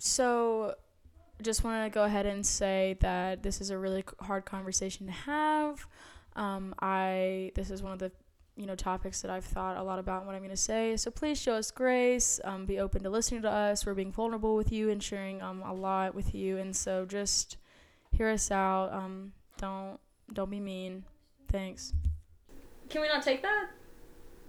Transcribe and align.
so 0.00 0.74
just 1.42 1.62
want 1.62 1.84
to 1.84 1.94
go 1.94 2.04
ahead 2.04 2.26
and 2.26 2.44
say 2.44 2.96
that 3.00 3.42
this 3.42 3.60
is 3.60 3.70
a 3.70 3.78
really 3.78 4.04
hard 4.20 4.44
conversation 4.44 5.06
to 5.06 5.12
have. 5.12 5.86
Um, 6.36 6.74
I 6.80 7.52
this 7.54 7.70
is 7.70 7.82
one 7.82 7.92
of 7.92 7.98
the 7.98 8.10
you 8.56 8.66
know 8.66 8.74
topics 8.74 9.20
that 9.22 9.30
I've 9.30 9.44
thought 9.44 9.76
a 9.76 9.82
lot 9.82 9.98
about 9.98 10.26
what 10.26 10.34
I'm 10.34 10.40
going 10.40 10.50
to 10.50 10.56
say. 10.56 10.96
So 10.96 11.10
please 11.10 11.40
show 11.40 11.54
us 11.54 11.70
grace. 11.70 12.40
Um, 12.44 12.66
be 12.66 12.78
open 12.78 13.02
to 13.02 13.10
listening 13.10 13.42
to 13.42 13.50
us. 13.50 13.84
We're 13.84 13.94
being 13.94 14.12
vulnerable 14.12 14.56
with 14.56 14.72
you 14.72 14.90
and 14.90 15.02
sharing 15.02 15.42
um, 15.42 15.62
a 15.62 15.72
lot 15.72 16.14
with 16.14 16.34
you. 16.34 16.58
And 16.58 16.74
so 16.74 17.04
just 17.04 17.58
hear 18.10 18.28
us 18.28 18.50
out. 18.50 18.92
Um, 18.92 19.32
don't 19.58 19.98
don't 20.32 20.50
be 20.50 20.60
mean. 20.60 21.04
Thanks. 21.48 21.92
Can 22.88 23.02
we 23.02 23.08
not 23.08 23.22
take 23.22 23.42
that? 23.42 23.70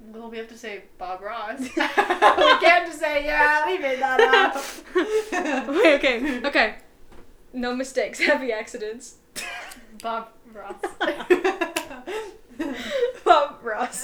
Well, 0.09 0.29
we 0.29 0.37
have 0.37 0.47
to 0.49 0.57
say 0.57 0.83
Bob 0.97 1.21
Ross. 1.21 1.59
we 1.59 1.69
can't 1.69 2.87
just 2.87 2.99
say, 2.99 3.23
yeah, 3.25 3.65
we 3.67 3.77
made 3.77 3.99
that 3.99 4.19
up. 4.19 4.55
Wait, 5.69 5.93
okay, 5.95 6.41
okay. 6.45 6.75
No 7.53 7.75
mistakes, 7.75 8.19
happy 8.19 8.51
accidents. 8.51 9.15
Bob 10.01 10.29
Ross. 10.53 10.75
Bob 13.23 13.59
Ross. 13.63 14.03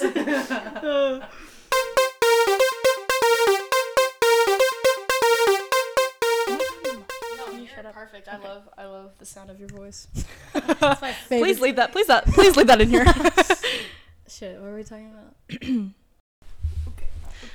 Shut. 7.74 7.84
Perfect. 7.92 8.28
I 8.28 8.38
love 8.38 8.68
I 8.78 8.86
love 8.86 9.10
the 9.18 9.26
sound 9.26 9.50
of 9.50 9.58
your 9.58 9.68
voice. 9.68 10.06
please 11.28 11.60
leave 11.60 11.76
that. 11.76 11.92
Please 11.92 12.06
that. 12.06 12.24
Please 12.26 12.56
leave 12.56 12.66
that 12.68 12.80
in 12.80 12.88
here. 12.88 13.04
Shit, 14.28 14.54
what 14.60 14.64
were 14.70 14.76
we 14.76 14.84
talking 14.84 15.10
about? 15.10 15.62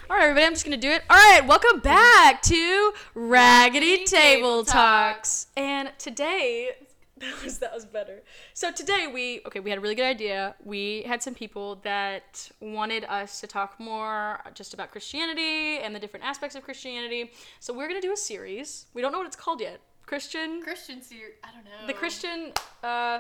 All 0.10 0.18
right, 0.18 0.24
everybody, 0.24 0.46
I'm 0.46 0.54
just 0.54 0.66
gonna 0.66 0.78
do 0.78 0.90
it. 0.90 1.04
All 1.10 1.16
right, 1.18 1.46
welcome 1.46 1.80
back 1.80 2.42
to 2.44 2.94
Raggedy 3.14 4.06
Table 4.06 4.64
Talks. 4.66 5.48
And 5.56 5.92
today, 6.00 6.72
that 7.20 7.44
was 7.44 7.60
that 7.60 7.74
was 7.74 7.86
better. 7.86 8.24
So 8.54 8.72
today 8.72 9.08
we 9.14 9.42
okay, 9.46 9.60
we 9.60 9.70
had 9.70 9.78
a 9.78 9.82
really 9.82 9.96
good 9.96 10.06
idea. 10.06 10.56
We 10.64 11.04
had 11.04 11.22
some 11.22 11.36
people 11.36 11.76
that 11.84 12.50
wanted 12.60 13.04
us 13.06 13.40
to 13.42 13.48
talk 13.48 13.80
more 13.80 14.40
just 14.54 14.74
about 14.74 14.92
Christianity 14.92 15.78
and 15.78 15.94
the 15.96 16.00
different 16.00 16.26
aspects 16.26 16.56
of 16.56 16.64
Christianity. 16.64 17.32
So 17.60 17.74
we're 17.74 17.88
gonna 17.88 18.02
do 18.02 18.14
a 18.14 18.18
series. 18.18 18.88
We 18.94 19.02
don't 19.02 19.12
know 19.12 19.20
what 19.20 19.28
it's 19.28 19.36
called 19.36 19.62
yet. 19.62 19.80
Christian, 20.06 20.62
Christian 20.62 21.02
series. 21.02 21.36
I 21.44 21.50
don't 21.54 21.64
know. 21.66 21.88
the 21.88 21.94
Christian, 21.94 22.52
uh, 22.84 23.20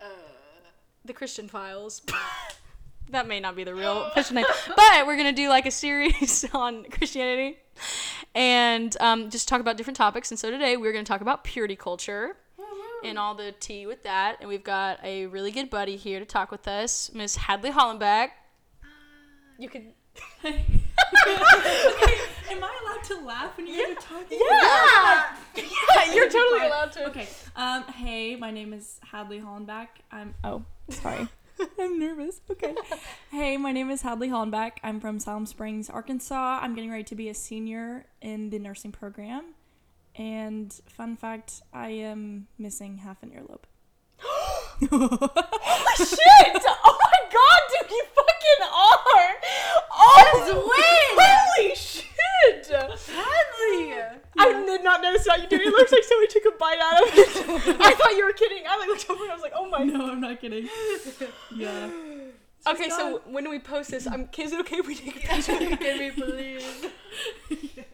Uh, 0.00 0.04
the 1.04 1.12
Christian 1.12 1.48
Files. 1.48 2.02
that 3.10 3.28
may 3.28 3.40
not 3.40 3.56
be 3.56 3.64
the 3.64 3.74
real 3.74 4.02
official 4.04 4.36
name, 4.36 4.46
but 4.74 5.06
we're 5.06 5.16
gonna 5.16 5.32
do 5.32 5.48
like 5.48 5.66
a 5.66 5.70
series 5.70 6.46
on 6.54 6.84
Christianity, 6.84 7.58
and 8.34 8.96
um, 9.00 9.30
just 9.30 9.48
talk 9.48 9.60
about 9.60 9.76
different 9.76 9.96
topics. 9.96 10.30
And 10.30 10.38
so 10.38 10.50
today 10.50 10.76
we're 10.76 10.92
gonna 10.92 11.04
talk 11.04 11.20
about 11.20 11.44
purity 11.44 11.76
culture 11.76 12.36
and 13.04 13.18
all 13.18 13.34
the 13.34 13.52
tea 13.60 13.86
with 13.86 14.02
that. 14.04 14.38
And 14.40 14.48
we've 14.48 14.64
got 14.64 14.98
a 15.04 15.26
really 15.26 15.50
good 15.50 15.68
buddy 15.68 15.96
here 15.96 16.18
to 16.18 16.24
talk 16.24 16.50
with 16.50 16.66
us, 16.66 17.10
Miss 17.12 17.36
Hadlee 17.36 17.72
Hollenback. 17.72 18.30
You 19.58 19.68
can. 19.68 19.92
Am 20.44 20.54
I 22.62 22.80
allowed 22.82 23.04
to 23.04 23.24
laugh 23.24 23.56
when 23.56 23.66
you 23.66 23.84
guys 23.84 23.96
are 23.96 24.00
talking? 24.00 24.38
Yeah, 24.40 25.36
yeah, 25.56 26.14
you're 26.14 26.30
totally 26.30 26.66
allowed 26.66 26.92
to. 26.92 27.06
Okay. 27.08 27.28
Um. 27.56 27.82
Hey, 27.84 28.36
my 28.36 28.50
name 28.50 28.72
is 28.72 29.00
Hadlee 29.12 29.42
Hollenback. 29.42 29.88
I'm. 30.10 30.34
Oh, 30.42 30.64
sorry. 30.88 31.28
I'm 31.78 31.98
nervous. 31.98 32.40
Okay. 32.50 32.74
hey, 33.30 33.56
my 33.56 33.72
name 33.72 33.90
is 33.90 34.02
Hadlee 34.02 34.28
Hollenback. 34.28 34.72
I'm 34.82 35.00
from 35.00 35.18
Siloam 35.18 35.46
Springs, 35.46 35.88
Arkansas. 35.88 36.58
I'm 36.60 36.74
getting 36.74 36.90
ready 36.90 37.04
to 37.04 37.14
be 37.14 37.28
a 37.28 37.34
senior 37.34 38.06
in 38.20 38.50
the 38.50 38.58
nursing 38.58 38.92
program. 38.92 39.54
And 40.16 40.72
fun 40.86 41.16
fact, 41.16 41.62
I 41.72 41.90
am 41.90 42.46
missing 42.58 42.98
half 42.98 43.22
an 43.22 43.30
earlobe. 43.30 43.64
Holy 44.90 44.98
oh, 45.02 45.94
shit! 45.96 46.62
Oh 46.84 46.98
my 47.02 47.18
god, 47.32 47.60
dude, 47.70 47.90
you 47.90 48.04
fucking 48.14 48.62
are! 48.72 49.34
Oh, 49.92 50.62
Holy 51.56 51.74
shit! 51.74 52.68
Hadlee! 52.70 54.20
I 54.46 54.64
did 54.66 54.84
not 54.84 55.02
notice 55.02 55.24
that 55.24 55.42
you 55.42 55.48
did. 55.48 55.60
It 55.62 55.68
looks 55.68 55.92
like 55.92 56.04
somebody 56.04 56.28
took 56.32 56.44
a 56.54 56.56
bite 56.58 56.78
out 56.80 57.02
of 57.02 57.08
it. 57.14 57.80
I 57.80 57.94
thought 57.98 58.16
you 58.16 58.24
were 58.24 58.32
kidding. 58.32 58.62
I 58.68 58.76
like 58.78 58.88
looked 58.88 59.08
over 59.10 59.22
and 59.22 59.32
I 59.32 59.34
was 59.34 59.42
like, 59.42 59.52
oh 59.56 59.68
my. 59.68 59.84
no, 59.84 60.10
I'm 60.10 60.20
not 60.20 60.40
kidding. 60.40 60.68
Yeah. 61.54 61.90
Okay, 62.66 62.88
so 62.88 63.20
when 63.26 63.48
we 63.50 63.58
post 63.58 63.90
this, 63.90 64.06
I'm. 64.06 64.28
Is 64.38 64.52
it 64.52 64.60
okay 64.60 64.76
if 64.76 64.86
we 64.86 64.94
take 64.94 65.16
a 65.24 65.28
picture? 65.28 65.52
Can 65.76 65.98
we 65.98 66.10
please? 66.10 66.86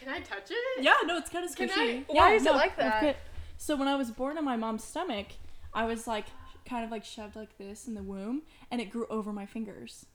Can 0.00 0.08
I 0.08 0.20
touch 0.20 0.50
it? 0.50 0.82
Yeah, 0.82 0.94
no, 1.04 1.18
it's 1.18 1.28
kind 1.28 1.44
of 1.44 1.54
Can 1.54 1.68
squishy. 1.68 1.76
I- 2.00 2.04
Yeah, 2.08 2.20
why 2.20 2.32
is 2.34 2.46
it 2.46 2.52
like 2.52 2.76
that? 2.78 3.00
good. 3.02 3.16
So 3.58 3.76
when 3.76 3.86
I 3.88 3.96
was 3.96 4.10
born 4.10 4.38
in 4.38 4.44
my 4.44 4.56
mom's 4.56 4.82
stomach, 4.84 5.26
I 5.74 5.84
was 5.84 6.06
like 6.06 6.24
kind 6.66 6.84
of 6.84 6.90
like 6.90 7.04
shoved 7.04 7.36
like 7.36 7.56
this 7.58 7.86
in 7.86 7.94
the 7.94 8.02
womb, 8.02 8.42
and 8.70 8.80
it 8.80 8.86
grew 8.86 9.06
over 9.08 9.32
my 9.32 9.44
fingers. 9.44 10.06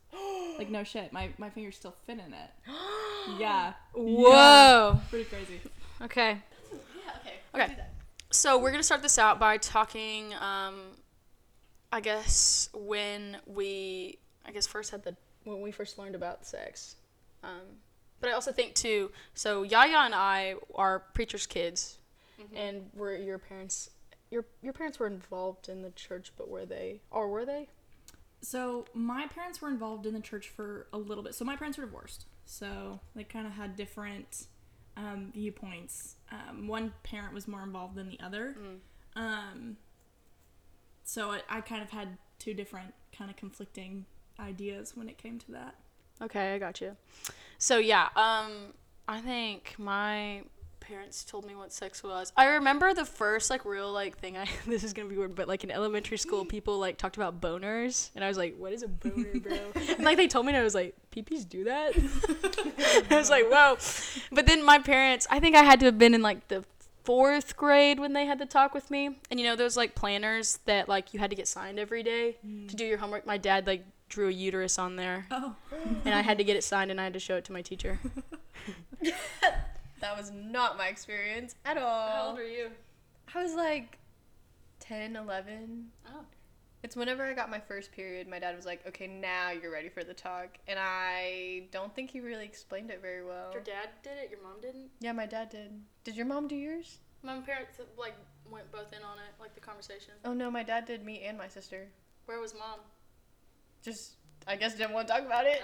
Like 0.57 0.69
no 0.69 0.83
shit, 0.83 1.11
my 1.13 1.29
my 1.37 1.49
fingers 1.49 1.75
still 1.75 1.95
fit 2.05 2.19
in 2.19 2.33
it. 2.33 2.49
Yeah, 3.39 3.73
Whoa. 3.95 4.99
pretty 5.09 5.25
crazy. 5.25 5.59
Okay. 5.99 6.37
Yeah, 6.71 7.11
okay. 7.55 7.65
Okay. 7.71 7.75
So 8.29 8.59
we're 8.59 8.69
gonna 8.69 8.83
start 8.83 9.01
this 9.01 9.17
out 9.17 9.39
by 9.39 9.57
talking. 9.57 10.31
Um, 10.35 10.75
I 11.91 12.01
guess 12.01 12.69
when 12.73 13.37
we, 13.47 14.19
I 14.45 14.51
guess 14.51 14.67
first 14.67 14.91
had 14.91 15.03
the 15.03 15.15
when 15.43 15.61
we 15.61 15.71
first 15.71 15.97
learned 15.97 16.13
about 16.13 16.45
sex. 16.45 16.97
Um, 17.43 17.79
but 18.19 18.29
I 18.29 18.33
also 18.33 18.51
think 18.51 18.75
too. 18.75 19.11
So 19.33 19.63
Yaya 19.63 19.99
and 19.99 20.13
I 20.13 20.55
are 20.75 20.99
preachers' 21.13 21.47
kids, 21.47 21.97
and 22.55 22.89
were 22.93 23.15
your 23.15 23.39
parents. 23.39 23.89
Your 24.29 24.45
your 24.61 24.73
parents 24.73 24.99
were 24.99 25.07
involved 25.07 25.67
in 25.67 25.81
the 25.81 25.91
church, 25.91 26.31
but 26.37 26.49
were 26.49 26.65
they 26.65 27.01
or 27.09 27.29
were 27.29 27.45
they? 27.45 27.69
So 28.45 28.85
my 28.93 29.25
parents 29.27 29.59
were 29.61 29.69
involved 29.69 30.05
in 30.05 30.13
the 30.13 30.19
church 30.19 30.49
for 30.49 30.87
a 30.93 30.97
little 30.97 31.23
bit. 31.23 31.33
So 31.33 31.43
my 31.43 31.55
parents 31.55 31.77
were 31.77 31.85
divorced, 31.85 32.25
so 32.45 32.99
they 33.15 33.23
kind 33.23 33.47
of 33.47 33.53
had 33.53 33.75
different 33.75 34.45
um, 34.95 35.31
viewpoints. 35.33 36.15
Um, 36.31 36.67
one 36.67 36.93
parent 37.01 37.33
was 37.33 37.47
more 37.47 37.63
involved 37.63 37.95
than 37.95 38.07
the 38.07 38.19
other. 38.23 38.55
Um, 39.15 39.77
so 41.03 41.31
I, 41.31 41.41
I 41.49 41.61
kind 41.61 41.81
of 41.81 41.89
had 41.89 42.17
two 42.37 42.53
different 42.53 42.93
kind 43.17 43.31
of 43.31 43.35
conflicting 43.35 44.05
ideas 44.39 44.95
when 44.95 45.09
it 45.09 45.17
came 45.17 45.39
to 45.39 45.51
that. 45.53 45.75
Okay, 46.21 46.53
I 46.53 46.59
got 46.59 46.81
you. 46.81 46.95
So 47.57 47.77
yeah, 47.79 48.09
um, 48.15 48.73
I 49.07 49.21
think 49.21 49.73
my 49.77 50.43
parents 50.87 51.23
told 51.23 51.45
me 51.45 51.55
what 51.55 51.73
sex 51.73 52.03
was. 52.03 52.31
I 52.37 52.45
remember 52.45 52.93
the 52.93 53.05
first 53.05 53.49
like 53.49 53.65
real 53.65 53.91
like 53.91 54.17
thing. 54.17 54.37
I 54.37 54.47
this 54.67 54.83
is 54.83 54.93
gonna 54.93 55.09
be 55.09 55.17
weird, 55.17 55.35
but 55.35 55.47
like 55.47 55.63
in 55.63 55.71
elementary 55.71 56.17
school, 56.17 56.45
people 56.55 56.79
like 56.79 56.97
talked 56.97 57.17
about 57.17 57.41
boners, 57.41 58.11
and 58.15 58.23
I 58.23 58.27
was 58.27 58.37
like, 58.37 58.55
"What 58.57 58.73
is 58.73 58.83
a 58.83 58.87
boner, 58.87 59.39
bro?" 59.39 59.57
and 59.75 60.03
like 60.03 60.17
they 60.17 60.27
told 60.27 60.45
me, 60.45 60.51
and 60.51 60.57
I 60.57 60.63
was 60.63 60.75
like, 60.75 60.95
"Peepees 61.11 61.47
do 61.47 61.63
that." 61.65 61.93
I 63.11 63.17
was 63.17 63.29
like, 63.29 63.45
"Whoa!" 63.49 63.77
But 64.31 64.45
then 64.45 64.63
my 64.63 64.79
parents, 64.79 65.27
I 65.29 65.39
think 65.39 65.55
I 65.55 65.63
had 65.63 65.79
to 65.79 65.87
have 65.87 65.97
been 65.97 66.13
in 66.13 66.21
like 66.21 66.47
the 66.47 66.63
fourth 67.03 67.55
grade 67.55 67.99
when 67.99 68.13
they 68.13 68.25
had 68.25 68.39
to 68.39 68.45
talk 68.45 68.73
with 68.73 68.91
me, 68.91 69.17
and 69.29 69.39
you 69.39 69.45
know 69.45 69.55
those 69.55 69.75
like 69.75 69.95
planners 69.95 70.59
that 70.65 70.87
like 70.87 71.13
you 71.13 71.19
had 71.19 71.29
to 71.29 71.35
get 71.35 71.47
signed 71.47 71.79
every 71.79 72.03
day 72.03 72.33
to 72.41 72.47
mm. 72.47 72.75
do 72.75 72.85
your 72.85 72.97
homework. 72.97 73.25
My 73.25 73.37
dad 73.37 73.67
like 73.67 73.85
drew 74.07 74.27
a 74.27 74.31
uterus 74.31 74.77
on 74.77 74.95
there 74.95 75.25
Oh, 75.31 75.55
and 76.05 76.13
I 76.13 76.21
had 76.21 76.37
to 76.37 76.43
get 76.43 76.55
it 76.55 76.63
signed 76.63 76.91
and 76.91 77.01
I 77.01 77.05
had 77.05 77.13
to 77.13 77.19
show 77.19 77.37
it 77.37 77.45
to 77.45 77.51
my 77.51 77.63
teacher. 77.63 77.99
That 80.05 80.15
was 80.15 80.31
not 80.31 80.77
my 80.77 80.89
experience 80.89 81.55
at 81.65 81.79
all. 81.79 82.09
How 82.11 82.27
old 82.27 82.37
were 82.37 82.43
you? 82.43 82.69
I 83.33 83.41
was 83.41 83.55
like 83.55 83.97
10, 84.79 85.15
11. 85.15 85.87
Oh. 86.07 86.21
It's 86.83 86.95
whenever 86.95 87.25
I 87.25 87.33
got 87.33 87.49
my 87.49 87.59
first 87.59 87.91
period, 87.91 88.27
my 88.27 88.37
dad 88.37 88.55
was 88.55 88.67
like, 88.67 88.85
okay, 88.85 89.07
now 89.07 89.49
you're 89.49 89.71
ready 89.71 89.89
for 89.89 90.03
the 90.03 90.13
talk. 90.13 90.59
And 90.67 90.77
I 90.79 91.63
don't 91.71 91.91
think 91.95 92.11
he 92.11 92.19
really 92.19 92.45
explained 92.45 92.91
it 92.91 93.01
very 93.01 93.25
well. 93.25 93.49
Your 93.51 93.63
dad 93.63 93.89
did 94.03 94.19
it. 94.23 94.29
Your 94.29 94.43
mom 94.43 94.61
didn't. 94.61 94.91
Yeah, 94.99 95.11
my 95.11 95.25
dad 95.25 95.49
did. 95.49 95.71
Did 96.03 96.15
your 96.15 96.27
mom 96.27 96.47
do 96.47 96.55
yours? 96.55 96.99
My 97.23 97.39
parents 97.39 97.79
like 97.97 98.13
went 98.51 98.71
both 98.71 98.93
in 98.93 99.01
on 99.01 99.17
it, 99.17 99.33
like 99.39 99.55
the 99.55 99.61
conversation. 99.61 100.13
Oh 100.23 100.33
no, 100.33 100.51
my 100.51 100.61
dad 100.61 100.85
did 100.85 101.03
me 101.03 101.23
and 101.25 101.35
my 101.35 101.47
sister. 101.47 101.87
Where 102.27 102.39
was 102.39 102.53
mom? 102.53 102.81
Just, 103.81 104.17
I 104.47 104.55
guess, 104.55 104.75
I 104.75 104.77
didn't 104.77 104.93
want 104.93 105.07
to 105.07 105.13
talk 105.13 105.25
about 105.25 105.45
it. 105.45 105.61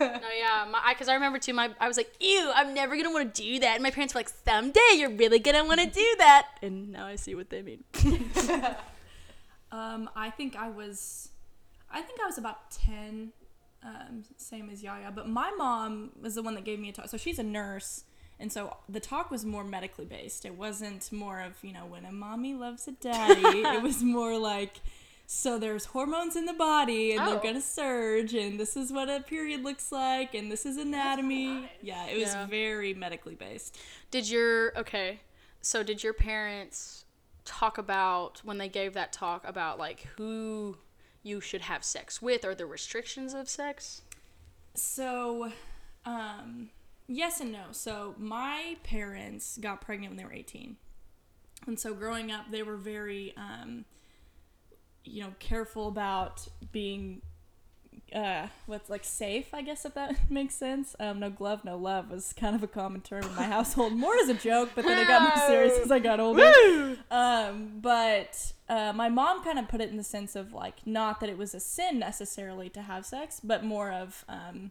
No, 0.00 0.28
yeah, 0.38 0.66
my 0.70 0.92
because 0.92 1.08
I, 1.08 1.14
remember 1.14 1.38
too. 1.38 1.52
My 1.52 1.70
I 1.80 1.88
was 1.88 1.96
like, 1.96 2.12
ew, 2.20 2.52
I'm 2.54 2.72
never 2.74 2.96
gonna 2.96 3.12
want 3.12 3.34
to 3.34 3.42
do 3.42 3.58
that. 3.60 3.74
And 3.74 3.82
my 3.82 3.90
parents 3.90 4.14
were 4.14 4.20
like, 4.20 4.30
someday 4.44 4.80
you're 4.94 5.10
really 5.10 5.38
gonna 5.38 5.64
want 5.64 5.80
to 5.80 5.86
do 5.86 6.14
that. 6.18 6.48
And 6.62 6.92
now 6.92 7.06
I 7.06 7.16
see 7.16 7.34
what 7.34 7.50
they 7.50 7.62
mean. 7.62 7.84
um, 9.72 10.08
I 10.14 10.30
think 10.30 10.56
I 10.56 10.70
was, 10.70 11.30
I 11.90 12.02
think 12.02 12.20
I 12.22 12.26
was 12.26 12.38
about 12.38 12.70
ten, 12.70 13.32
um, 13.82 14.24
same 14.36 14.70
as 14.70 14.82
Yaya. 14.82 15.12
But 15.14 15.28
my 15.28 15.50
mom 15.56 16.10
was 16.20 16.34
the 16.34 16.42
one 16.42 16.54
that 16.54 16.64
gave 16.64 16.78
me 16.78 16.90
a 16.90 16.92
talk. 16.92 17.08
So 17.08 17.16
she's 17.16 17.38
a 17.38 17.44
nurse, 17.44 18.04
and 18.38 18.52
so 18.52 18.76
the 18.88 19.00
talk 19.00 19.30
was 19.30 19.44
more 19.44 19.64
medically 19.64 20.04
based. 20.04 20.44
It 20.44 20.56
wasn't 20.56 21.10
more 21.10 21.40
of 21.40 21.52
you 21.62 21.72
know 21.72 21.86
when 21.86 22.04
a 22.04 22.12
mommy 22.12 22.54
loves 22.54 22.86
a 22.86 22.92
daddy. 22.92 23.40
it 23.42 23.82
was 23.82 24.02
more 24.02 24.38
like 24.38 24.80
So 25.26 25.58
there's 25.58 25.86
hormones 25.86 26.36
in 26.36 26.44
the 26.44 26.52
body, 26.52 27.12
and 27.12 27.20
Oh. 27.22 27.30
they're 27.30 27.40
gonna 27.42 27.60
surge, 27.60 28.34
and 28.34 28.60
this 28.60 28.76
is 28.76 28.92
what 28.92 29.08
a 29.08 29.20
period 29.20 29.62
looks 29.62 29.90
like, 29.90 30.34
and 30.34 30.52
this 30.52 30.66
is 30.66 30.76
anatomy. 30.76 31.70
Yeah, 31.80 32.04
it 32.06 32.18
was 32.18 32.34
Yeah. 32.34 32.46
very 32.46 32.92
medically 32.94 33.34
based. 33.34 33.78
Did 34.10 34.28
your 34.28 34.76
okay? 34.78 35.20
So 35.62 35.82
did 35.82 36.02
your 36.04 36.12
parents 36.12 37.06
talk 37.46 37.78
about 37.78 38.40
when 38.44 38.58
they 38.58 38.68
gave 38.68 38.92
that 38.94 39.12
talk 39.12 39.44
about 39.46 39.78
like 39.78 40.00
who 40.18 40.76
you 41.22 41.40
should 41.40 41.62
have 41.62 41.84
sex 41.84 42.20
with 42.20 42.44
or 42.44 42.54
the 42.54 42.66
restrictions 42.66 43.32
of 43.32 43.48
sex? 43.48 44.02
So, 44.74 45.52
um, 46.04 46.70
yes 47.06 47.40
and 47.40 47.50
no. 47.50 47.66
So 47.72 48.14
my 48.18 48.76
parents 48.82 49.56
got 49.58 49.80
pregnant 49.80 50.10
when 50.12 50.16
they 50.18 50.24
were 50.24 50.32
18. 50.34 50.76
And 51.66 51.80
so 51.80 51.94
growing 51.94 52.30
up, 52.30 52.50
they 52.50 52.62
were 52.62 52.76
very, 52.76 53.34
um, 53.38 53.86
you 55.04 55.22
know, 55.22 55.32
careful 55.38 55.88
about 55.88 56.46
being, 56.72 57.22
uh, 58.14 58.46
what's 58.66 58.88
like 58.88 59.04
safe, 59.04 59.52
I 59.52 59.62
guess, 59.62 59.84
if 59.84 59.94
that 59.94 60.16
makes 60.30 60.54
sense. 60.54 60.96
Um, 60.98 61.20
no 61.20 61.30
glove, 61.30 61.64
no 61.64 61.76
love 61.76 62.10
was 62.10 62.32
kind 62.32 62.56
of 62.56 62.62
a 62.62 62.66
common 62.66 63.00
term 63.00 63.24
in 63.24 63.34
my 63.34 63.42
household, 63.56 63.92
more 63.94 64.16
as 64.16 64.28
a 64.28 64.34
joke, 64.34 64.70
but 64.74 64.84
then 64.84 64.98
it 64.98 65.08
got 65.08 65.22
more 65.22 65.46
serious 65.46 65.78
as 65.78 65.90
I 65.90 65.98
got 65.98 66.20
older. 66.20 66.50
Um, 67.10 67.78
but 67.80 68.52
uh, 68.68 68.92
my 68.94 69.08
mom 69.08 69.44
kind 69.44 69.58
of 69.58 69.68
put 69.68 69.80
it 69.80 69.90
in 69.90 69.96
the 69.96 70.04
sense 70.04 70.34
of 70.34 70.52
like 70.52 70.86
not 70.86 71.20
that 71.20 71.28
it 71.28 71.38
was 71.38 71.54
a 71.54 71.60
sin 71.60 71.98
necessarily 71.98 72.68
to 72.70 72.82
have 72.82 73.04
sex, 73.04 73.40
but 73.42 73.64
more 73.64 73.90
of 73.90 74.24
um, 74.28 74.70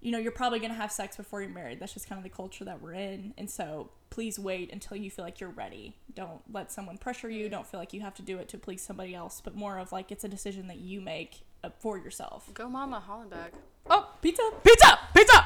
you 0.00 0.12
know 0.12 0.18
you're 0.18 0.32
probably 0.32 0.58
gonna 0.58 0.74
have 0.74 0.92
sex 0.92 1.16
before 1.16 1.40
you're 1.40 1.50
married. 1.50 1.80
That's 1.80 1.94
just 1.94 2.08
kind 2.08 2.18
of 2.18 2.22
the 2.22 2.30
culture 2.34 2.64
that 2.64 2.80
we're 2.80 2.94
in, 2.94 3.34
and 3.38 3.50
so 3.50 3.90
please 4.10 4.38
wait 4.38 4.72
until 4.72 4.96
you 4.96 5.10
feel 5.10 5.24
like 5.24 5.40
you're 5.40 5.50
ready. 5.50 5.96
Don't 6.14 6.40
let 6.52 6.70
someone 6.72 6.96
pressure 6.98 7.28
you. 7.28 7.48
Don't 7.48 7.66
feel 7.66 7.80
like 7.80 7.92
you 7.92 8.00
have 8.02 8.14
to 8.14 8.22
do 8.22 8.38
it 8.38 8.48
to 8.50 8.58
please 8.58 8.82
somebody 8.82 9.14
else, 9.14 9.40
but 9.42 9.54
more 9.54 9.78
of 9.78 9.92
like 9.92 10.12
it's 10.12 10.24
a 10.24 10.28
decision 10.28 10.68
that 10.68 10.78
you 10.78 11.00
make 11.00 11.40
uh, 11.64 11.70
for 11.78 11.98
yourself. 11.98 12.48
Go, 12.54 12.68
Mama 12.68 13.02
Hollenback. 13.08 13.50
Oh, 13.88 14.10
Pizza. 14.22 14.42
pizza, 14.64 14.98
pizza. 15.14 15.44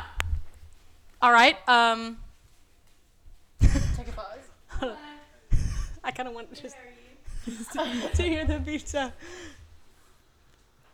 All 1.23 1.33
right. 1.33 1.57
Um, 1.69 2.19
Take 3.61 4.09
a 4.09 4.13
pause. 4.13 4.97
I 6.05 6.11
kind 6.11 6.29
of 6.29 6.35
want 6.35 6.55
to 6.55 6.63
just 6.63 6.77
to 8.17 8.23
hear 8.23 8.45
the 8.47 8.61
pizza. 8.61 9.13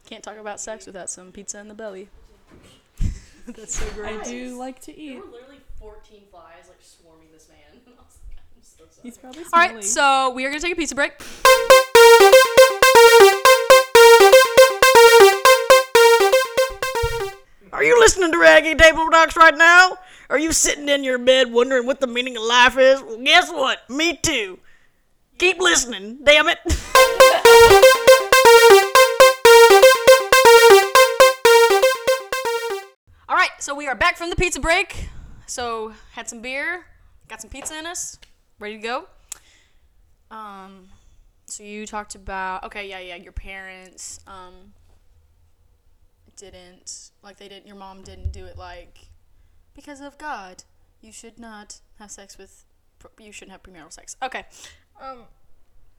Can't 0.07 0.23
talk 0.23 0.37
about 0.37 0.61
sex 0.61 0.87
without 0.87 1.11
some 1.11 1.33
pizza 1.33 1.59
in 1.59 1.69
the 1.69 1.75
belly. 1.75 2.09
That's 3.55 3.79
so 3.79 4.05
I 4.05 4.21
do 4.25 4.59
like 4.59 4.81
to 4.83 4.99
eat. 4.99 5.13
There 5.13 5.21
were 5.21 5.31
literally 5.31 5.61
14 5.79 6.23
flies 6.33 6.69
like 6.69 6.79
swarming 6.81 7.29
this 7.33 7.49
man. 7.49 7.81
I 7.87 7.91
was 8.03 8.19
like, 8.29 8.39
I'm 8.57 8.63
so 8.63 8.85
sorry. 8.91 9.03
He's 9.05 9.19
probably 9.19 9.45
smelly. 9.45 9.75
right, 9.75 9.85
so 9.85 10.31
we 10.35 10.45
are 10.45 10.51
gonna 10.51 10.61
take 10.61 10.73
a 10.73 10.77
pizza 10.77 10.97
break. 10.97 11.13
Are 17.73 17.85
you 17.85 18.01
listening 18.01 18.33
to 18.33 18.39
Raggy 18.39 18.75
Table 18.75 19.09
Talks 19.11 19.37
right 19.37 19.57
now? 19.57 19.99
Are 20.29 20.39
you 20.39 20.51
sitting 20.51 20.89
in 20.89 21.05
your 21.05 21.19
bed 21.19 21.53
wondering 21.53 21.87
what 21.87 22.01
the 22.01 22.09
meaning 22.09 22.37
of 22.37 22.43
life 22.43 22.77
is? 22.79 23.01
Well, 23.01 23.19
guess 23.23 23.49
what? 23.53 23.89
Me 23.89 24.17
too. 24.17 24.59
Keep 25.39 25.61
listening, 25.61 26.19
damn 26.25 26.49
it. 26.49 27.93
right, 33.51 33.63
so 33.63 33.75
we 33.75 33.87
are 33.87 33.95
back 33.95 34.17
from 34.17 34.31
the 34.31 34.37
pizza 34.37 34.61
break. 34.61 35.09
So 35.47 35.93
had 36.13 36.29
some 36.29 36.41
beer, 36.41 36.87
got 37.29 37.41
some 37.41 37.51
pizza 37.51 37.79
in 37.79 37.87
us, 37.87 38.19
ready 38.59 38.77
to 38.77 38.83
go. 38.83 39.05
Um, 40.31 40.89
so 41.47 41.63
you 41.63 41.87
talked 41.87 42.15
about 42.15 42.65
okay, 42.65 42.89
yeah, 42.89 42.99
yeah, 42.99 43.17
your 43.17 43.33
parents 43.33 44.21
um 44.27 44.73
didn't 46.37 47.11
like 47.23 47.39
they 47.39 47.49
didn't. 47.49 47.67
Your 47.67 47.77
mom 47.77 48.03
didn't 48.03 48.33
do 48.33 48.45
it 48.45 48.59
like 48.59 48.99
because 49.75 50.01
of 50.01 50.19
God. 50.19 50.65
You 51.01 51.13
should 51.13 51.39
not 51.39 51.81
have 51.99 52.11
sex 52.11 52.37
with. 52.37 52.65
You 53.21 53.31
shouldn't 53.31 53.53
have 53.53 53.63
premarital 53.63 53.93
sex. 53.93 54.17
Okay. 54.23 54.45
Um, 55.01 55.19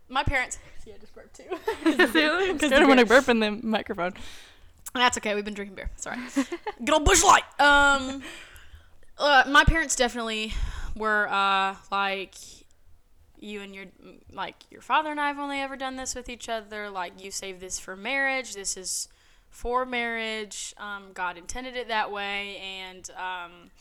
my 0.09 0.23
parents. 0.23 0.57
Yeah, 0.85 0.94
I 0.95 0.99
just 0.99 1.13
burped 1.13 1.35
too. 1.35 1.44
Because 1.83 2.71
I 2.71 2.79
don't 2.79 2.88
want 2.88 3.01
to 3.01 3.05
burp 3.05 3.27
in 3.27 3.41
the 3.41 3.51
microphone. 3.51 4.13
That's 4.93 5.17
okay. 5.17 5.35
We've 5.35 5.45
been 5.45 5.53
drinking 5.53 5.75
beer. 5.75 5.91
Sorry. 5.95 6.17
Good 6.79 6.93
old 6.93 7.05
Busch 7.05 7.23
Light. 7.23 7.43
Um, 7.59 8.21
uh, 9.17 9.43
my 9.47 9.63
parents 9.63 9.95
definitely 9.95 10.53
were 10.95 11.27
uh 11.29 11.75
like 11.91 12.33
you 13.39 13.61
and 13.61 13.75
your 13.75 13.85
like 14.31 14.55
your 14.71 14.81
father 14.81 15.11
and 15.11 15.21
I 15.21 15.27
have 15.27 15.37
only 15.37 15.59
ever 15.59 15.75
done 15.75 15.95
this 15.95 16.15
with 16.15 16.29
each 16.29 16.49
other. 16.49 16.89
Like 16.89 17.23
you 17.23 17.31
save 17.31 17.59
this 17.59 17.79
for 17.79 17.95
marriage. 17.95 18.55
This 18.55 18.77
is 18.77 19.07
for 19.49 19.85
marriage. 19.85 20.73
Um, 20.77 21.11
God 21.13 21.37
intended 21.37 21.75
it 21.75 21.87
that 21.87 22.11
way, 22.11 22.57
and 22.57 23.09
um, 23.11 23.71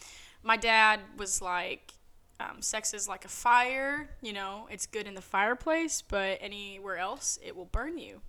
my 0.43 0.57
dad 0.57 1.01
was 1.17 1.41
like. 1.41 1.93
Um, 2.39 2.61
sex 2.61 2.93
is 2.93 3.09
like 3.09 3.25
a 3.25 3.29
fire, 3.29 4.11
you 4.21 4.35
know, 4.35 4.69
it's 4.71 4.85
good 4.85 5.07
in 5.07 5.15
the 5.15 5.23
fireplace, 5.23 6.03
but 6.07 6.37
anywhere 6.43 6.99
else 6.99 7.39
it 7.43 7.57
will 7.57 7.65
burn 7.65 7.97
you. 7.97 8.21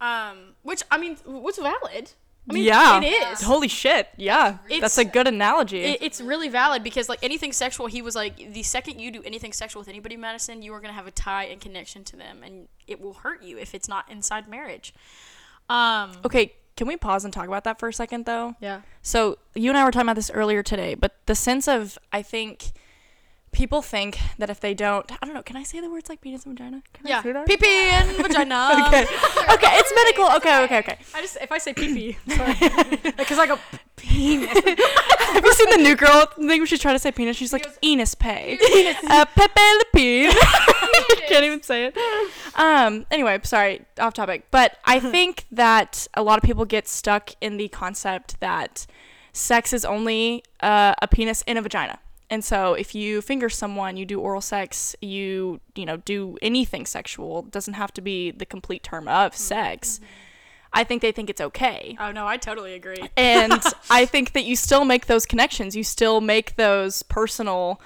Um, 0.00 0.54
which 0.62 0.82
I 0.90 0.98
mean, 0.98 1.16
what's 1.24 1.58
valid? 1.58 2.12
I 2.48 2.52
mean, 2.52 2.64
yeah. 2.64 3.00
it 3.00 3.06
is. 3.06 3.40
Holy 3.40 3.68
shit. 3.68 4.08
Yeah. 4.16 4.58
That's 4.68 4.98
a 4.98 5.04
good 5.04 5.26
analogy. 5.26 5.80
It, 5.80 6.02
it's 6.02 6.20
really 6.20 6.50
valid 6.50 6.82
because 6.82 7.08
like 7.08 7.20
anything 7.22 7.52
sexual, 7.52 7.86
he 7.86 8.02
was 8.02 8.14
like, 8.14 8.52
the 8.52 8.62
second 8.62 8.98
you 8.98 9.10
do 9.10 9.22
anything 9.24 9.52
sexual 9.52 9.80
with 9.80 9.88
anybody, 9.88 10.16
Madison, 10.16 10.62
you 10.62 10.74
are 10.74 10.80
gonna 10.80 10.92
have 10.92 11.06
a 11.06 11.10
tie 11.10 11.44
and 11.44 11.60
connection 11.60 12.04
to 12.04 12.16
them, 12.16 12.42
and 12.44 12.68
it 12.86 13.00
will 13.00 13.14
hurt 13.14 13.42
you 13.42 13.56
if 13.56 13.74
it's 13.74 13.88
not 13.88 14.10
inside 14.10 14.46
marriage. 14.46 14.92
Um. 15.70 16.12
okay, 16.24 16.52
can 16.76 16.86
we 16.86 16.96
pause 16.96 17.24
and 17.24 17.32
talk 17.32 17.48
about 17.48 17.64
that 17.64 17.78
for 17.78 17.88
a 17.88 17.92
second 17.92 18.26
though? 18.26 18.54
Yeah. 18.60 18.82
So 19.00 19.38
you 19.54 19.70
and 19.70 19.78
I 19.78 19.84
were 19.84 19.90
talking 19.90 20.06
about 20.06 20.16
this 20.16 20.30
earlier 20.30 20.62
today, 20.62 20.94
but 20.94 21.14
the 21.26 21.34
sense 21.34 21.66
of 21.66 21.98
I 22.12 22.20
think 22.20 22.72
people 23.54 23.80
think 23.80 24.18
that 24.38 24.50
if 24.50 24.60
they 24.60 24.74
don't, 24.74 25.10
I 25.10 25.24
don't 25.24 25.34
know. 25.34 25.42
Can 25.42 25.56
I 25.56 25.62
say 25.62 25.80
the 25.80 25.88
words 25.90 26.08
like 26.10 26.20
penis 26.20 26.44
and 26.44 26.58
vagina? 26.58 26.82
Can 26.92 27.06
I 27.06 27.08
Yeah. 27.08 27.22
say 27.22 27.32
that? 27.32 27.46
Pee 27.46 27.56
pee 27.56 27.88
and 27.88 28.10
vagina. 28.16 28.60
Okay. 28.88 29.02
okay, 29.54 29.72
it's 29.80 29.92
medical. 29.94 30.26
Okay, 30.36 30.64
okay, 30.64 30.78
okay. 30.80 30.98
I 31.14 31.20
just 31.22 31.38
if 31.40 31.50
I 31.50 31.58
say 31.58 31.72
pee 31.72 31.94
pee, 31.94 32.18
because 33.16 33.38
I 33.38 33.46
go 33.46 33.58
Penis. 33.96 34.50
Have 35.34 35.44
you 35.44 35.52
seen 35.54 35.70
the 35.70 35.78
new 35.78 35.96
girl 35.96 36.26
thing 36.36 36.46
where 36.60 36.66
she's 36.66 36.80
trying 36.80 36.96
to 36.96 36.98
say 36.98 37.10
penis? 37.12 37.36
She's 37.36 37.52
like 37.52 37.66
Enos 37.82 38.14
Pay. 38.14 38.58
Uh, 39.08 39.24
Pepe 39.24 39.60
Le 39.60 39.84
Pew. 39.94 40.32
Can't 41.28 41.44
even 41.44 41.62
say 41.62 41.86
it. 41.86 41.96
Um. 42.56 43.06
Anyway, 43.10 43.38
sorry, 43.44 43.82
off 43.98 44.12
topic. 44.14 44.46
But 44.50 44.76
I 44.84 45.00
think 45.00 45.46
that 45.52 46.06
a 46.14 46.22
lot 46.22 46.38
of 46.38 46.42
people 46.44 46.64
get 46.64 46.86
stuck 46.88 47.30
in 47.40 47.56
the 47.56 47.68
concept 47.68 48.40
that 48.40 48.86
sex 49.32 49.72
is 49.72 49.84
only 49.84 50.44
uh, 50.60 50.94
a 51.00 51.08
penis 51.08 51.42
in 51.46 51.56
a 51.56 51.62
vagina. 51.62 51.98
And 52.30 52.44
so 52.44 52.74
if 52.74 52.94
you 52.94 53.20
finger 53.20 53.48
someone, 53.48 53.96
you 53.96 54.06
do 54.06 54.20
oral 54.20 54.40
sex, 54.40 54.96
you 55.00 55.60
you 55.74 55.84
know 55.84 55.98
do 55.98 56.38
anything 56.42 56.86
sexual, 56.86 57.42
doesn't 57.42 57.74
have 57.74 57.92
to 57.94 58.00
be 58.00 58.30
the 58.30 58.46
complete 58.46 58.82
term 58.82 59.08
of 59.08 59.32
mm-hmm, 59.32 59.38
sex. 59.38 59.98
Mm-hmm. 59.98 60.04
I 60.76 60.82
think 60.82 61.02
they 61.02 61.12
think 61.12 61.30
it's 61.30 61.40
okay. 61.40 61.96
Oh 62.00 62.10
no, 62.10 62.26
I 62.26 62.36
totally 62.36 62.74
agree. 62.74 62.96
And 63.16 63.62
I 63.90 64.06
think 64.06 64.32
that 64.32 64.44
you 64.44 64.56
still 64.56 64.84
make 64.84 65.06
those 65.06 65.24
connections. 65.24 65.76
You 65.76 65.84
still 65.84 66.20
make 66.20 66.56
those 66.56 67.02
personal. 67.04 67.80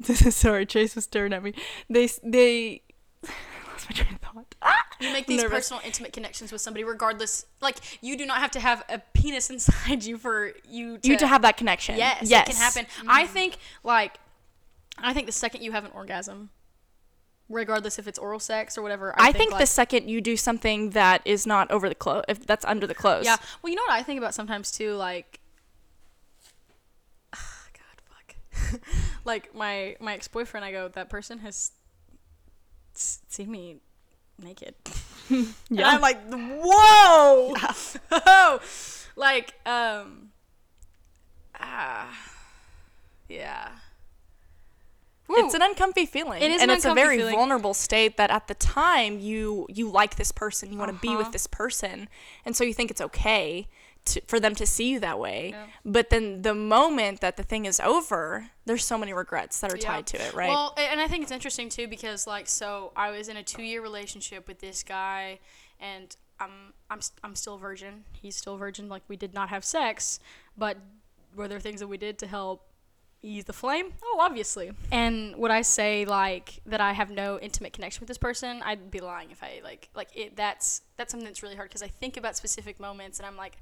Sorry, 0.02 0.66
Chase 0.66 0.94
was 0.94 1.04
staring 1.04 1.32
at 1.32 1.42
me. 1.42 1.54
They 1.88 2.08
they. 2.24 2.82
I 4.62 4.68
lost 4.68 4.76
my 4.76 4.76
train 4.76 4.76
of 4.76 4.90
thought. 4.90 5.06
You 5.06 5.12
make 5.12 5.26
these 5.26 5.42
Nervous. 5.42 5.58
personal, 5.58 5.82
intimate 5.84 6.12
connections 6.12 6.52
with 6.52 6.60
somebody, 6.60 6.84
regardless. 6.84 7.46
Like 7.60 7.76
you 8.00 8.16
do 8.16 8.26
not 8.26 8.38
have 8.38 8.50
to 8.52 8.60
have 8.60 8.84
a 8.88 8.98
penis 9.14 9.50
inside 9.50 10.04
you 10.04 10.18
for 10.18 10.52
you 10.68 10.98
to, 10.98 11.08
You 11.08 11.16
to 11.18 11.26
have 11.26 11.42
that 11.42 11.56
connection. 11.56 11.96
Yes, 11.96 12.28
yes, 12.28 12.48
it 12.48 12.52
can 12.52 12.60
happen. 12.60 12.86
I 13.08 13.24
mm-hmm. 13.24 13.32
think 13.32 13.56
like 13.82 14.18
I 14.98 15.12
think 15.12 15.26
the 15.26 15.32
second 15.32 15.62
you 15.62 15.72
have 15.72 15.84
an 15.84 15.90
orgasm, 15.94 16.50
regardless 17.48 17.98
if 17.98 18.06
it's 18.06 18.18
oral 18.18 18.40
sex 18.40 18.76
or 18.76 18.82
whatever, 18.82 19.14
I, 19.18 19.28
I, 19.28 19.32
think, 19.32 19.52
like, 19.52 19.60
the 19.60 19.66
second 19.66 20.08
you 20.08 20.20
do 20.20 20.36
something 20.36 20.90
that 20.90 21.22
is 21.24 21.46
not 21.46 21.70
over 21.70 21.88
the 21.88 21.94
clothes, 21.94 22.24
if 22.28 22.46
that's 22.46 22.64
under 22.64 22.86
the 22.86 22.94
clothes. 22.94 23.24
Yeah. 23.24 23.36
Well, 23.62 23.70
you 23.70 23.76
know 23.76 23.82
what 23.82 23.92
I 23.92 24.02
think 24.02 24.18
about 24.18 24.34
sometimes 24.34 24.70
too, 24.70 24.94
like 24.94 25.40
God, 27.32 28.02
fuck. 28.04 28.80
like 29.24 29.54
my 29.54 29.96
my 30.00 30.14
ex 30.14 30.28
boyfriend, 30.28 30.64
I 30.64 30.72
go, 30.72 30.88
that 30.88 31.08
person 31.08 31.38
has 31.38 31.72
seen 32.92 33.50
me 33.50 33.80
naked. 34.42 34.74
And 35.30 35.54
Yeah. 35.68 35.88
I'm 35.90 36.00
like, 36.00 36.18
whoa, 36.28 37.54
like 39.16 39.54
um, 39.64 40.30
ah, 41.60 42.08
yeah. 43.28 43.68
It's 45.32 45.54
an 45.54 45.62
uncomfy 45.62 46.06
feeling. 46.06 46.42
It 46.42 46.50
is 46.50 46.60
and 46.60 46.72
an 46.72 46.76
it's 46.76 46.84
a 46.84 46.92
very 46.92 47.18
feeling. 47.18 47.36
vulnerable 47.36 47.72
state 47.72 48.16
that 48.16 48.30
at 48.32 48.48
the 48.48 48.54
time 48.54 49.20
you 49.20 49.66
you 49.68 49.88
like 49.88 50.16
this 50.16 50.32
person, 50.32 50.72
you 50.72 50.78
want 50.78 50.90
to 50.92 50.98
be 51.00 51.08
Uh-huh. 51.10 51.18
with 51.18 51.30
this 51.30 51.46
person, 51.46 52.08
and 52.44 52.56
so 52.56 52.64
you 52.64 52.74
think 52.74 52.90
it's 52.90 53.00
okay 53.00 53.68
to, 54.10 54.20
for 54.26 54.38
them 54.40 54.54
to 54.56 54.66
see 54.66 54.90
you 54.90 55.00
that 55.00 55.18
way. 55.18 55.50
Yeah. 55.50 55.66
But 55.84 56.10
then 56.10 56.42
the 56.42 56.54
moment 56.54 57.20
that 57.20 57.36
the 57.36 57.42
thing 57.42 57.64
is 57.64 57.80
over, 57.80 58.50
there's 58.66 58.84
so 58.84 58.96
many 58.98 59.12
regrets 59.12 59.60
that 59.60 59.72
are 59.72 59.76
Yeah. 59.76 59.86
tied 59.90 60.06
to 60.08 60.22
it, 60.22 60.34
right? 60.34 60.50
Well, 60.50 60.74
and 60.78 61.00
I 61.00 61.08
think 61.08 61.22
it's 61.22 61.32
interesting 61.32 61.68
too 61.68 61.88
because 61.88 62.26
like 62.26 62.48
so 62.48 62.92
I 62.96 63.10
was 63.10 63.28
in 63.28 63.36
a 63.36 63.42
two 63.42 63.62
year 63.62 63.80
relationship 63.82 64.46
with 64.46 64.60
this 64.60 64.82
guy, 64.82 65.40
and 65.80 66.14
I'm 66.38 66.72
I'm 66.90 67.00
I'm 67.24 67.34
still 67.34 67.58
virgin. 67.58 68.04
He's 68.12 68.36
still 68.36 68.56
virgin. 68.56 68.88
Like 68.88 69.02
we 69.08 69.16
did 69.16 69.34
not 69.34 69.48
have 69.50 69.64
sex, 69.64 70.20
but 70.56 70.76
were 71.34 71.48
there 71.48 71.60
things 71.60 71.80
that 71.80 71.88
we 71.88 71.96
did 71.96 72.18
to 72.18 72.26
help 72.26 72.66
ease 73.22 73.44
the 73.44 73.52
flame? 73.52 73.92
Oh, 74.02 74.18
obviously. 74.22 74.72
And 74.90 75.36
would 75.36 75.50
I 75.50 75.60
say 75.60 76.06
like 76.06 76.60
that 76.64 76.80
I 76.80 76.92
have 76.92 77.10
no 77.10 77.38
intimate 77.38 77.74
connection 77.74 78.00
with 78.00 78.08
this 78.08 78.16
person? 78.18 78.62
I'd 78.64 78.90
be 78.90 79.00
lying 79.00 79.30
if 79.30 79.42
I 79.42 79.60
like 79.62 79.90
like 79.94 80.08
it. 80.16 80.36
That's 80.36 80.80
that's 80.96 81.10
something 81.10 81.26
that's 81.26 81.42
really 81.42 81.54
hard 81.56 81.68
because 81.68 81.82
I 81.82 81.88
think 81.88 82.16
about 82.16 82.36
specific 82.36 82.80
moments 82.80 83.18
and 83.18 83.26
I'm 83.26 83.36
like, 83.36 83.58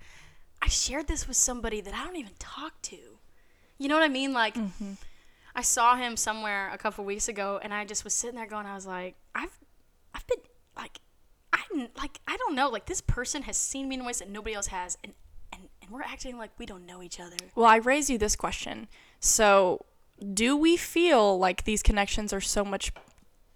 I 0.63 0.69
shared 0.69 1.07
this 1.07 1.29
with 1.29 1.37
somebody 1.37 1.81
that 1.81 1.95
I 1.95 2.05
don't 2.05 2.17
even 2.17 2.35
talk 2.39 2.81
to. 2.83 2.97
You 3.79 3.89
know 3.89 3.95
what 3.95 4.05
I 4.05 4.09
mean? 4.09 4.33
Like. 4.33 4.55
Mm-hmm. 4.55 4.93
I 5.55 5.63
saw 5.63 5.97
him 5.97 6.17
somewhere 6.17 6.71
a 6.73 6.79
couple 6.79 7.05
weeks 7.05 7.27
ago, 7.27 7.59
and 7.61 7.75
I 7.75 7.85
just 7.85 8.05
was 8.05 8.15
sitting 8.15 8.37
there 8.37 8.47
going, 8.47 8.65
I 8.65 8.77
was 8.77 8.87
like, 8.87 9.17
I've, 9.35 9.59
I've 10.15 10.25
been 10.29 10.39
like, 10.77 11.01
I 11.53 11.89
like 11.97 12.21
I 12.29 12.37
don't 12.37 12.55
know, 12.55 12.69
like 12.69 12.87
this 12.87 13.01
person 13.01 13.43
has 13.43 13.57
seen 13.57 13.89
me 13.89 13.97
in 13.97 14.05
ways 14.05 14.21
that 14.21 14.31
nobody 14.31 14.55
else 14.55 14.69
has, 14.69 14.97
and 15.03 15.15
and 15.53 15.63
and 15.83 15.91
we're 15.91 16.03
acting 16.03 16.39
like 16.39 16.51
we 16.59 16.67
don't 16.67 16.87
know 16.87 17.03
each 17.03 17.19
other. 17.19 17.37
Well, 17.55 17.67
I 17.67 17.77
raise 17.77 18.09
you 18.09 18.19
this 18.19 18.37
question. 18.37 18.89
So, 19.21 19.85
do 20.33 20.57
we 20.57 20.77
feel 20.77 21.39
like 21.39 21.65
these 21.65 21.83
connections 21.83 22.33
are 22.33 22.41
so 22.41 22.65
much 22.65 22.93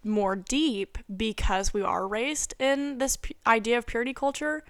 more 0.04 0.34
deep 0.34 0.98
because 1.16 1.72
we 1.72 1.82
are 1.82 2.08
raised 2.08 2.54
in 2.58 2.98
this 2.98 3.16
pu- 3.16 3.34
idea 3.46 3.78
of 3.78 3.86
purity 3.86 4.12
culture? 4.12 4.64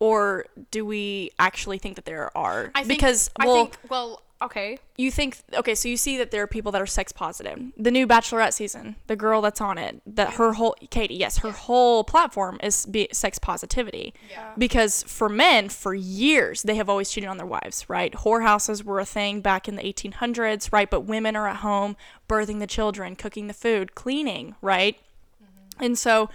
Or 0.00 0.46
do 0.70 0.84
we 0.84 1.30
actually 1.38 1.78
think 1.78 1.96
that 1.96 2.06
there 2.06 2.36
are? 2.36 2.72
I 2.74 2.80
think, 2.80 2.88
because, 2.88 3.30
I 3.38 3.46
well, 3.46 3.54
think, 3.66 3.78
well, 3.88 4.22
okay, 4.42 4.78
you 4.96 5.10
think 5.10 5.38
okay 5.54 5.74
so 5.74 5.88
you 5.88 5.96
see 5.96 6.16
that 6.16 6.30
there 6.30 6.42
are 6.42 6.46
people 6.46 6.72
that 6.72 6.80
are 6.80 6.86
sex 6.86 7.12
positive. 7.12 7.58
The 7.76 7.90
new 7.90 8.06
bachelorette 8.06 8.52
season 8.52 8.96
the 9.06 9.16
girl 9.16 9.40
that's 9.40 9.60
on 9.60 9.78
it 9.78 10.00
that 10.06 10.34
her 10.34 10.54
whole 10.54 10.74
katie 10.90 11.14
yes 11.14 11.38
her 11.38 11.50
whole 11.50 12.04
platform 12.04 12.58
is 12.62 12.86
be 12.86 13.08
sex 13.12 13.38
positivity. 13.38 14.14
Yeah. 14.30 14.52
because 14.56 15.02
for 15.02 15.28
men 15.28 15.68
for 15.68 15.94
years 15.94 16.62
they 16.62 16.76
have 16.76 16.88
always 16.88 17.10
cheated 17.10 17.28
on 17.28 17.36
their 17.36 17.46
wives 17.46 17.86
right? 17.88 18.12
Whorehouses 18.12 18.82
were 18.82 19.00
a 19.00 19.04
thing 19.04 19.40
back 19.40 19.68
in 19.68 19.76
the 19.76 19.82
1800s 19.82 20.72
right? 20.72 20.90
But 20.90 21.02
women 21.02 21.36
are 21.36 21.48
at 21.48 21.56
home 21.56 21.96
birthing 22.28 22.60
the 22.60 22.66
children 22.66 23.16
cooking 23.16 23.46
the 23.46 23.54
food 23.54 23.94
cleaning 23.94 24.54
right? 24.62 24.96
Mm-hmm. 25.42 25.84
And 25.84 25.98
so 25.98 26.30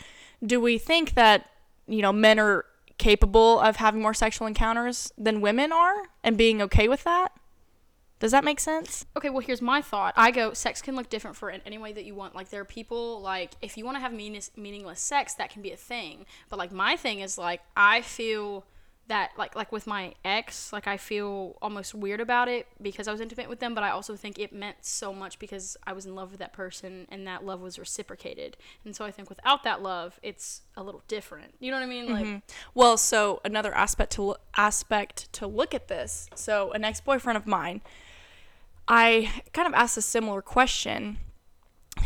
do 0.46 0.60
we 0.60 0.78
think 0.78 1.16
that 1.16 1.50
you 1.88 2.02
know 2.02 2.14
men 2.14 2.40
are 2.40 2.66
capable 2.98 3.60
of 3.60 3.78
having 3.78 4.02
more 4.02 4.14
sexual 4.14 4.48
encounters 4.48 5.12
than 5.18 5.42
women 5.42 5.72
are 5.72 6.10
and 6.24 6.38
being 6.38 6.62
okay 6.62 6.88
with 6.88 7.04
that 7.04 7.32
does 8.20 8.32
that 8.32 8.44
make 8.44 8.60
sense? 8.60 9.06
okay. 9.16 9.30
Well, 9.30 9.42
here's 9.42 9.62
my 9.62 9.82
thought. 9.82 10.14
I 10.16 10.32
go, 10.32 10.54
sex 10.54 10.82
can 10.82 10.96
look 10.96 11.10
different 11.10 11.36
for 11.36 11.50
any 11.50 11.78
way 11.78 11.92
that 11.92 12.06
you 12.06 12.16
want. 12.16 12.34
Like 12.34 12.50
there 12.50 12.62
are 12.62 12.66
people 12.66 13.22
like 13.22 13.52
if 13.62 13.78
you 13.78 13.86
want 13.86 13.98
to 13.98 14.02
have 14.02 14.14
meaningless, 14.14 14.52
meaningless 14.56 15.02
sex, 15.02 15.34
that 15.36 15.50
can 15.50 15.62
be 15.62 15.72
a 15.72 15.78
thing. 15.78 16.26
But 16.50 16.58
like 16.58 16.72
my 16.72 16.96
thing 16.96 17.20
is 17.20 17.38
like 17.38 17.62
I 17.76 18.02
feel 18.02 18.66
that 19.08 19.32
like 19.38 19.56
like 19.56 19.72
with 19.72 19.86
my 19.86 20.14
ex, 20.24 20.74
like 20.74 20.88
I 20.88 20.98
feel 20.98 21.58
almost 21.62 21.94
weird 21.94 22.20
about 22.20 22.48
it 22.48 22.68
because 22.82 23.08
I 23.08 23.12
was 23.12 23.22
intimate 23.22 23.48
with 23.48 23.60
them, 23.60 23.76
but 23.76 23.84
I 23.84 23.90
also 23.90 24.16
think 24.16 24.40
it 24.40 24.52
meant 24.52 24.78
so 24.82 25.14
much 25.14 25.38
because 25.38 25.78
I 25.86 25.94
was 25.94 26.06
in 26.06 26.16
love 26.16 26.32
with 26.32 26.40
that 26.40 26.54
person 26.54 27.08
and 27.10 27.28
that 27.28 27.46
love 27.46 27.62
was 27.62 27.78
reciprocated. 27.78 28.58
And 28.84 28.96
so 28.96 29.06
I 29.06 29.12
think 29.12 29.30
without 29.30 29.64
that 29.64 29.82
love, 29.82 30.20
it's 30.24 30.62
a 30.76 30.84
little 30.84 31.04
different. 31.08 31.54
You 31.60 31.72
know 31.72 31.78
what 31.78 31.84
I 31.84 31.90
mean? 31.90 32.12
Like 32.12 32.26
mm-hmm. 32.26 32.38
Well, 32.74 32.98
so 32.98 33.42
another 33.46 33.74
aspect 33.76 34.14
to 34.14 34.22
lo- 34.24 34.38
aspect 34.56 35.32
to 35.34 35.48
look 35.48 35.74
at 35.74 35.88
this. 35.88 36.28
So 36.36 36.72
an 36.72 36.84
ex-boyfriend 36.84 37.38
of 37.38 37.46
mine, 37.46 37.82
I 38.88 39.44
kind 39.54 39.68
of 39.68 39.74
asked 39.74 39.98
a 39.98 40.02
similar 40.02 40.42
question, 40.42 41.18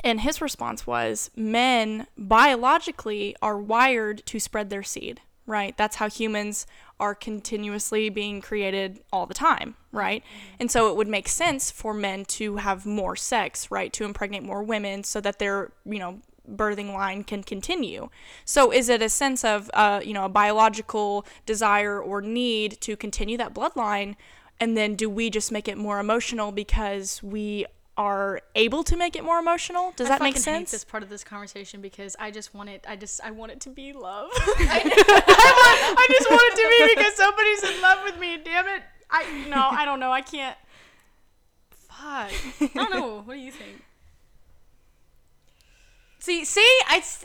and 0.03 0.22
his 0.22 0.41
response 0.41 0.86
was, 0.86 1.29
"Men 1.36 2.08
biologically 2.18 3.36
are 3.41 3.58
wired 3.58 4.25
to 4.27 4.39
spread 4.39 4.70
their 4.70 4.84
seed, 4.84 5.22
right? 5.50 5.75
That's 5.77 5.98
how 5.98 6.08
humans 6.08 6.68
are 7.00 7.15
continuously 7.15 8.10
being 8.10 8.39
created 8.39 9.00
all 9.12 9.25
the 9.25 9.34
time, 9.34 9.75
right? 9.91 10.24
And 10.60 10.70
so 10.70 10.89
it 10.89 10.96
would 10.96 11.08
make 11.08 11.27
sense 11.27 11.72
for 11.72 11.94
men 11.94 12.24
to 12.25 12.58
have 12.58 12.86
more 12.86 13.15
sex, 13.15 13.72
right? 13.72 13.91
To 13.94 14.06
impregnate 14.06 14.44
more 14.44 14.62
women 14.62 15.03
so 15.03 15.20
that 15.22 15.39
their, 15.39 15.72
you 15.86 15.98
know, 15.98 16.20
birthing 16.50 16.94
line 16.94 17.24
can 17.24 17.44
continue. 17.44 18.10
So 18.46 18.72
is 18.72 18.89
it 18.89 19.01
a 19.01 19.10
sense 19.10 19.44
of 19.44 19.70
uh, 19.74 20.01
you 20.03 20.13
know, 20.13 20.25
a 20.25 20.29
biological 20.29 21.25
desire 21.46 22.00
or 22.00 22.22
need 22.22 22.79
to 22.82 22.96
continue 22.96 23.38
that 23.38 23.53
bloodline 23.53 24.15
and 24.60 24.75
then 24.75 24.96
do 24.96 25.10
we 25.10 25.29
just 25.29 25.51
make 25.51 25.68
it 25.68 25.77
more 25.77 26.00
emotional 26.00 26.51
because 26.51 27.24
we 27.24 27.65
are 28.00 28.41
able 28.56 28.84
to 28.86 28.96
make 28.96 29.18
it 29.18 29.25
more 29.25 29.39
emotional? 29.39 29.91
Does 29.98 30.08
I 30.08 30.12
that 30.12 30.22
make 30.22 30.36
fucking 30.36 30.53
hate 30.53 30.60
sense? 30.60 30.72
this 30.72 30.86
part 30.86 31.03
of 31.03 31.10
this 31.10 31.25
conversation 31.25 31.82
because 31.82 32.15
I 32.18 32.32
just 32.32 32.56
want 32.56 32.70
it. 32.70 32.86
I 32.88 32.96
just 32.96 33.20
I 33.22 33.32
want 33.32 33.51
it 33.51 33.60
to 33.62 33.70
be 33.70 33.91
love. 33.91 34.29
I, 34.34 34.82
want, 34.86 34.96
I 36.00 36.08
just 36.10 36.29
want 36.32 36.41
it 36.41 36.56
to 36.56 36.70
be 36.70 36.96
because 36.96 37.13
somebody's 37.15 37.63
in 37.75 37.82
love 37.82 38.00
with 38.06 38.18
me. 38.18 38.38
Damn 38.44 38.68
it! 38.68 38.84
I 39.12 39.25
no, 39.50 39.68
I 39.70 39.84
don't 39.84 40.00
know. 40.00 40.13
I 40.13 40.22
can't. 40.22 40.56
Fuck. 41.89 42.32
I 42.62 42.70
don't 42.74 42.91
know. 42.91 43.22
What 43.25 43.34
do 43.34 43.39
you 43.39 43.51
think? 43.51 43.82
See, 46.22 46.44
see, 46.44 46.68
I, 46.89 46.98
it's, 46.98 47.24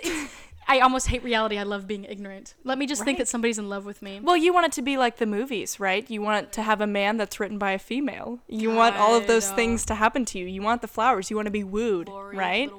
I 0.67 0.81
almost 0.81 1.09
hate 1.09 1.23
reality. 1.23 1.59
I 1.59 1.63
love 1.63 1.87
being 1.87 2.05
ignorant. 2.05 2.55
Let 2.65 2.79
me 2.79 2.87
just 2.87 3.05
think 3.05 3.19
that 3.19 3.29
somebody's 3.29 3.59
in 3.59 3.69
love 3.69 3.85
with 3.85 4.01
me. 4.03 4.21
Well, 4.23 4.37
you 4.37 4.53
want 4.53 4.67
it 4.67 4.73
to 4.73 4.83
be 4.83 4.97
like 4.97 5.17
the 5.19 5.27
movies, 5.27 5.79
right? 5.79 6.09
You 6.11 6.23
want 6.23 6.47
it 6.47 6.53
to 6.55 6.63
have 6.63 6.81
a 6.81 6.87
man 6.87 7.17
that's 7.17 7.39
written 7.39 7.59
by 7.59 7.73
a 7.73 7.79
female. 7.79 8.39
You 8.49 8.71
want 8.73 8.97
all 8.97 9.15
of 9.15 9.27
those 9.27 9.47
Kind 9.47 9.57
things 9.57 9.85
to 9.87 9.95
happen 9.95 10.25
to 10.27 10.39
you. 10.39 10.47
You 10.47 10.63
want 10.63 10.81
the 10.83 10.89
flowers. 10.89 11.31
You 11.31 11.37
want 11.37 11.47
to 11.47 11.53
be 11.53 11.65
wooed, 11.65 12.07
Glorious 12.07 12.39
right? 12.39 12.71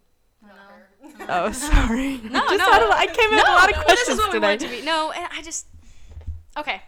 Not 0.42 1.28
her. 1.28 1.47
oh, 1.47 1.52
sorry. 1.52 2.18
No, 2.30 2.40
Just 2.49 2.59
no. 2.59 2.73
out 2.73 2.83
of- 2.83 2.90
I 2.90 3.06
came 3.06 3.30
in 3.30 3.37
with 3.37 3.49
a 3.49 3.50
lot 3.52 3.71
of 3.71 3.76
no, 3.76 3.83
questions 3.83 4.06
this 4.06 4.14
is 4.14 4.18
what 4.18 4.28
we 4.33 4.35
today. 4.35 4.47
want 4.49 4.61
to 4.61 4.68
be. 4.68 4.83
No, 4.83 5.12
and 5.12 5.26
I 5.33 5.42
just 5.42 5.66
okay. 6.56 6.83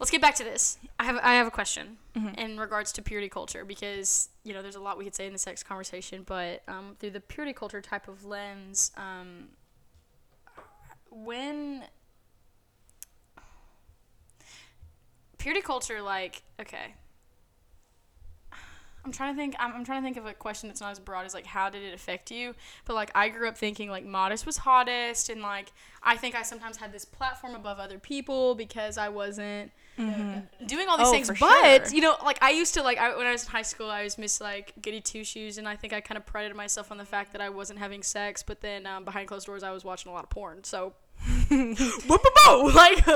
Let's 0.00 0.10
get 0.10 0.20
back 0.22 0.34
to 0.36 0.44
this. 0.44 0.78
I 0.98 1.04
have 1.04 1.18
I 1.22 1.34
have 1.34 1.46
a 1.46 1.50
question 1.50 1.98
Mm-hmm. 2.16 2.34
in 2.40 2.58
regards 2.58 2.90
to 2.92 3.02
purity 3.02 3.28
culture 3.28 3.64
because 3.64 4.30
you 4.42 4.52
know 4.52 4.62
there's 4.62 4.74
a 4.74 4.80
lot 4.80 4.98
we 4.98 5.04
could 5.04 5.14
say 5.14 5.26
in 5.26 5.32
the 5.32 5.38
sex 5.38 5.62
conversation, 5.62 6.24
but 6.26 6.62
um, 6.66 6.96
through 6.98 7.10
the 7.10 7.20
purity 7.20 7.52
culture 7.52 7.80
type 7.80 8.08
of 8.08 8.24
lens, 8.24 8.90
um, 8.96 9.50
when 11.10 11.84
purity 15.38 15.60
culture, 15.62 16.02
like 16.02 16.42
okay. 16.60 16.94
I'm 19.04 19.12
trying 19.12 19.34
to 19.34 19.38
think. 19.38 19.54
I'm, 19.58 19.72
I'm 19.72 19.84
trying 19.84 20.02
to 20.02 20.04
think 20.06 20.16
of 20.16 20.26
a 20.26 20.34
question 20.34 20.68
that's 20.68 20.80
not 20.80 20.92
as 20.92 20.98
broad 20.98 21.24
as 21.24 21.34
like 21.34 21.46
how 21.46 21.70
did 21.70 21.82
it 21.82 21.94
affect 21.94 22.30
you? 22.30 22.54
But 22.84 22.94
like 22.94 23.10
I 23.14 23.28
grew 23.28 23.48
up 23.48 23.56
thinking 23.56 23.88
like 23.90 24.04
modest 24.04 24.46
was 24.46 24.58
hottest, 24.58 25.28
and 25.28 25.42
like 25.42 25.72
I 26.02 26.16
think 26.16 26.34
I 26.34 26.42
sometimes 26.42 26.76
had 26.76 26.92
this 26.92 27.04
platform 27.04 27.54
above 27.54 27.78
other 27.78 27.98
people 27.98 28.54
because 28.54 28.98
I 28.98 29.08
wasn't 29.08 29.72
doing 30.66 30.88
all 30.88 30.96
these 30.98 31.08
Oh, 31.08 31.12
things. 31.12 31.28
But 31.28 31.86
sure. 31.88 31.94
you 31.94 32.00
know, 32.00 32.16
like 32.24 32.38
I 32.42 32.50
used 32.50 32.74
to 32.74 32.82
like 32.82 32.98
I, 32.98 33.16
when 33.16 33.26
I 33.26 33.32
was 33.32 33.44
in 33.44 33.50
high 33.50 33.62
school, 33.62 33.90
I 33.90 34.04
was 34.04 34.18
miss 34.18 34.40
like 34.40 34.74
goody 34.82 35.00
two 35.00 35.24
shoes, 35.24 35.58
and 35.58 35.68
I 35.68 35.76
think 35.76 35.92
I 35.92 36.00
kind 36.00 36.18
of 36.18 36.26
prided 36.26 36.54
myself 36.56 36.90
on 36.90 36.98
the 36.98 37.04
fact 37.04 37.32
that 37.32 37.40
I 37.40 37.48
wasn't 37.48 37.78
having 37.78 38.02
sex. 38.02 38.42
But 38.42 38.60
then 38.60 38.86
um, 38.86 39.04
behind 39.04 39.28
closed 39.28 39.46
doors, 39.46 39.62
I 39.62 39.70
was 39.70 39.84
watching 39.84 40.10
a 40.10 40.14
lot 40.14 40.24
of 40.24 40.30
porn. 40.30 40.64
So 40.64 40.94
boop, 41.50 41.76
boop, 42.06 42.24
boop. 42.46 42.74
like 42.74 43.08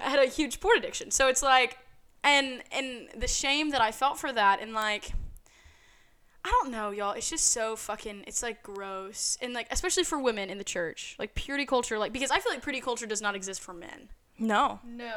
I 0.00 0.10
had 0.10 0.18
a 0.18 0.26
huge 0.26 0.60
porn 0.60 0.78
addiction. 0.78 1.10
So 1.10 1.28
it's 1.28 1.42
like, 1.42 1.78
and 2.22 2.62
and 2.72 3.08
the 3.16 3.28
shame 3.28 3.70
that 3.70 3.80
I 3.80 3.92
felt 3.92 4.18
for 4.18 4.32
that, 4.32 4.60
and 4.60 4.72
like. 4.72 5.12
I 6.48 6.50
don't 6.62 6.70
know, 6.70 6.90
y'all. 6.92 7.12
It's 7.12 7.28
just 7.28 7.48
so 7.48 7.76
fucking. 7.76 8.24
It's 8.26 8.42
like 8.42 8.62
gross, 8.62 9.36
and 9.42 9.52
like 9.52 9.66
especially 9.70 10.04
for 10.04 10.18
women 10.18 10.48
in 10.48 10.56
the 10.56 10.64
church, 10.64 11.14
like 11.18 11.34
purity 11.34 11.66
culture, 11.66 11.98
like 11.98 12.10
because 12.10 12.30
I 12.30 12.38
feel 12.38 12.50
like 12.52 12.62
purity 12.62 12.80
culture 12.80 13.04
does 13.04 13.20
not 13.20 13.34
exist 13.34 13.60
for 13.60 13.74
men. 13.74 14.08
no. 14.38 14.80
No. 14.86 15.16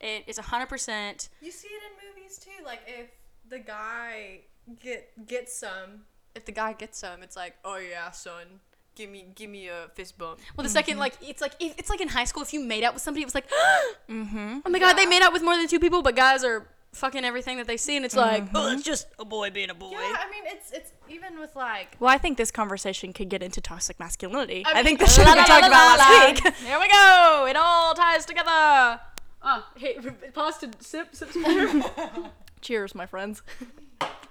It 0.00 0.24
is 0.26 0.38
hundred 0.38 0.70
percent. 0.70 1.28
You 1.42 1.50
see 1.50 1.68
it 1.68 1.82
in 1.82 2.08
movies 2.08 2.38
too. 2.38 2.64
Like 2.64 2.80
if 2.86 3.10
the 3.50 3.58
guy 3.58 4.40
get 4.80 5.26
gets 5.26 5.54
some, 5.54 6.06
if 6.34 6.46
the 6.46 6.52
guy 6.52 6.72
gets 6.72 6.98
some, 6.98 7.22
it's 7.22 7.36
like, 7.36 7.56
oh 7.62 7.76
yeah, 7.76 8.10
son, 8.10 8.60
give 8.94 9.10
me 9.10 9.26
give 9.34 9.50
me 9.50 9.68
a 9.68 9.88
fist 9.94 10.16
bump. 10.16 10.40
Well, 10.56 10.62
the 10.62 10.70
second 10.70 10.98
like 10.98 11.14
it's 11.20 11.42
like 11.42 11.52
if, 11.60 11.74
it's 11.78 11.90
like 11.90 12.00
in 12.00 12.08
high 12.08 12.24
school, 12.24 12.42
if 12.42 12.54
you 12.54 12.60
made 12.60 12.84
out 12.84 12.94
with 12.94 13.02
somebody, 13.02 13.22
it 13.22 13.26
was 13.26 13.34
like, 13.34 13.50
mm-hmm. 14.08 14.60
oh 14.64 14.70
my 14.70 14.78
god, 14.78 14.94
they 14.94 15.06
made 15.06 15.20
out 15.20 15.32
with 15.34 15.42
more 15.42 15.56
than 15.56 15.68
two 15.68 15.80
people, 15.80 16.00
but 16.02 16.16
guys 16.16 16.42
are 16.42 16.66
fucking 16.94 17.24
everything 17.24 17.58
that 17.58 17.66
they 17.66 17.76
see, 17.76 17.96
and 17.96 18.04
it's 18.04 18.16
like, 18.16 18.44
Oh, 18.54 18.72
it's 18.72 18.82
just 18.82 19.08
a 19.18 19.24
boy 19.24 19.50
being 19.50 19.70
a 19.70 19.74
boy. 19.74 19.90
Yeah, 19.92 20.16
I 20.18 20.30
mean 20.30 20.44
it's 20.46 20.70
it's 20.72 20.92
even 21.08 21.38
with 21.38 21.54
like 21.56 21.96
Well, 22.00 22.10
I 22.10 22.18
think 22.18 22.38
this 22.38 22.50
conversation 22.50 23.12
could 23.12 23.28
get 23.28 23.42
into 23.42 23.60
toxic 23.60 23.98
masculinity. 24.00 24.64
I, 24.66 24.70
I 24.70 24.74
mean, 24.76 24.84
think 24.84 25.00
that's 25.00 25.18
what 25.18 25.26
we 25.36 25.44
talked 25.44 25.66
about 25.66 25.98
last 25.98 26.44
week. 26.44 26.54
Here 26.66 26.78
we 26.80 26.88
go. 26.88 27.46
It 27.48 27.56
all 27.56 27.94
ties 27.94 28.24
together. 28.26 29.00
Oh, 29.46 29.66
hey, 29.76 29.98
pause 30.32 30.58
to 30.58 30.70
sip, 30.80 31.14
sip, 31.14 31.30
sip. 31.30 31.44
Cheers, 32.62 32.94
my 32.94 33.04
friends. 33.04 33.42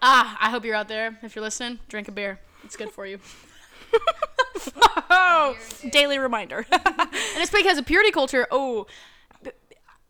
ah, 0.01 0.37
I 0.41 0.49
hope 0.49 0.65
you're 0.65 0.75
out 0.75 0.87
there. 0.87 1.19
If 1.21 1.35
you're 1.35 1.43
listening, 1.43 1.79
drink 1.87 2.07
a 2.07 2.11
beer. 2.11 2.39
It's 2.63 2.75
good 2.75 2.89
for 2.89 3.05
you. 3.05 3.19
oh, 5.09 5.55
daily 5.91 6.17
reminder. 6.17 6.65
and 6.71 7.09
it's 7.37 7.51
because 7.51 7.77
of 7.77 7.85
purity 7.85 8.11
culture. 8.11 8.47
Oh, 8.49 8.85
but, 8.85 8.91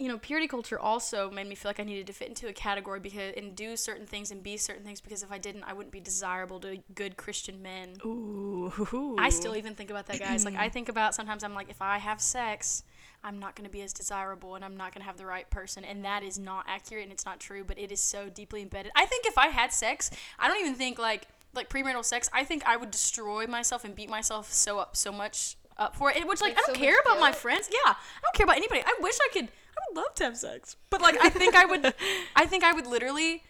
you 0.03 0.10
know, 0.10 0.17
purity 0.17 0.50
culture 0.50 0.77
also 0.77 1.31
made 1.31 1.48
me 1.48 1.55
feel 1.55 1.69
like 1.69 1.79
I 1.79 1.83
needed 1.83 2.07
to 2.07 2.13
fit 2.13 2.27
into 2.27 2.50
a 2.50 2.51
category 2.51 3.00
because 3.00 3.36
and 3.38 3.55
do 3.55 3.77
certain 3.77 4.05
things 4.05 4.31
and 4.31 4.43
be 4.43 4.57
certain 4.57 4.83
things 4.83 5.00
because 5.00 5.24
if 5.24 5.31
I 5.31 5.38
didn't, 5.38 5.63
I 5.63 5.72
wouldn't 5.72 5.93
be 5.93 6.01
desirable 6.01 6.60
to 6.60 6.79
good 6.93 7.15
Christian 7.15 7.62
men. 7.62 7.95
Ooh. 8.05 9.15
I 9.17 9.29
still 9.29 9.55
even 9.55 9.75
think 9.75 9.89
about 9.91 10.07
that, 10.07 10.19
guys. 10.19 10.43
like 10.43 10.57
I 10.57 10.67
think 10.67 10.89
about 10.89 11.15
sometimes 11.15 11.41
I'm 11.41 11.53
like, 11.53 11.69
if 11.69 11.81
I 11.81 12.00
have 12.00 12.19
sex, 12.19 12.83
I'm 13.24 13.39
not 13.39 13.55
going 13.55 13.63
to 13.63 13.72
be 13.72 13.81
as 13.81 13.93
desirable 13.93 14.55
and 14.55 14.65
I'm 14.65 14.75
not 14.75 14.93
going 14.93 15.03
to 15.03 15.05
have 15.05 15.15
the 15.15 15.25
right 15.25 15.50
person, 15.50 15.86
and 15.86 16.03
that 16.03 16.22
is 16.22 16.38
not 16.38 16.65
accurate 16.67 17.03
and 17.03 17.13
it's 17.13 17.25
not 17.25 17.39
true. 17.39 17.63
But 17.63 17.79
it 17.79 17.89
is 17.89 18.01
so 18.01 18.27
deeply 18.27 18.62
embedded. 18.62 18.91
I 18.98 19.05
think 19.05 19.25
if 19.25 19.38
I 19.38 19.48
had 19.48 19.72
sex, 19.72 20.12
I 20.38 20.50
don't 20.50 20.60
even 20.60 20.75
think 20.75 21.00
like 21.00 21.27
like 21.55 21.69
premarital 21.69 22.03
sex. 22.03 22.29
I 22.33 22.43
think 22.43 22.65
I 22.65 22.75
would 22.75 22.91
destroy 22.91 23.48
myself 23.48 23.86
and 23.86 23.95
beat 23.95 24.10
myself 24.10 24.51
so 24.51 24.79
up 24.79 24.98
so 24.98 25.13
much 25.13 25.55
up 25.77 25.95
for 25.95 26.12
it. 26.12 26.27
Which 26.27 26.41
like, 26.41 26.55
Like, 26.55 26.63
I 26.63 26.67
don't 26.67 26.75
so 26.75 26.81
care 26.81 27.00
about 27.00 27.22
my 27.22 27.31
friends. 27.31 27.69
Yeah, 27.72 27.93
I 27.93 28.22
don't 28.22 28.36
care 28.36 28.43
about 28.43 28.57
anybody. 28.57 28.81
I 28.86 28.95
wish 29.00 29.17
I 29.22 29.29
could. 29.31 29.48
Would 29.93 30.01
love 30.01 30.15
to 30.15 30.23
have 30.25 30.38
sex, 30.38 30.75
but 30.89 31.01
like 31.01 31.17
I 31.21 31.29
think 31.29 31.55
I 31.55 31.65
would. 31.65 31.93
I 32.35 32.45
think 32.45 32.63
I 32.63 32.73
would 32.73 32.88
literally 32.88 33.43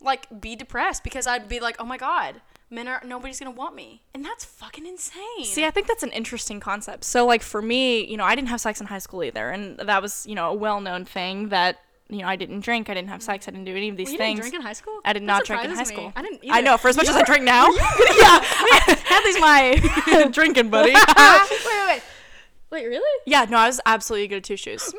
like 0.00 0.26
be 0.40 0.56
depressed 0.56 1.04
because 1.04 1.26
I'd 1.26 1.48
be 1.48 1.60
like, 1.60 1.76
oh 1.78 1.84
my 1.84 1.96
god, 1.98 2.40
men 2.70 2.88
are 2.88 3.02
nobody's 3.04 3.38
gonna 3.38 3.50
want 3.50 3.74
me, 3.74 4.02
and 4.14 4.24
that's 4.24 4.44
fucking 4.44 4.86
insane. 4.86 5.44
See, 5.44 5.64
I 5.66 5.70
think 5.70 5.86
that's 5.86 6.02
an 6.02 6.10
interesting 6.12 6.60
concept. 6.60 7.04
So, 7.04 7.26
like 7.26 7.42
for 7.42 7.60
me, 7.60 8.06
you 8.06 8.16
know, 8.16 8.24
I 8.24 8.34
didn't 8.34 8.48
have 8.48 8.60
sex 8.60 8.80
in 8.80 8.86
high 8.86 8.98
school 8.98 9.22
either, 9.24 9.50
and 9.50 9.76
that 9.78 10.00
was, 10.00 10.24
you 10.26 10.34
know, 10.34 10.50
a 10.50 10.54
well-known 10.54 11.04
thing 11.04 11.48
that 11.50 11.78
you 12.08 12.18
know 12.22 12.28
I 12.28 12.36
didn't 12.36 12.60
drink, 12.60 12.88
I 12.88 12.94
didn't 12.94 13.10
have 13.10 13.22
sex, 13.22 13.46
I 13.46 13.50
didn't 13.50 13.66
do 13.66 13.76
any 13.76 13.90
of 13.90 13.96
these 13.98 14.08
things. 14.08 14.12
you 14.12 14.18
things. 14.18 14.36
didn't 14.38 14.50
drink 14.52 14.54
in 14.54 14.62
high 14.66 14.72
school? 14.72 15.00
I 15.04 15.12
did 15.12 15.22
That 15.22 15.26
not 15.26 15.44
drink 15.44 15.64
in 15.64 15.70
high 15.72 15.80
me. 15.80 15.84
school. 15.84 16.12
I 16.16 16.22
didn't. 16.22 16.40
I 16.50 16.60
know, 16.62 16.78
for 16.78 16.88
as 16.88 16.96
much 16.96 17.08
as 17.08 17.16
I 17.16 17.24
drink 17.24 17.44
now. 17.44 17.66
yeah, 17.72 18.40
Hadlee's 18.40 19.40
my. 19.40 20.28
drinking, 20.32 20.70
buddy. 20.70 20.94
wait, 20.94 21.02
wait, 21.50 21.86
wait. 21.88 22.02
Wait, 22.70 22.84
really? 22.86 23.20
yeah, 23.24 23.46
no, 23.48 23.56
I 23.56 23.66
was 23.66 23.80
absolutely 23.86 24.28
good 24.28 24.36
at 24.38 24.44
two 24.44 24.56
shoes. 24.58 24.92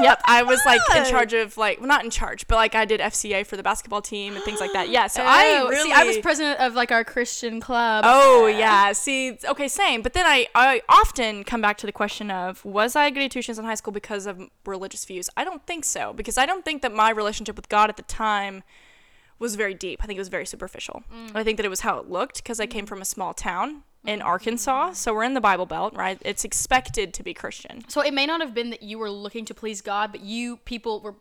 Yep, 0.00 0.22
I 0.24 0.42
was 0.42 0.60
like 0.64 0.80
in 0.96 1.04
charge 1.04 1.32
of 1.32 1.56
like 1.56 1.78
well, 1.78 1.88
not 1.88 2.04
in 2.04 2.10
charge, 2.10 2.46
but 2.46 2.56
like 2.56 2.74
I 2.74 2.84
did 2.84 3.00
FCA 3.00 3.46
for 3.46 3.56
the 3.56 3.62
basketball 3.62 4.02
team 4.02 4.34
and 4.34 4.44
things 4.44 4.60
like 4.60 4.72
that. 4.72 4.88
Yeah, 4.88 5.06
so 5.06 5.22
I 5.24 5.60
Oh, 5.60 5.68
really 5.68 5.90
see, 5.90 5.92
I 5.92 6.04
was 6.04 6.18
president 6.18 6.60
of 6.60 6.74
like 6.74 6.92
our 6.92 7.04
Christian 7.04 7.60
club. 7.60 8.04
Oh 8.06 8.46
yeah, 8.46 8.92
see, 8.92 9.38
okay, 9.44 9.68
same. 9.68 10.02
But 10.02 10.12
then 10.12 10.26
I, 10.26 10.48
I 10.54 10.82
often 10.88 11.44
come 11.44 11.60
back 11.60 11.78
to 11.78 11.86
the 11.86 11.92
question 11.92 12.30
of 12.30 12.64
was 12.64 12.96
I 12.96 13.10
good 13.10 13.22
at 13.22 13.30
tuitions 13.30 13.58
in 13.58 13.64
high 13.64 13.74
school 13.74 13.92
because 13.92 14.26
of 14.26 14.40
religious 14.64 15.04
views? 15.04 15.28
I 15.36 15.44
don't 15.44 15.64
think 15.66 15.84
so 15.84 16.12
because 16.12 16.38
I 16.38 16.46
don't 16.46 16.64
think 16.64 16.82
that 16.82 16.92
my 16.92 17.10
relationship 17.10 17.56
with 17.56 17.68
God 17.68 17.90
at 17.90 17.96
the 17.96 18.02
time 18.02 18.62
was 19.38 19.54
very 19.54 19.74
deep. 19.74 20.00
I 20.02 20.06
think 20.06 20.16
it 20.16 20.20
was 20.20 20.28
very 20.28 20.46
superficial. 20.46 21.02
Mm. 21.12 21.30
I 21.34 21.44
think 21.44 21.56
that 21.58 21.66
it 21.66 21.70
was 21.70 21.80
how 21.80 21.98
it 21.98 22.10
looked 22.10 22.38
because 22.38 22.60
I 22.60 22.66
came 22.66 22.86
from 22.86 23.00
a 23.00 23.04
small 23.04 23.34
town 23.34 23.82
in 24.06 24.22
Arkansas, 24.22 24.92
so 24.92 25.12
we're 25.12 25.24
in 25.24 25.34
the 25.34 25.40
Bible 25.40 25.66
Belt, 25.66 25.94
right? 25.94 26.20
It's 26.24 26.44
expected 26.44 27.12
to 27.14 27.22
be 27.22 27.34
Christian. 27.34 27.82
So 27.88 28.00
it 28.00 28.14
may 28.14 28.26
not 28.26 28.40
have 28.40 28.54
been 28.54 28.70
that 28.70 28.82
you 28.82 28.98
were 28.98 29.10
looking 29.10 29.44
to 29.46 29.54
please 29.54 29.80
God, 29.80 30.12
but 30.12 30.20
you 30.20 30.56
people 30.58 31.00
were 31.00 31.16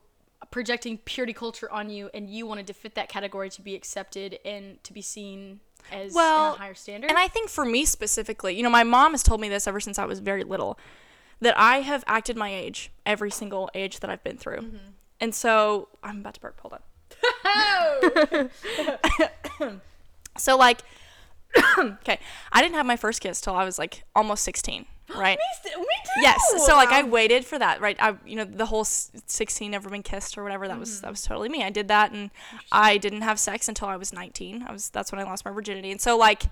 projecting 0.51 0.97
purity 0.99 1.33
culture 1.33 1.71
on 1.71 1.89
you, 1.89 2.09
and 2.13 2.29
you 2.29 2.45
wanted 2.45 2.67
to 2.67 2.73
fit 2.73 2.95
that 2.95 3.09
category 3.09 3.49
to 3.49 3.61
be 3.61 3.75
accepted 3.75 4.39
and 4.45 4.81
to 4.83 4.93
be 4.93 5.01
seen 5.01 5.59
as 5.91 6.13
Well, 6.13 6.53
a 6.53 6.57
higher 6.57 6.75
standard. 6.75 7.09
And 7.09 7.17
I 7.17 7.27
think 7.27 7.49
for 7.49 7.65
me 7.65 7.85
specifically, 7.85 8.55
you 8.55 8.63
know, 8.63 8.69
my 8.69 8.83
mom 8.83 9.11
has 9.11 9.23
told 9.23 9.41
me 9.41 9.49
this 9.49 9.67
ever 9.67 9.79
since 9.79 9.97
I 9.97 10.05
was 10.05 10.19
very 10.19 10.43
little 10.43 10.77
that 11.39 11.57
I 11.57 11.81
have 11.81 12.03
acted 12.07 12.35
my 12.35 12.53
age 12.53 12.91
every 13.05 13.31
single 13.31 13.69
age 13.73 13.99
that 13.99 14.09
I've 14.09 14.23
been 14.23 14.37
through. 14.37 14.61
Mm-hmm. 14.61 14.77
And 15.19 15.33
so 15.33 15.89
I'm 16.03 16.19
about 16.19 16.35
to 16.35 16.39
burp. 16.39 16.59
Hold 16.61 16.73
on. 17.45 18.49
Oh! 19.65 19.79
so 20.37 20.57
like, 20.57 20.81
okay, 21.77 22.19
I 22.51 22.61
didn't 22.61 22.75
have 22.75 22.85
my 22.85 22.97
first 22.97 23.21
kiss 23.21 23.41
till 23.41 23.55
I 23.55 23.65
was 23.65 23.77
like 23.77 24.03
almost 24.15 24.43
16, 24.43 24.85
right? 25.15 25.37
Me 25.65 25.71
too. 25.71 25.85
Yes. 26.21 26.39
So 26.65 26.75
like 26.75 26.89
I 26.89 27.01
um, 27.01 27.11
waited 27.11 27.45
for 27.45 27.59
that, 27.59 27.81
right? 27.81 27.97
I 27.99 28.15
you 28.25 28.35
know 28.35 28.45
the 28.45 28.65
whole 28.65 28.83
16 28.83 29.71
never 29.71 29.89
been 29.89 30.03
kissed 30.03 30.37
or 30.37 30.43
whatever. 30.43 30.67
That 30.67 30.79
was 30.79 30.89
mm-hmm. 30.89 31.01
that 31.01 31.11
was 31.11 31.23
totally 31.23 31.49
me. 31.49 31.63
I 31.63 31.69
did 31.69 31.87
that 31.87 32.11
and 32.11 32.31
I 32.71 32.97
didn't 32.97 33.21
have 33.21 33.39
sex 33.39 33.67
until 33.67 33.87
I 33.87 33.97
was 33.97 34.13
19. 34.13 34.65
I 34.67 34.71
was 34.71 34.89
that's 34.89 35.11
when 35.11 35.19
I 35.19 35.23
lost 35.23 35.45
my 35.45 35.51
virginity. 35.51 35.91
And 35.91 36.01
so 36.01 36.17
like 36.17 36.43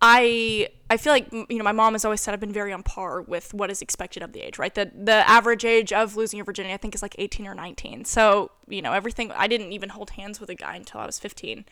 I 0.00 0.68
I 0.90 0.98
feel 0.98 1.12
like 1.12 1.32
you 1.32 1.56
know 1.56 1.64
my 1.64 1.72
mom 1.72 1.94
has 1.94 2.04
always 2.04 2.20
said 2.20 2.34
I've 2.34 2.40
been 2.40 2.52
very 2.52 2.72
on 2.72 2.82
par 2.82 3.22
with 3.22 3.54
what 3.54 3.70
is 3.70 3.80
expected 3.80 4.22
of 4.22 4.32
the 4.32 4.40
age, 4.42 4.58
right? 4.58 4.74
The 4.74 4.90
the 4.94 5.28
average 5.28 5.64
age 5.64 5.92
of 5.92 6.16
losing 6.16 6.36
your 6.36 6.44
virginity 6.44 6.74
I 6.74 6.76
think 6.76 6.94
is 6.94 7.02
like 7.02 7.14
18 7.18 7.46
or 7.46 7.54
19. 7.54 8.04
So, 8.04 8.50
you 8.68 8.82
know, 8.82 8.92
everything 8.92 9.32
I 9.32 9.46
didn't 9.46 9.72
even 9.72 9.88
hold 9.88 10.10
hands 10.10 10.40
with 10.40 10.50
a 10.50 10.54
guy 10.54 10.76
until 10.76 11.00
I 11.00 11.06
was 11.06 11.18
15. 11.18 11.64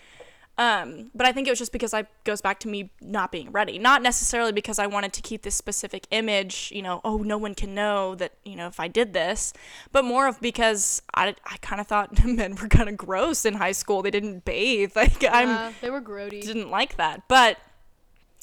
Um, 0.63 1.11
but 1.13 1.27
I 1.27 1.33
think 1.33 1.49
it 1.49 1.51
was 1.51 1.59
just 1.59 1.73
because 1.73 1.93
I 1.93 2.05
goes 2.23 2.41
back 2.41 2.61
to 2.61 2.69
me 2.69 2.91
not 3.01 3.33
being 3.33 3.51
ready, 3.51 3.79
not 3.79 4.01
necessarily 4.01 4.53
because 4.53 4.79
I 4.79 4.87
wanted 4.87 5.13
to 5.15 5.23
keep 5.23 5.43
this 5.43 5.57
specific 5.57 6.07
image, 6.13 6.71
you 6.73 6.83
know, 6.83 7.01
oh 7.05 7.19
no 7.19 7.37
one 7.37 7.55
can 7.55 7.75
know 7.75 8.15
that 8.17 8.35
you 8.45 8.55
know 8.55 8.69
if 8.69 8.79
I 8.79 8.87
did 8.87 9.13
this, 9.13 9.53
but 9.91 10.05
more 10.05 10.29
of 10.29 10.41
because 10.41 11.03
I, 11.15 11.35
I 11.45 11.57
kind 11.63 11.81
of 11.81 11.89
thought 11.89 12.25
men 12.25 12.55
were 12.55 12.69
kind 12.69 12.89
of 12.89 12.97
gross 12.97 13.45
in 13.45 13.55
high 13.55 13.73
school. 13.73 14.03
They 14.03 14.11
didn't 14.11 14.45
bathe. 14.45 14.93
Like 15.03 15.25
I'm 15.25 15.49
Uh, 15.49 15.73
they 15.81 15.91
were 15.91 16.01
grody. 16.01 16.43
didn't 16.43 16.71
like 16.71 16.97
that. 16.97 17.23
But 17.27 17.59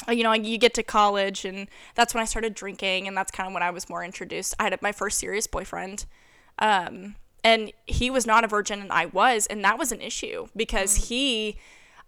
uh, 0.08 0.12
you 0.12 0.24
know, 0.24 0.34
you 0.34 0.58
get 0.58 0.74
to 0.74 0.84
college, 0.84 1.46
and 1.46 1.68
that's 1.96 2.14
when 2.14 2.22
I 2.22 2.26
started 2.26 2.54
drinking, 2.54 3.08
and 3.08 3.16
that's 3.16 3.32
kind 3.32 3.48
of 3.48 3.54
when 3.54 3.64
I 3.64 3.70
was 3.70 3.88
more 3.88 4.04
introduced. 4.04 4.56
I 4.60 4.64
had 4.64 4.82
my 4.82 4.92
first 4.92 5.20
serious 5.20 5.48
boyfriend, 5.48 6.06
um, 6.58 7.16
and 7.46 7.72
he 7.86 8.10
was 8.10 8.26
not 8.26 8.44
a 8.44 8.48
virgin, 8.48 8.82
and 8.82 8.92
I 8.92 9.06
was, 9.06 9.46
and 9.46 9.64
that 9.64 9.78
was 9.78 9.94
an 9.94 10.02
issue 10.02 10.48
because 10.56 11.08
he. 11.08 11.58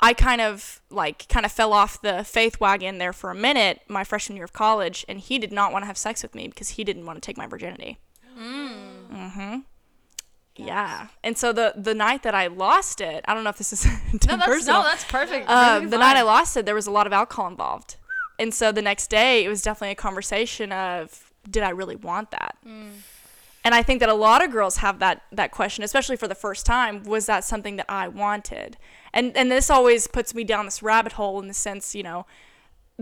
I 0.01 0.13
kind 0.13 0.41
of 0.41 0.81
like 0.89 1.27
kind 1.27 1.45
of 1.45 1.51
fell 1.51 1.73
off 1.73 2.01
the 2.01 2.23
faith 2.23 2.59
wagon 2.59 2.97
there 2.97 3.13
for 3.13 3.29
a 3.29 3.35
minute 3.35 3.81
my 3.87 4.03
freshman 4.03 4.35
year 4.35 4.45
of 4.45 4.53
college 4.53 5.05
and 5.07 5.19
he 5.19 5.37
did 5.37 5.51
not 5.51 5.71
want 5.71 5.83
to 5.83 5.87
have 5.87 5.97
sex 5.97 6.23
with 6.23 6.33
me 6.33 6.47
because 6.47 6.69
he 6.69 6.83
didn't 6.83 7.05
want 7.05 7.21
to 7.21 7.25
take 7.25 7.37
my 7.37 7.45
virginity. 7.45 7.99
Mm. 8.37 9.09
Mm-hmm. 9.13 9.59
Yeah. 10.55 11.07
And 11.23 11.37
so 11.37 11.53
the 11.53 11.73
the 11.75 11.93
night 11.93 12.23
that 12.23 12.35
I 12.35 12.47
lost 12.47 13.01
it, 13.01 13.23
I 13.27 13.33
don't 13.33 13.43
know 13.43 13.49
if 13.49 13.57
this 13.57 13.73
is 13.73 13.85
no, 13.85 13.91
that's 14.13 14.45
personal. 14.45 14.81
no, 14.81 14.87
that's 14.87 15.05
perfect. 15.05 15.49
Um, 15.49 15.89
the 15.89 15.97
night 15.97 16.17
I 16.17 16.23
lost 16.23 16.57
it, 16.57 16.65
there 16.65 16.75
was 16.75 16.87
a 16.87 16.91
lot 16.91 17.07
of 17.07 17.13
alcohol 17.13 17.47
involved. 17.47 17.97
And 18.39 18.53
so 18.53 18.71
the 18.71 18.81
next 18.81 19.09
day, 19.09 19.45
it 19.45 19.49
was 19.49 19.61
definitely 19.61 19.91
a 19.91 19.95
conversation 19.95 20.71
of, 20.71 21.31
did 21.47 21.61
I 21.61 21.69
really 21.69 21.95
want 21.95 22.31
that? 22.31 22.57
And 23.63 23.75
I 23.75 23.83
think 23.83 23.99
that 23.99 24.09
a 24.09 24.15
lot 24.15 24.43
of 24.43 24.51
girls 24.51 24.77
have 24.77 24.99
that 24.99 25.21
that 25.31 25.51
question, 25.51 25.83
especially 25.83 26.15
for 26.15 26.27
the 26.27 26.35
first 26.35 26.65
time. 26.65 27.03
Was 27.03 27.27
that 27.27 27.43
something 27.43 27.75
that 27.75 27.85
I 27.87 28.07
wanted? 28.07 28.77
And 29.13 29.35
and 29.35 29.51
this 29.51 29.69
always 29.69 30.07
puts 30.07 30.33
me 30.33 30.43
down 30.43 30.65
this 30.65 30.81
rabbit 30.81 31.13
hole 31.13 31.41
in 31.41 31.47
the 31.47 31.53
sense, 31.53 31.93
you 31.95 32.03
know, 32.03 32.25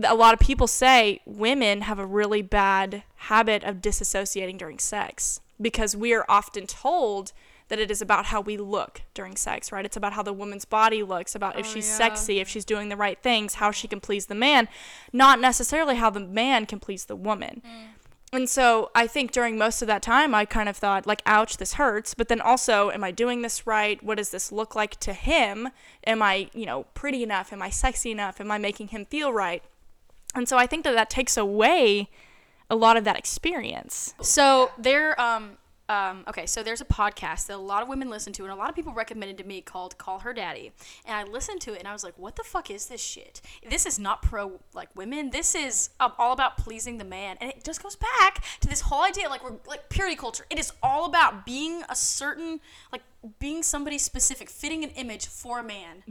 a 0.02 0.14
lot 0.14 0.34
of 0.34 0.40
people 0.40 0.66
say 0.66 1.20
women 1.26 1.82
have 1.82 1.98
a 1.98 2.06
really 2.06 2.42
bad 2.42 3.02
habit 3.16 3.62
of 3.64 3.76
disassociating 3.76 4.58
during 4.58 4.78
sex 4.78 5.40
because 5.60 5.94
we 5.96 6.12
are 6.14 6.24
often 6.28 6.66
told 6.66 7.32
that 7.68 7.78
it 7.78 7.90
is 7.90 8.02
about 8.02 8.26
how 8.26 8.40
we 8.40 8.56
look 8.56 9.02
during 9.14 9.36
sex, 9.36 9.70
right? 9.70 9.84
It's 9.84 9.96
about 9.96 10.14
how 10.14 10.24
the 10.24 10.32
woman's 10.32 10.64
body 10.64 11.04
looks, 11.04 11.36
about 11.36 11.56
if 11.56 11.66
Oh, 11.66 11.68
she's 11.74 11.86
yeah. 11.88 11.96
sexy, 11.98 12.40
if 12.40 12.48
she's 12.48 12.64
doing 12.64 12.88
the 12.88 12.96
right 12.96 13.22
things, 13.22 13.54
how 13.54 13.70
she 13.70 13.86
can 13.86 14.00
please 14.00 14.26
the 14.26 14.34
man, 14.34 14.68
not 15.12 15.38
necessarily 15.38 15.94
how 15.94 16.10
the 16.10 16.18
man 16.18 16.66
can 16.66 16.80
please 16.80 17.04
the 17.04 17.14
woman. 17.14 17.62
Mm. 17.64 17.99
And 18.32 18.48
so 18.48 18.90
I 18.94 19.08
think 19.08 19.32
during 19.32 19.58
most 19.58 19.82
of 19.82 19.88
that 19.88 20.02
time, 20.02 20.34
I 20.34 20.44
kind 20.44 20.68
of 20.68 20.76
thought, 20.76 21.06
like, 21.06 21.20
ouch, 21.26 21.56
this 21.56 21.74
hurts. 21.74 22.14
But 22.14 22.28
then 22.28 22.40
also, 22.40 22.90
am 22.90 23.02
I 23.02 23.10
doing 23.10 23.42
this 23.42 23.66
right? 23.66 24.00
What 24.02 24.18
does 24.18 24.30
this 24.30 24.52
look 24.52 24.76
like 24.76 25.00
to 25.00 25.12
him? 25.12 25.70
Am 26.06 26.22
I, 26.22 26.48
you 26.54 26.64
know, 26.64 26.84
pretty 26.94 27.24
enough? 27.24 27.52
Am 27.52 27.60
I 27.60 27.70
sexy 27.70 28.12
enough? 28.12 28.40
Am 28.40 28.50
I 28.50 28.58
making 28.58 28.88
him 28.88 29.04
feel 29.04 29.32
right? 29.32 29.64
And 30.34 30.48
so 30.48 30.56
I 30.56 30.66
think 30.66 30.84
that 30.84 30.94
that 30.94 31.10
takes 31.10 31.36
away 31.36 32.08
a 32.68 32.76
lot 32.76 32.96
of 32.96 33.02
that 33.02 33.18
experience. 33.18 34.14
So 34.22 34.70
there, 34.78 35.20
um, 35.20 35.58
um, 35.90 36.22
okay, 36.28 36.46
so 36.46 36.62
there's 36.62 36.80
a 36.80 36.84
podcast 36.84 37.48
that 37.48 37.56
a 37.56 37.58
lot 37.58 37.82
of 37.82 37.88
women 37.88 38.08
listen 38.08 38.32
to, 38.34 38.44
and 38.44 38.52
a 38.52 38.54
lot 38.54 38.68
of 38.68 38.76
people 38.76 38.92
recommended 38.92 39.36
to 39.38 39.44
me 39.44 39.60
called 39.60 39.98
"Call 39.98 40.20
Her 40.20 40.32
Daddy," 40.32 40.70
and 41.04 41.16
I 41.16 41.24
listened 41.24 41.60
to 41.62 41.72
it, 41.72 41.80
and 41.80 41.88
I 41.88 41.92
was 41.92 42.04
like, 42.04 42.16
"What 42.16 42.36
the 42.36 42.44
fuck 42.44 42.70
is 42.70 42.86
this 42.86 43.00
shit? 43.00 43.40
This 43.68 43.86
is 43.86 43.98
not 43.98 44.22
pro 44.22 44.60
like 44.72 44.88
women. 44.94 45.30
This 45.30 45.56
is 45.56 45.90
um, 45.98 46.12
all 46.16 46.32
about 46.32 46.56
pleasing 46.56 46.98
the 46.98 47.04
man, 47.04 47.38
and 47.40 47.50
it 47.50 47.64
just 47.64 47.82
goes 47.82 47.96
back 47.96 48.44
to 48.60 48.68
this 48.68 48.82
whole 48.82 49.02
idea, 49.02 49.28
like 49.28 49.42
we're 49.42 49.56
like 49.66 49.88
purity 49.88 50.14
culture. 50.14 50.46
It 50.48 50.60
is 50.60 50.72
all 50.80 51.06
about 51.06 51.44
being 51.44 51.82
a 51.88 51.96
certain 51.96 52.60
like 52.92 53.02
being 53.40 53.64
somebody 53.64 53.98
specific, 53.98 54.48
fitting 54.48 54.84
an 54.84 54.90
image 54.90 55.26
for 55.26 55.58
a 55.58 55.64
man, 55.64 56.04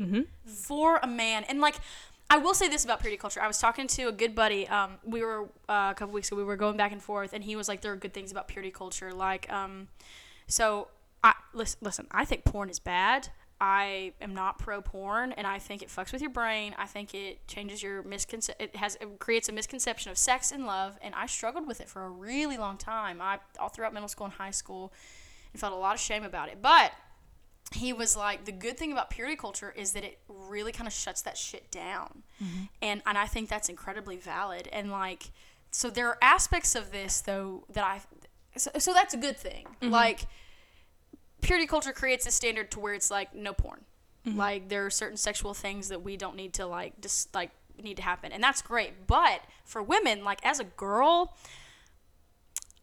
for 0.45 0.97
a 1.01 1.07
man, 1.07 1.45
and 1.47 1.61
like." 1.61 1.75
I 2.29 2.37
will 2.37 2.53
say 2.53 2.67
this 2.67 2.85
about 2.85 2.99
purity 2.99 3.17
culture. 3.17 3.41
I 3.41 3.47
was 3.47 3.57
talking 3.57 3.87
to 3.87 4.03
a 4.03 4.11
good 4.11 4.35
buddy. 4.35 4.67
Um, 4.67 4.97
we 5.03 5.23
were 5.23 5.45
uh, 5.67 5.89
a 5.91 5.95
couple 5.95 6.13
weeks 6.13 6.27
ago. 6.27 6.37
We 6.37 6.43
were 6.43 6.55
going 6.55 6.77
back 6.77 6.91
and 6.91 7.01
forth, 7.01 7.33
and 7.33 7.43
he 7.43 7.55
was 7.55 7.67
like, 7.67 7.81
"There 7.81 7.91
are 7.91 7.97
good 7.97 8.13
things 8.13 8.31
about 8.31 8.47
purity 8.47 8.71
culture." 8.71 9.11
Like, 9.11 9.51
um, 9.51 9.87
so 10.47 10.89
I 11.23 11.33
listen. 11.53 11.79
Listen, 11.81 12.07
I 12.11 12.25
think 12.25 12.45
porn 12.45 12.69
is 12.69 12.79
bad. 12.79 13.29
I 13.61 14.13
am 14.21 14.33
not 14.33 14.59
pro 14.59 14.79
porn, 14.81 15.33
and 15.33 15.45
I 15.47 15.59
think 15.59 15.81
it 15.81 15.89
fucks 15.89 16.13
with 16.13 16.21
your 16.21 16.29
brain. 16.29 16.75
I 16.77 16.85
think 16.85 17.13
it 17.13 17.45
changes 17.47 17.81
your 17.81 18.03
misconce. 18.03 18.49
It 18.59 18.75
has 18.75 18.95
it 19.01 19.19
creates 19.19 19.49
a 19.49 19.51
misconception 19.51 20.11
of 20.11 20.17
sex 20.17 20.51
and 20.51 20.67
love, 20.67 20.99
and 21.01 21.15
I 21.15 21.25
struggled 21.25 21.67
with 21.67 21.81
it 21.81 21.89
for 21.89 22.05
a 22.05 22.09
really 22.09 22.57
long 22.57 22.77
time. 22.77 23.21
I 23.21 23.39
all 23.59 23.69
throughout 23.69 23.93
middle 23.93 24.07
school 24.07 24.25
and 24.25 24.33
high 24.35 24.51
school, 24.51 24.93
and 25.51 25.59
felt 25.59 25.73
a 25.73 25.77
lot 25.77 25.95
of 25.95 25.99
shame 25.99 26.23
about 26.23 26.49
it. 26.49 26.61
But 26.61 26.91
he 27.73 27.93
was 27.93 28.17
like, 28.17 28.45
the 28.45 28.51
good 28.51 28.77
thing 28.77 28.91
about 28.91 29.09
purity 29.09 29.35
culture 29.35 29.73
is 29.75 29.93
that 29.93 30.03
it 30.03 30.19
really 30.27 30.71
kind 30.71 30.87
of 30.87 30.93
shuts 30.93 31.21
that 31.21 31.37
shit 31.37 31.69
down. 31.71 32.23
Mm-hmm. 32.43 32.63
And, 32.81 33.01
and 33.05 33.17
I 33.17 33.25
think 33.25 33.49
that's 33.49 33.69
incredibly 33.69 34.17
valid. 34.17 34.67
And 34.71 34.91
like, 34.91 35.31
so 35.71 35.89
there 35.89 36.07
are 36.07 36.17
aspects 36.21 36.75
of 36.75 36.91
this 36.91 37.21
though 37.21 37.65
that 37.71 37.83
I, 37.83 38.01
so, 38.57 38.71
so 38.79 38.93
that's 38.93 39.13
a 39.13 39.17
good 39.17 39.37
thing. 39.37 39.67
Mm-hmm. 39.81 39.93
Like, 39.93 40.21
purity 41.41 41.67
culture 41.67 41.93
creates 41.93 42.25
a 42.25 42.31
standard 42.31 42.71
to 42.71 42.79
where 42.79 42.93
it's 42.93 43.11
like 43.11 43.33
no 43.33 43.53
porn. 43.53 43.85
Mm-hmm. 44.25 44.37
Like 44.37 44.69
there 44.69 44.85
are 44.85 44.89
certain 44.89 45.17
sexual 45.17 45.53
things 45.53 45.89
that 45.89 46.03
we 46.03 46.17
don't 46.17 46.35
need 46.35 46.53
to 46.55 46.65
like 46.65 46.99
just 47.01 47.33
like 47.33 47.51
need 47.81 47.97
to 47.97 48.03
happen, 48.03 48.31
and 48.31 48.43
that's 48.43 48.61
great. 48.61 49.07
But 49.07 49.41
for 49.63 49.81
women, 49.81 50.23
like 50.23 50.45
as 50.45 50.59
a 50.59 50.65
girl, 50.65 51.35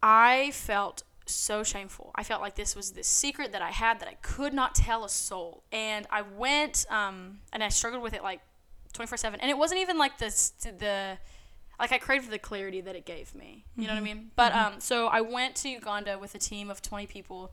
I 0.01 0.51
felt 0.51 1.03
so 1.27 1.63
shameful. 1.63 2.11
I 2.15 2.23
felt 2.23 2.41
like 2.41 2.55
this 2.55 2.75
was 2.75 2.91
this 2.91 3.07
secret 3.07 3.51
that 3.51 3.61
I 3.61 3.71
had 3.71 3.99
that 3.99 4.07
I 4.07 4.15
could 4.21 4.53
not 4.53 4.75
tell 4.75 5.05
a 5.05 5.09
soul, 5.09 5.63
and 5.71 6.07
I 6.09 6.21
went 6.21 6.85
um 6.89 7.39
and 7.53 7.63
I 7.63 7.69
struggled 7.69 8.03
with 8.03 8.13
it 8.13 8.23
like 8.23 8.41
twenty 8.93 9.07
four 9.07 9.17
seven, 9.17 9.39
and 9.39 9.49
it 9.49 9.57
wasn't 9.57 9.81
even 9.81 9.97
like 9.97 10.17
this 10.17 10.49
the 10.49 11.17
like 11.79 11.91
I 11.91 11.97
craved 11.97 12.29
the 12.31 12.39
clarity 12.39 12.81
that 12.81 12.95
it 12.95 13.05
gave 13.05 13.35
me. 13.35 13.65
You 13.75 13.87
know 13.87 13.93
what 13.93 13.99
I 13.99 14.03
mean? 14.03 14.31
But 14.35 14.53
um, 14.53 14.79
so 14.79 15.07
I 15.07 15.21
went 15.21 15.55
to 15.57 15.69
Uganda 15.69 16.17
with 16.17 16.33
a 16.33 16.39
team 16.39 16.71
of 16.71 16.81
20 16.81 17.05
people, 17.05 17.51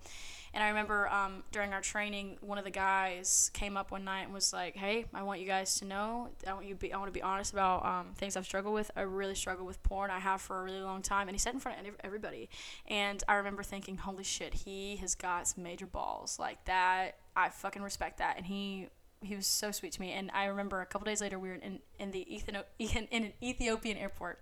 and 0.54 0.62
I 0.62 0.68
remember 0.68 1.08
um, 1.08 1.42
during 1.50 1.72
our 1.72 1.80
training, 1.80 2.38
one 2.40 2.58
of 2.58 2.64
the 2.64 2.70
guys 2.70 3.50
came 3.52 3.76
up 3.76 3.90
one 3.90 4.04
night 4.04 4.22
and 4.22 4.32
was 4.32 4.52
like, 4.52 4.76
"Hey, 4.76 5.06
I 5.12 5.24
want 5.24 5.40
you 5.40 5.46
guys 5.46 5.74
to 5.80 5.84
know. 5.84 6.28
I 6.46 6.52
want 6.52 6.64
you 6.66 6.74
to 6.74 6.80
be. 6.80 6.92
I 6.92 6.96
want 6.96 7.08
to 7.08 7.12
be 7.12 7.22
honest 7.22 7.52
about 7.52 7.84
um, 7.84 8.14
things 8.14 8.36
I've 8.36 8.46
struggled 8.46 8.72
with. 8.72 8.90
I 8.96 9.00
really 9.00 9.34
struggle 9.34 9.66
with 9.66 9.82
porn. 9.82 10.12
I 10.12 10.20
have 10.20 10.40
for 10.40 10.60
a 10.60 10.62
really 10.62 10.80
long 10.80 11.02
time." 11.02 11.26
And 11.26 11.34
he 11.34 11.40
said 11.40 11.54
in 11.54 11.60
front 11.60 11.86
of 11.86 11.94
everybody, 12.04 12.48
and 12.86 13.22
I 13.26 13.34
remember 13.34 13.64
thinking, 13.64 13.96
"Holy 13.96 14.22
shit, 14.22 14.54
he 14.54 14.96
has 14.96 15.16
got 15.16 15.48
some 15.48 15.64
major 15.64 15.86
balls 15.86 16.38
like 16.38 16.64
that. 16.66 17.18
I 17.34 17.48
fucking 17.48 17.82
respect 17.82 18.18
that." 18.18 18.36
And 18.36 18.46
he 18.46 18.88
he 19.24 19.34
was 19.34 19.46
so 19.46 19.70
sweet 19.72 19.92
to 19.92 20.00
me. 20.00 20.12
And 20.12 20.30
I 20.32 20.44
remember 20.44 20.80
a 20.80 20.86
couple 20.86 21.06
days 21.06 21.20
later, 21.20 21.38
we 21.38 21.48
were 21.48 21.54
in, 21.54 21.80
in 21.98 22.10
the 22.10 22.26
Ethio- 22.30 22.64
in, 22.78 23.08
in 23.10 23.24
an 23.24 23.32
Ethiopian 23.42 23.96
airport. 23.96 24.40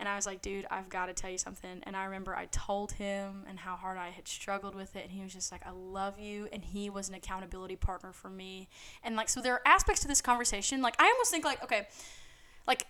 And 0.00 0.08
I 0.08 0.16
was 0.16 0.26
like, 0.26 0.42
dude, 0.42 0.66
I've 0.70 0.88
got 0.88 1.06
to 1.06 1.12
tell 1.12 1.30
you 1.30 1.38
something. 1.38 1.82
And 1.84 1.94
I 1.94 2.04
remember 2.06 2.34
I 2.34 2.46
told 2.46 2.92
him 2.92 3.44
and 3.48 3.60
how 3.60 3.76
hard 3.76 3.98
I 3.98 4.08
had 4.08 4.26
struggled 4.26 4.74
with 4.74 4.96
it. 4.96 5.04
And 5.04 5.12
he 5.12 5.22
was 5.22 5.32
just 5.32 5.52
like, 5.52 5.64
I 5.66 5.70
love 5.70 6.18
you. 6.18 6.48
And 6.52 6.64
he 6.64 6.90
was 6.90 7.08
an 7.08 7.14
accountability 7.14 7.76
partner 7.76 8.12
for 8.12 8.30
me. 8.30 8.68
And 9.04 9.14
like, 9.14 9.28
so 9.28 9.40
there 9.40 9.52
are 9.52 9.62
aspects 9.64 10.00
to 10.02 10.08
this 10.08 10.20
conversation. 10.20 10.82
Like, 10.82 10.96
I 10.98 11.04
almost 11.04 11.30
think, 11.30 11.44
like, 11.44 11.62
okay, 11.62 11.86
like, 12.66 12.86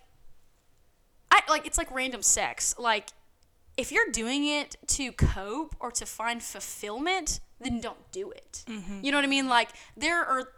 I 1.31 1.41
like, 1.49 1.67
it's 1.67 1.77
like 1.77 1.91
random 1.91 2.23
sex. 2.23 2.75
Like, 2.79 3.09
if 3.77 3.91
you're 3.93 4.11
doing 4.13 4.47
it 4.47 4.77
to 4.87 5.13
cope 5.13 5.75
or 5.81 5.91
to 5.93 6.07
find 6.07 6.43
fulfillment, 6.43 7.41
then 7.61 7.81
don't 7.81 8.11
do 8.13 8.31
it. 8.31 8.65
Mm-hmm. 8.67 9.01
You 9.03 9.13
know 9.13 9.19
what 9.19 9.25
I 9.25 9.29
mean? 9.29 9.49
Like 9.49 9.71
there 9.97 10.25
are 10.25 10.49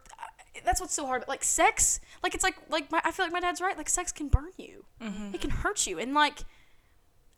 that's 0.65 0.81
what's 0.81 0.95
so 0.95 1.07
hard. 1.07 1.23
But 1.23 1.29
like 1.29 1.45
sex, 1.45 2.01
like 2.23 2.35
it's 2.35 2.45
like 2.45 2.57
like 2.69 2.91
my, 2.91 3.01
I 3.05 3.11
feel 3.11 3.25
like 3.27 3.33
my 3.33 3.41
dad's 3.41 3.61
right. 3.61 3.77
Like 3.77 3.89
sex 3.89 4.13
can 4.13 4.29
burn 4.29 4.51
you. 4.57 4.85
Mm-hmm. 5.01 5.35
It 5.35 5.41
can 5.41 5.51
hurt 5.51 5.87
you, 5.87 5.99
and 5.99 6.15
like. 6.15 6.45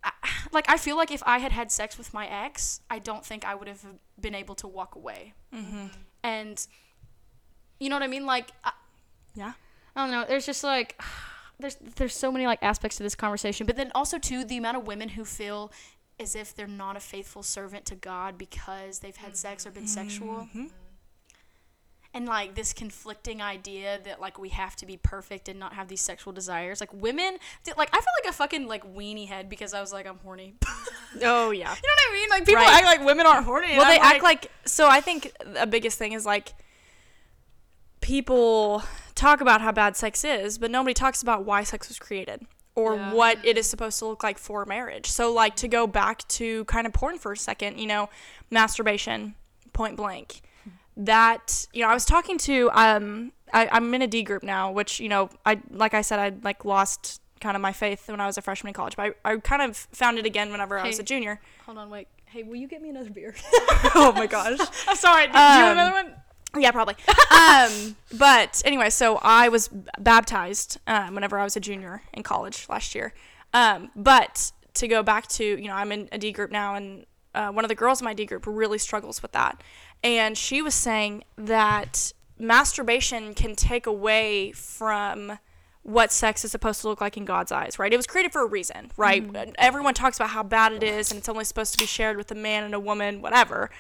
I, 0.03 0.11
like 0.53 0.69
I 0.69 0.77
feel 0.77 0.97
like 0.97 1.11
if 1.11 1.23
I 1.25 1.39
had 1.39 1.53
had 1.53 1.73
sex 1.73 1.97
with 1.97 2.13
my 2.13 2.27
ex, 2.27 2.81
I 2.91 2.99
don't 2.99 3.25
think 3.25 3.45
I 3.45 3.55
would 3.55 3.69
have 3.69 3.85
been 4.21 4.35
able 4.35 4.55
to 4.57 4.69
walk 4.69 4.95
away. 4.95 5.33
Mm-hmm. 5.55 5.87
And 6.23 6.67
you 7.81 7.89
know 7.89 7.97
what 7.97 8.03
I 8.03 8.07
mean? 8.09 8.27
Like 8.27 8.51
I, 8.63 8.73
Yeah. 9.35 9.53
I 9.97 10.03
don't 10.03 10.11
know. 10.11 10.25
There's 10.27 10.47
just 10.47 10.65
like 10.65 11.01
there's 11.59 11.77
there's 11.97 12.15
so 12.15 12.31
many 12.33 12.47
like 12.47 12.63
aspects 12.63 12.97
to 12.99 13.03
this 13.03 13.15
conversation, 13.15 13.67
but 13.67 13.77
then 13.77 13.91
also 13.95 14.19
too 14.19 14.45
the 14.45 14.57
amount 14.57 14.77
of 14.77 14.87
women 14.87 15.11
who 15.11 15.25
feel 15.25 15.73
as 16.21 16.37
if 16.37 16.55
they're 16.55 16.67
not 16.67 16.97
a 16.97 17.01
faithful 17.01 17.43
servant 17.43 17.85
to 17.87 17.95
God 17.95 18.39
because 18.39 19.01
they've 19.01 19.17
had 19.17 19.37
sex 19.37 19.67
or 19.67 19.71
been 19.71 19.87
sexual. 19.87 20.49
Mm-hmm. 20.49 20.67
And 22.17 22.27
like 22.27 22.55
this 22.55 22.73
conflicting 22.73 23.43
idea 23.43 23.99
that 24.05 24.21
like 24.21 24.39
we 24.39 24.51
have 24.51 24.77
to 24.77 24.87
be 24.87 24.97
perfect 24.97 25.49
and 25.49 25.59
not 25.59 25.73
have 25.75 25.89
these 25.89 26.01
sexual 26.01 26.33
desires. 26.33 26.81
Like 26.81 26.93
women, 26.95 27.39
like 27.77 27.89
I 27.93 27.97
feel 27.97 28.13
like 28.23 28.31
a 28.31 28.33
fucking 28.33 28.69
like 28.69 28.85
weenie 28.95 29.27
head 29.27 29.49
because 29.49 29.75
I 29.75 29.81
was 29.81 29.93
like 29.93 30.07
I'm 30.07 30.19
horny. 30.19 30.55
Oh 31.23 31.53
yeah, 31.53 31.71
you 31.71 31.89
know 31.89 31.95
what 31.95 32.11
I 32.11 32.13
mean? 32.13 32.29
Like 32.29 32.45
people 32.45 32.63
Right. 32.65 32.73
act 32.75 32.85
like 32.87 33.05
women 33.05 33.25
aren't 33.25 33.45
horny. 33.47 33.77
Well, 33.77 33.87
they 33.87 34.01
act 34.01 34.25
like 34.25 34.51
so. 34.65 34.89
I 34.89 35.01
think 35.01 35.31
the 35.45 35.65
biggest 35.67 35.97
thing 35.97 36.13
is 36.13 36.27
like 36.27 36.55
people 38.01 38.83
talk 39.15 39.41
about 39.41 39.61
how 39.61 39.73
bad 39.73 39.97
sex 39.97 40.25
is, 40.25 40.59
but 40.59 40.71
nobody 40.71 40.95
talks 40.95 41.23
about 41.23 41.45
why 41.45 41.63
sex 41.63 41.89
was 41.89 41.99
created 41.99 42.43
or 42.75 42.97
Yeah. 42.97 43.13
what 43.13 43.39
it 43.45 43.57
is 43.57 43.69
supposed 43.69 43.99
to 44.01 44.07
look 44.07 44.23
like 44.23 44.39
for 44.39 44.65
marriage. 44.67 45.09
So, 45.11 45.33
like 45.33 45.57
to 45.57 45.69
go 45.69 45.87
back 45.87 46.27
to 46.29 46.65
kind 46.67 46.87
of 46.87 46.93
porn 46.93 47.19
for 47.19 47.33
a 47.33 47.37
second, 47.37 47.79
you 47.79 47.87
know, 47.87 48.09
masturbation, 48.51 49.35
point 49.73 49.97
blank. 49.97 50.43
That 50.97 51.67
you 51.73 51.83
know, 51.83 51.89
I 51.89 51.95
was 51.95 52.05
talking 52.05 52.39
to 52.39 52.71
um, 52.73 53.33
I, 53.53 53.69
I'm 53.73 53.93
in 53.95 54.03
a 54.03 54.07
D 54.07 54.23
group 54.23 54.43
now, 54.43 54.71
which 54.71 55.01
you 55.01 55.09
know, 55.09 55.29
I 55.45 55.61
like 55.71 55.93
I 55.95 56.03
said, 56.03 56.19
I 56.21 56.33
like 56.43 56.65
lost 56.65 57.21
kind 57.41 57.57
of 57.57 57.61
my 57.63 57.73
faith 57.73 58.09
when 58.09 58.21
I 58.21 58.27
was 58.27 58.39
a 58.39 58.43
freshman 58.43 58.69
in 58.69 58.75
college, 58.75 58.97
but 58.97 59.17
I, 59.25 59.33
I 59.33 59.37
kind 59.39 59.61
of 59.63 59.77
found 59.77 60.19
it 60.19 60.25
again 60.27 60.51
whenever 60.53 60.79
I 60.79 60.87
was 60.87 60.99
a 60.99 61.03
junior. 61.03 61.41
Hold 61.67 61.79
on, 61.79 61.91
wait. 61.91 62.09
Hey, 62.27 62.43
will 62.43 62.57
you 62.57 62.67
get 62.69 62.81
me 62.81 62.89
another 62.91 63.11
beer? 63.11 63.35
oh 63.95 64.13
my 64.17 64.27
gosh. 64.27 64.59
I'm 64.89 64.97
sorry. 64.97 65.27
Do 65.27 65.33
you 65.33 65.39
want 65.39 65.63
Um, 65.67 65.73
another 65.79 65.93
one? 65.93 66.15
Yeah, 66.63 66.71
probably. 66.71 66.95
um, 67.33 67.97
but 68.17 68.63
anyway, 68.65 68.89
so 68.91 69.19
I 69.23 69.49
was 69.49 69.69
baptized 69.99 70.79
um, 70.87 71.15
whenever 71.15 71.39
I 71.39 71.45
was 71.45 71.57
a 71.57 71.61
junior 71.61 72.03
in 72.13 72.23
college 72.23 72.67
last 72.69 72.95
year. 72.95 73.13
Um, 73.53 73.91
but 73.97 74.53
to 74.75 74.89
go 74.89 75.03
back 75.03 75.27
to, 75.29 75.45
you 75.45 75.67
know, 75.69 75.75
I'm 75.75 75.91
in 75.93 76.09
a 76.13 76.19
D 76.19 76.31
group 76.33 76.51
now, 76.53 76.75
and 76.77 77.05
uh, 77.35 77.51
one 77.51 77.65
of 77.65 77.69
the 77.69 77.75
girls 77.75 78.01
in 78.01 78.05
my 78.05 78.15
D 78.15 78.25
group 78.27 78.45
really 78.47 78.79
struggles 78.79 79.21
with 79.23 79.33
that. 79.33 79.63
And 80.05 80.37
she 80.39 80.63
was 80.63 80.75
saying 80.75 81.25
that 81.37 82.13
masturbation 82.39 83.35
can 83.35 83.57
take 83.57 83.87
away 83.87 84.53
from 84.53 85.39
what 85.83 86.13
sex 86.13 86.45
is 86.45 86.51
supposed 86.51 86.81
to 86.83 86.89
look 86.89 87.01
like 87.01 87.17
in 87.17 87.25
God's 87.25 87.51
eyes, 87.53 87.79
right? 87.79 87.93
It 87.93 87.97
was 87.97 88.07
created 88.07 88.33
for 88.33 88.43
a 88.43 88.47
reason, 88.47 88.91
right? 88.97 89.23
Everyone 89.59 89.95
talks 89.95 90.19
about 90.19 90.31
how 90.31 90.43
bad 90.43 90.73
it 90.73 90.83
is, 90.83 91.11
and 91.11 91.19
it's 91.19 91.29
only 91.29 91.45
supposed 91.45 91.73
to 91.73 91.79
be 91.79 91.87
shared 91.87 92.17
with 92.17 92.31
a 92.31 92.35
man 92.35 92.65
and 92.65 92.75
a 92.75 92.81
woman, 92.81 93.21
whatever. 93.23 93.71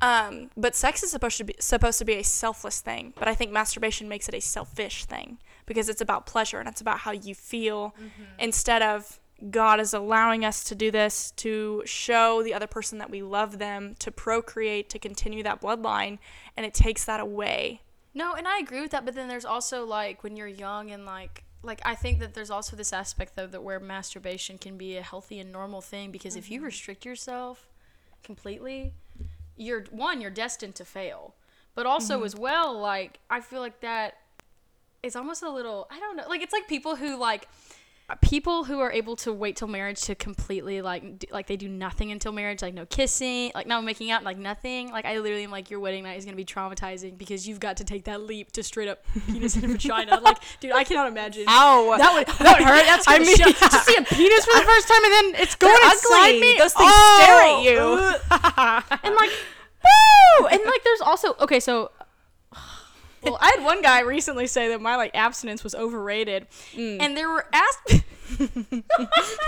Um, 0.00 0.50
but 0.56 0.76
sex 0.76 1.02
is 1.02 1.10
supposed 1.10 1.38
to 1.38 1.44
be 1.44 1.54
supposed 1.58 1.98
to 1.98 2.04
be 2.04 2.14
a 2.14 2.22
selfless 2.24 2.80
thing, 2.80 3.12
but 3.18 3.28
I 3.28 3.34
think 3.34 3.50
masturbation 3.50 4.08
makes 4.08 4.28
it 4.28 4.34
a 4.34 4.40
selfish 4.40 5.06
thing 5.06 5.38
because 5.66 5.88
it's 5.88 6.00
about 6.00 6.24
pleasure 6.24 6.58
and 6.60 6.68
it's 6.68 6.80
about 6.80 7.00
how 7.00 7.10
you 7.12 7.34
feel 7.34 7.94
instead 8.38 8.80
of 8.80 9.18
God 9.50 9.78
is 9.78 9.94
allowing 9.94 10.44
us 10.44 10.64
to 10.64 10.74
do 10.74 10.90
this 10.90 11.30
to 11.32 11.82
show 11.84 12.42
the 12.42 12.52
other 12.52 12.66
person 12.66 12.98
that 12.98 13.10
we 13.10 13.22
love 13.22 13.58
them, 13.58 13.94
to 14.00 14.10
procreate, 14.10 14.88
to 14.90 14.98
continue 14.98 15.42
that 15.44 15.60
bloodline, 15.60 16.18
and 16.56 16.66
it 16.66 16.74
takes 16.74 17.04
that 17.04 17.20
away. 17.20 17.82
No, 18.14 18.34
and 18.34 18.48
I 18.48 18.58
agree 18.58 18.80
with 18.80 18.90
that, 18.90 19.04
but 19.04 19.14
then 19.14 19.28
there's 19.28 19.44
also 19.44 19.84
like 19.84 20.24
when 20.24 20.36
you're 20.36 20.48
young 20.48 20.90
and 20.90 21.06
like 21.06 21.44
like 21.62 21.80
I 21.84 21.94
think 21.94 22.20
that 22.20 22.34
there's 22.34 22.50
also 22.50 22.76
this 22.76 22.92
aspect 22.92 23.36
though 23.36 23.46
that 23.46 23.62
where 23.62 23.80
masturbation 23.80 24.58
can 24.58 24.76
be 24.76 24.96
a 24.96 25.02
healthy 25.02 25.38
and 25.38 25.52
normal 25.52 25.80
thing 25.80 26.10
because 26.10 26.36
if 26.36 26.50
you 26.50 26.58
mm-hmm. 26.58 26.66
restrict 26.66 27.04
yourself 27.04 27.68
completely, 28.22 28.94
you're 29.56 29.84
one, 29.90 30.20
you're 30.20 30.30
destined 30.30 30.74
to 30.76 30.84
fail. 30.84 31.34
But 31.74 31.86
also 31.86 32.16
mm-hmm. 32.16 32.26
as 32.26 32.36
well, 32.36 32.78
like 32.78 33.20
I 33.30 33.40
feel 33.40 33.60
like 33.60 33.80
that 33.80 34.18
it's 35.02 35.14
almost 35.14 35.42
a 35.42 35.50
little 35.50 35.86
I 35.90 36.00
don't 36.00 36.16
know, 36.16 36.28
like 36.28 36.42
it's 36.42 36.52
like 36.52 36.66
people 36.66 36.96
who 36.96 37.16
like 37.16 37.48
people 38.16 38.64
who 38.64 38.80
are 38.80 38.90
able 38.90 39.16
to 39.16 39.30
wait 39.32 39.54
till 39.56 39.68
marriage 39.68 40.00
to 40.00 40.14
completely 40.14 40.80
like 40.80 41.18
do, 41.18 41.26
like 41.30 41.46
they 41.46 41.56
do 41.58 41.68
nothing 41.68 42.10
until 42.10 42.32
marriage 42.32 42.62
like 42.62 42.72
no 42.72 42.86
kissing 42.86 43.52
like 43.54 43.66
not 43.66 43.84
making 43.84 44.10
out 44.10 44.22
like 44.24 44.38
nothing 44.38 44.90
like 44.90 45.04
i 45.04 45.18
literally 45.18 45.44
am 45.44 45.50
like 45.50 45.70
your 45.70 45.78
wedding 45.78 46.04
night 46.04 46.16
is 46.16 46.24
going 46.24 46.32
to 46.32 46.36
be 46.36 46.44
traumatizing 46.44 47.18
because 47.18 47.46
you've 47.46 47.60
got 47.60 47.76
to 47.76 47.84
take 47.84 48.04
that 48.04 48.22
leap 48.22 48.50
to 48.50 48.62
straight 48.62 48.88
up 48.88 49.04
penis 49.26 49.56
and 49.56 49.68
vagina 49.72 50.18
like 50.20 50.38
dude 50.60 50.72
i 50.72 50.84
cannot 50.84 51.06
imagine 51.06 51.44
Ow! 51.48 51.96
that 51.98 52.14
would 52.14 52.26
that 52.38 52.58
would 52.58 52.66
hurt 52.66 52.84
that's 52.86 53.06
I 53.06 53.18
mean- 53.18 53.36
show- 53.36 53.44
to 53.44 53.76
see 53.84 53.96
a 53.96 54.02
penis 54.02 54.44
for 54.46 54.58
the 54.58 54.64
first 54.66 54.88
time 54.88 55.04
and 55.04 55.12
then 55.34 55.42
it's 55.42 55.54
going 55.54 55.76
They're 55.78 55.90
inside 55.92 56.28
ugly. 56.28 56.40
me 56.40 56.56
Those 56.58 56.72
things 56.72 56.90
Oh! 56.94 57.20
stare 57.20 57.42
at 57.42 57.62
you. 57.62 58.98
and 59.08 59.14
like 59.16 59.30
woo 60.40 60.46
and 60.46 60.60
like 60.64 60.82
there's 60.82 61.00
also 61.02 61.34
okay 61.40 61.60
so 61.60 61.90
well 63.22 63.38
i 63.40 63.52
had 63.56 63.64
one 63.64 63.82
guy 63.82 64.00
recently 64.00 64.46
say 64.46 64.68
that 64.68 64.80
my 64.80 64.96
like 64.96 65.10
abstinence 65.14 65.64
was 65.64 65.74
overrated. 65.74 66.46
Mm. 66.74 66.98
And 67.00 67.16
there 67.16 67.28
were 67.28 67.46
asked 67.52 68.04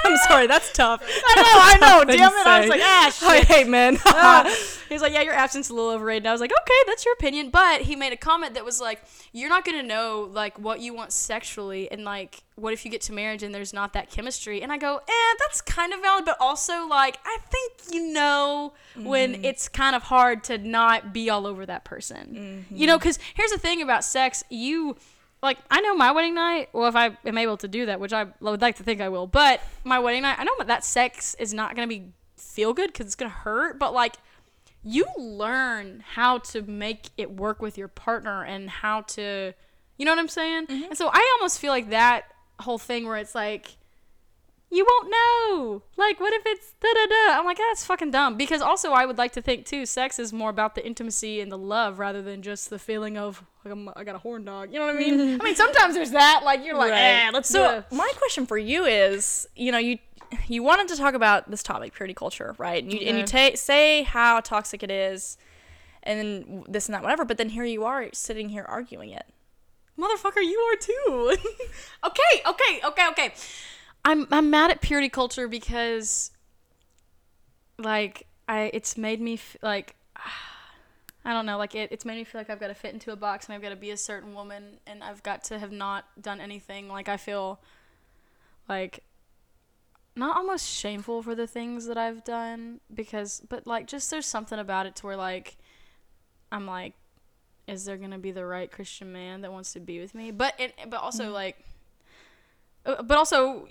I'm 0.04 0.16
sorry, 0.28 0.46
that's 0.46 0.72
tough. 0.72 1.02
I 1.26 1.36
know, 1.36 1.44
I 1.44 1.76
know. 1.80 2.04
Damn 2.04 2.32
it. 2.32 2.46
I 2.46 2.60
was 2.60 2.68
like, 2.68 2.80
ah, 2.82 3.10
shit. 3.18 3.28
I 3.28 3.40
hate 3.40 3.68
men. 3.68 3.98
Ah. 4.06 4.44
he 4.88 4.94
was 4.94 5.02
like, 5.02 5.12
yeah, 5.12 5.22
your 5.22 5.34
absence 5.34 5.66
is 5.66 5.70
a 5.70 5.74
little 5.74 5.90
overrated. 5.90 6.22
And 6.22 6.28
I 6.28 6.32
was 6.32 6.40
like, 6.40 6.50
okay, 6.50 6.74
that's 6.86 7.04
your 7.04 7.14
opinion. 7.14 7.50
But 7.50 7.82
he 7.82 7.96
made 7.96 8.12
a 8.12 8.16
comment 8.16 8.54
that 8.54 8.64
was 8.64 8.80
like, 8.80 9.02
you're 9.32 9.48
not 9.48 9.64
gonna 9.64 9.82
know 9.82 10.28
like 10.32 10.58
what 10.58 10.80
you 10.80 10.94
want 10.94 11.12
sexually, 11.12 11.90
and 11.90 12.04
like, 12.04 12.42
what 12.56 12.72
if 12.72 12.84
you 12.84 12.90
get 12.90 13.00
to 13.02 13.12
marriage 13.12 13.42
and 13.42 13.54
there's 13.54 13.72
not 13.72 13.92
that 13.92 14.10
chemistry? 14.10 14.62
And 14.62 14.72
I 14.72 14.76
go, 14.78 14.96
eh, 14.96 15.34
that's 15.38 15.60
kind 15.60 15.92
of 15.92 16.00
valid, 16.00 16.24
but 16.24 16.36
also 16.40 16.86
like, 16.86 17.18
I 17.24 17.38
think 17.50 17.94
you 17.94 18.12
know 18.12 18.72
when 18.96 19.44
it's 19.44 19.68
kind 19.68 19.94
of 19.94 20.02
hard 20.04 20.44
to 20.44 20.58
not 20.58 21.12
be 21.12 21.30
all 21.30 21.46
over 21.46 21.64
that 21.66 21.84
person. 21.84 22.66
You 22.70 22.86
know, 22.86 22.98
because 22.98 23.18
here's 23.34 23.50
the 23.52 23.58
thing 23.58 23.82
about 23.82 24.04
sex, 24.04 24.42
you. 24.48 24.96
Like 25.42 25.58
I 25.70 25.80
know 25.80 25.94
my 25.94 26.12
wedding 26.12 26.34
night. 26.34 26.68
Well, 26.72 26.88
if 26.88 26.96
I 26.96 27.16
am 27.24 27.38
able 27.38 27.56
to 27.58 27.68
do 27.68 27.86
that, 27.86 28.00
which 28.00 28.12
I 28.12 28.26
would 28.40 28.60
like 28.60 28.76
to 28.76 28.82
think 28.82 29.00
I 29.00 29.08
will, 29.08 29.26
but 29.26 29.60
my 29.84 29.98
wedding 29.98 30.22
night, 30.22 30.38
I 30.38 30.44
know 30.44 30.52
that 30.64 30.84
sex 30.84 31.34
is 31.38 31.54
not 31.54 31.74
gonna 31.74 31.86
be 31.86 32.12
feel 32.36 32.72
good 32.72 32.92
because 32.92 33.06
it's 33.06 33.14
gonna 33.14 33.30
hurt. 33.30 33.78
But 33.78 33.94
like, 33.94 34.16
you 34.82 35.06
learn 35.16 36.04
how 36.14 36.38
to 36.38 36.62
make 36.62 37.10
it 37.16 37.30
work 37.30 37.62
with 37.62 37.78
your 37.78 37.88
partner 37.88 38.44
and 38.44 38.68
how 38.68 39.02
to 39.02 39.54
you 39.96 40.06
know 40.06 40.12
what 40.12 40.18
I'm 40.18 40.28
saying? 40.28 40.66
Mm-hmm. 40.66 40.84
And 40.84 40.96
so 40.96 41.10
I 41.12 41.36
almost 41.38 41.58
feel 41.58 41.70
like 41.70 41.90
that 41.90 42.24
whole 42.58 42.78
thing 42.78 43.06
where 43.06 43.18
it's 43.18 43.34
like 43.34 43.76
you 44.70 44.86
won't 44.88 45.10
know. 45.10 45.82
Like, 45.96 46.20
what 46.20 46.32
if 46.32 46.42
it's 46.46 46.74
da 46.80 46.88
da 46.92 47.06
da? 47.06 47.38
I'm 47.38 47.44
like, 47.44 47.58
that's 47.58 47.84
fucking 47.84 48.10
dumb. 48.10 48.36
Because 48.36 48.62
also, 48.62 48.92
I 48.92 49.04
would 49.04 49.18
like 49.18 49.32
to 49.32 49.42
think 49.42 49.66
too, 49.66 49.84
sex 49.84 50.18
is 50.18 50.32
more 50.32 50.50
about 50.50 50.74
the 50.74 50.86
intimacy 50.86 51.40
and 51.40 51.50
the 51.50 51.58
love 51.58 51.98
rather 51.98 52.22
than 52.22 52.42
just 52.42 52.70
the 52.70 52.78
feeling 52.78 53.18
of 53.18 53.42
like, 53.64 53.72
I'm, 53.72 53.88
I 53.96 54.04
got 54.04 54.14
a 54.14 54.18
horn 54.18 54.44
dog. 54.44 54.72
You 54.72 54.78
know 54.78 54.86
what 54.86 54.96
I 54.96 54.98
mean? 54.98 55.40
I 55.40 55.44
mean, 55.44 55.56
sometimes 55.56 55.94
there's 55.94 56.12
that. 56.12 56.42
Like, 56.44 56.64
you're 56.64 56.76
like, 56.76 56.92
eh, 56.92 57.30
let's 57.32 57.48
so 57.48 57.68
do 57.68 57.76
it. 57.78 57.84
my 57.92 58.10
question 58.16 58.46
for 58.46 58.58
you 58.58 58.84
is 58.84 59.48
you 59.56 59.72
know 59.72 59.78
you 59.78 59.98
you 60.46 60.62
wanted 60.62 60.88
to 60.88 60.96
talk 60.96 61.14
about 61.14 61.50
this 61.50 61.62
topic 61.62 61.92
purity 61.92 62.14
culture 62.14 62.54
right 62.56 62.84
and 62.84 62.92
you, 62.92 63.00
and 63.00 63.18
you 63.18 63.24
ta- 63.24 63.56
say 63.56 64.04
how 64.04 64.38
toxic 64.38 64.84
it 64.84 64.90
is 64.90 65.36
and 66.04 66.20
then 66.20 66.64
this 66.68 66.86
and 66.86 66.94
that 66.94 67.02
whatever 67.02 67.24
but 67.24 67.36
then 67.36 67.48
here 67.48 67.64
you 67.64 67.84
are 67.84 68.06
sitting 68.12 68.48
here 68.48 68.64
arguing 68.68 69.10
it 69.10 69.26
motherfucker, 70.00 70.42
you 70.42 70.58
are 70.58 70.76
too. 70.76 71.36
okay, 72.04 72.42
okay, 72.46 72.80
okay, 72.84 73.08
okay. 73.10 73.34
I'm 74.04 74.26
I'm 74.30 74.50
mad 74.50 74.70
at 74.70 74.80
purity 74.80 75.08
culture 75.08 75.48
because, 75.48 76.30
like, 77.78 78.26
I 78.48 78.70
it's 78.72 78.96
made 78.96 79.20
me 79.20 79.34
f- 79.34 79.56
like. 79.62 79.96
I 81.22 81.34
don't 81.34 81.44
know, 81.44 81.58
like 81.58 81.74
it, 81.74 81.92
it's 81.92 82.06
made 82.06 82.16
me 82.16 82.24
feel 82.24 82.40
like 82.40 82.48
I've 82.48 82.60
got 82.60 82.68
to 82.68 82.74
fit 82.74 82.94
into 82.94 83.12
a 83.12 83.16
box 83.16 83.44
and 83.44 83.54
I've 83.54 83.60
got 83.60 83.68
to 83.68 83.76
be 83.76 83.90
a 83.90 83.96
certain 83.98 84.32
woman 84.32 84.78
and 84.86 85.04
I've 85.04 85.22
got 85.22 85.44
to 85.44 85.58
have 85.58 85.70
not 85.70 86.06
done 86.18 86.40
anything. 86.40 86.88
Like 86.88 87.10
I 87.10 87.18
feel 87.18 87.60
like 88.70 89.04
not 90.16 90.36
almost 90.36 90.66
shameful 90.66 91.22
for 91.22 91.34
the 91.34 91.46
things 91.46 91.86
that 91.86 91.98
I've 91.98 92.24
done 92.24 92.80
because 92.92 93.42
but 93.48 93.66
like 93.66 93.86
just 93.86 94.10
there's 94.10 94.26
something 94.26 94.58
about 94.58 94.86
it 94.86 94.96
to 94.96 95.06
where 95.06 95.16
like 95.16 95.56
I'm 96.50 96.66
like 96.66 96.94
is 97.66 97.84
there 97.84 97.96
going 97.96 98.10
to 98.10 98.18
be 98.18 98.32
the 98.32 98.44
right 98.44 98.70
Christian 98.70 99.12
man 99.12 99.42
that 99.42 99.52
wants 99.52 99.72
to 99.74 99.80
be 99.80 100.00
with 100.00 100.14
me? 100.14 100.30
But 100.30 100.54
it 100.58 100.74
but 100.88 101.00
also 101.00 101.30
like 101.30 101.64
uh, 102.84 103.02
but 103.02 103.16
also 103.16 103.68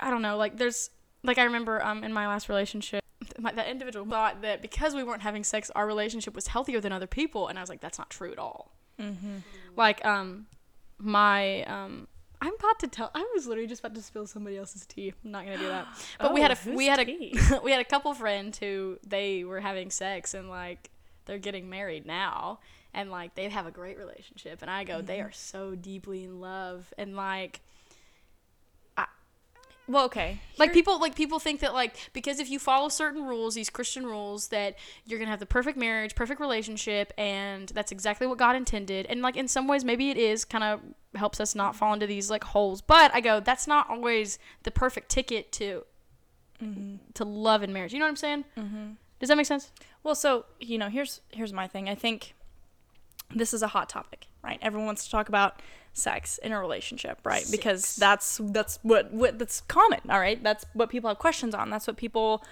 I 0.00 0.10
don't 0.10 0.22
know, 0.22 0.36
like 0.36 0.56
there's 0.56 0.90
like 1.22 1.38
I 1.38 1.44
remember 1.44 1.84
um 1.84 2.02
in 2.04 2.12
my 2.12 2.26
last 2.26 2.48
relationship 2.48 3.04
my, 3.38 3.52
that 3.52 3.68
individual 3.68 4.06
thought 4.06 4.42
that 4.42 4.62
because 4.62 4.94
we 4.94 5.02
weren't 5.02 5.22
having 5.22 5.44
sex 5.44 5.70
our 5.74 5.86
relationship 5.86 6.34
was 6.34 6.46
healthier 6.48 6.80
than 6.80 6.92
other 6.92 7.06
people 7.06 7.48
and 7.48 7.58
I 7.58 7.62
was 7.62 7.68
like 7.68 7.80
that's 7.80 7.98
not 7.98 8.10
true 8.10 8.32
at 8.32 8.38
all. 8.38 8.72
mm-hmm. 8.98 9.36
Like 9.76 10.04
um 10.04 10.46
my 10.98 11.62
um 11.64 12.08
I'm 12.42 12.54
about 12.58 12.78
to 12.80 12.88
tell. 12.88 13.10
I 13.14 13.28
was 13.34 13.46
literally 13.46 13.68
just 13.68 13.80
about 13.80 13.94
to 13.96 14.02
spill 14.02 14.26
somebody 14.26 14.56
else's 14.56 14.86
tea. 14.86 15.12
I'm 15.22 15.30
not 15.30 15.44
gonna 15.44 15.58
do 15.58 15.66
that. 15.68 15.86
But 16.18 16.32
we 16.32 16.40
had 16.40 16.52
a 16.52 16.56
Oh, 16.66 16.74
we 16.74 16.86
had 16.86 17.04
tea? 17.04 17.38
a 17.52 17.60
we 17.62 17.70
had 17.70 17.82
a 17.82 17.84
couple 17.84 18.14
friends 18.14 18.58
who 18.58 18.98
they 19.06 19.44
were 19.44 19.60
having 19.60 19.90
sex 19.90 20.32
and 20.32 20.48
like 20.48 20.90
they're 21.26 21.38
getting 21.38 21.68
married 21.68 22.06
now 22.06 22.60
and 22.94 23.10
like 23.10 23.34
they 23.34 23.48
have 23.48 23.66
a 23.66 23.70
great 23.70 23.98
relationship 23.98 24.62
and 24.62 24.70
I 24.70 24.84
go 24.84 25.02
they 25.02 25.20
are 25.20 25.32
so 25.32 25.74
deeply 25.74 26.24
in 26.24 26.40
love 26.40 26.92
and 26.96 27.14
like 27.14 27.60
well 29.88 30.04
okay. 30.04 30.38
Like 30.58 30.72
people 30.72 31.00
like 31.00 31.14
people 31.14 31.38
think 31.38 31.60
that 31.60 31.74
like 31.74 31.96
because 32.12 32.38
if 32.38 32.48
you 32.50 32.58
follow 32.58 32.88
certain 32.88 33.24
rules 33.24 33.54
these 33.54 33.70
christian 33.70 34.04
rules 34.06 34.48
that 34.48 34.76
you're 35.06 35.18
gonna 35.18 35.30
have 35.30 35.40
the 35.40 35.46
perfect 35.46 35.76
marriage 35.76 36.14
perfect 36.14 36.40
relationship 36.40 37.12
and 37.18 37.68
that's 37.70 37.90
exactly 37.90 38.26
what 38.26 38.38
god 38.38 38.56
intended. 38.56 39.06
And 39.06 39.22
like 39.22 39.36
in 39.36 39.48
some 39.48 39.66
ways 39.66 39.84
maybe 39.84 40.10
it 40.10 40.16
is 40.16 40.44
kind 40.44 40.64
of 40.64 40.80
helps 41.14 41.40
us 41.40 41.54
not 41.54 41.74
fall 41.74 41.92
into 41.92 42.06
these 42.06 42.30
like 42.30 42.44
holes. 42.44 42.80
But 42.82 43.12
i 43.14 43.20
go 43.20 43.40
that's 43.40 43.66
not 43.66 43.88
always 43.90 44.38
the 44.62 44.70
perfect 44.70 45.08
ticket 45.10 45.50
to 45.52 45.84
to 47.14 47.24
love 47.24 47.62
and 47.62 47.72
marriage. 47.72 47.92
You 47.92 47.98
know 47.98 48.04
what 48.04 48.10
i'm 48.10 48.16
saying? 48.16 48.44
Mm-hmm. 48.56 48.90
does 49.18 49.28
that 49.28 49.36
make 49.36 49.46
sense? 49.46 49.72
Well 50.02 50.14
so 50.14 50.44
you 50.60 50.78
know 50.78 50.88
here's 50.88 51.20
here's 51.30 51.52
my 51.52 51.66
thing. 51.66 51.88
I 51.88 51.94
think 51.94 52.34
this 53.34 53.54
is 53.54 53.62
a 53.62 53.68
hot 53.68 53.88
topic 53.88 54.26
right? 54.42 54.58
Everyone 54.62 54.86
wants 54.86 55.04
to 55.04 55.10
talk 55.10 55.28
about 55.28 55.60
sex 55.92 56.38
in 56.38 56.52
a 56.52 56.60
relationship 56.60 57.18
right? 57.24 57.44
Because 57.50 57.96
that's 57.96 58.40
that's 58.42 58.78
what, 58.82 59.12
what 59.12 59.38
that's 59.38 59.60
common 59.62 60.00
all 60.08 60.20
right? 60.20 60.42
That's 60.42 60.64
what 60.72 60.90
people 60.90 61.08
have 61.08 61.18
questions 61.18 61.54
on. 61.54 61.70
That's 61.70 61.86
what 61.86 61.96
people 61.96 62.44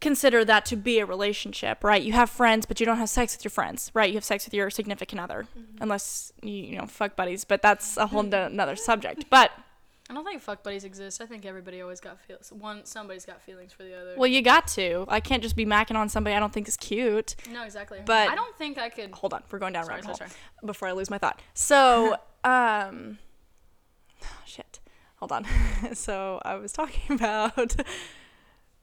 consider 0.00 0.44
that 0.44 0.64
to 0.66 0.76
be 0.76 0.98
a 0.98 1.06
relationship 1.06 1.82
right? 1.82 2.02
You 2.02 2.12
have 2.12 2.30
friends 2.30 2.66
but 2.66 2.80
you 2.80 2.86
don't 2.86 2.98
have 2.98 3.08
sex 3.08 3.36
with 3.36 3.44
your 3.44 3.50
friends 3.50 3.90
right? 3.94 4.08
You 4.08 4.16
have 4.16 4.24
sex 4.24 4.44
with 4.44 4.54
your 4.54 4.70
significant 4.70 5.20
other 5.20 5.46
mm-hmm. 5.58 5.82
unless 5.82 6.32
you 6.42 6.52
you 6.52 6.78
know 6.78 6.86
fuck 6.86 7.16
buddies 7.16 7.44
but 7.44 7.62
that's 7.62 7.96
a 7.96 8.06
whole 8.06 8.22
hmm. 8.22 8.30
no- 8.30 8.46
another 8.46 8.76
subject. 8.76 9.26
But 9.30 9.50
i 10.10 10.14
don't 10.14 10.24
think 10.24 10.40
fuck 10.42 10.62
buddies 10.62 10.84
exist. 10.84 11.20
I 11.20 11.26
think 11.26 11.44
everybody 11.46 11.80
always 11.82 12.00
got 12.00 12.18
feelings 12.20 12.50
one 12.52 12.84
somebody's 12.86 13.24
got 13.26 13.42
feelings 13.42 13.72
for 13.72 13.82
the 13.82 13.94
other. 14.00 14.14
Well 14.16 14.26
you 14.26 14.42
got 14.42 14.66
to. 14.68 15.04
I 15.08 15.20
can't 15.20 15.42
just 15.42 15.56
be 15.56 15.66
macking 15.66 15.96
on 15.96 16.08
somebody 16.08 16.34
i 16.34 16.40
don't 16.40 16.52
think 16.52 16.66
is 16.68 16.76
cute. 16.76 17.36
No 17.50 17.64
exactly. 17.64 18.00
But- 18.04 18.28
i 18.30 18.34
don't 18.34 18.56
think 18.56 18.78
i 18.78 18.88
could 18.88 19.10
hold 19.12 19.34
on 19.34 19.42
we're 19.50 19.58
going 19.58 19.72
down 19.72 19.84
Sorry, 19.84 20.00
rabbit 20.00 20.16
sorry, 20.16 20.30
hole 20.60 20.66
before 20.66 20.88
i 20.88 20.92
lose 20.92 21.10
my 21.10 21.18
thought. 21.18 21.40
So 21.54 22.16
um 22.44 23.18
shit. 24.46 24.80
Hold 25.16 25.32
on. 25.32 25.46
So 25.94 26.40
i 26.44 26.54
was 26.54 26.72
talking 26.72 27.14
about 27.16 27.58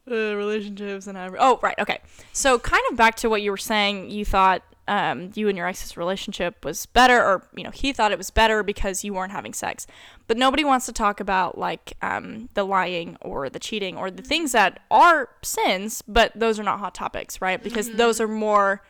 uh, 0.09 0.35
relationships 0.35 1.07
and 1.07 1.17
every- 1.17 1.39
oh 1.39 1.59
right 1.63 1.77
okay. 1.79 1.99
So 2.33 2.59
kind 2.59 2.83
of 2.91 2.97
back 2.97 3.15
to 3.17 3.29
what 3.29 3.41
you 3.41 3.51
were 3.51 3.57
saying 3.57 4.09
you 4.11 4.25
thought 4.25 4.61
um, 4.87 5.31
you 5.33 5.47
and 5.49 5.57
your 5.57 5.67
ex's 5.67 5.97
relationship 5.97 6.63
was 6.63 6.85
better 6.85 7.17
or 7.17 7.47
you 7.55 7.63
know 7.63 7.71
he 7.71 7.91
thought 7.91 8.11
it 8.11 8.17
was 8.17 8.29
better 8.29 8.61
because 8.61 9.03
you 9.03 9.13
weren't 9.13 9.31
having 9.31 9.53
sex 9.53 9.87
but 10.27 10.37
nobody 10.37 10.63
wants 10.63 10.85
to 10.85 10.91
talk 10.91 11.19
about 11.19 11.57
like 11.57 11.93
um, 12.01 12.49
the 12.53 12.63
lying 12.63 13.17
or 13.21 13.49
the 13.49 13.59
cheating 13.59 13.97
or 13.97 14.11
the 14.11 14.21
things 14.21 14.51
that 14.51 14.79
are 14.91 15.29
sins 15.41 16.03
but 16.07 16.31
those 16.35 16.59
are 16.59 16.63
not 16.63 16.79
hot 16.79 16.93
topics 16.93 17.41
right 17.41 17.63
because 17.63 17.89
those 17.91 18.21
are 18.21 18.27
more 18.27 18.81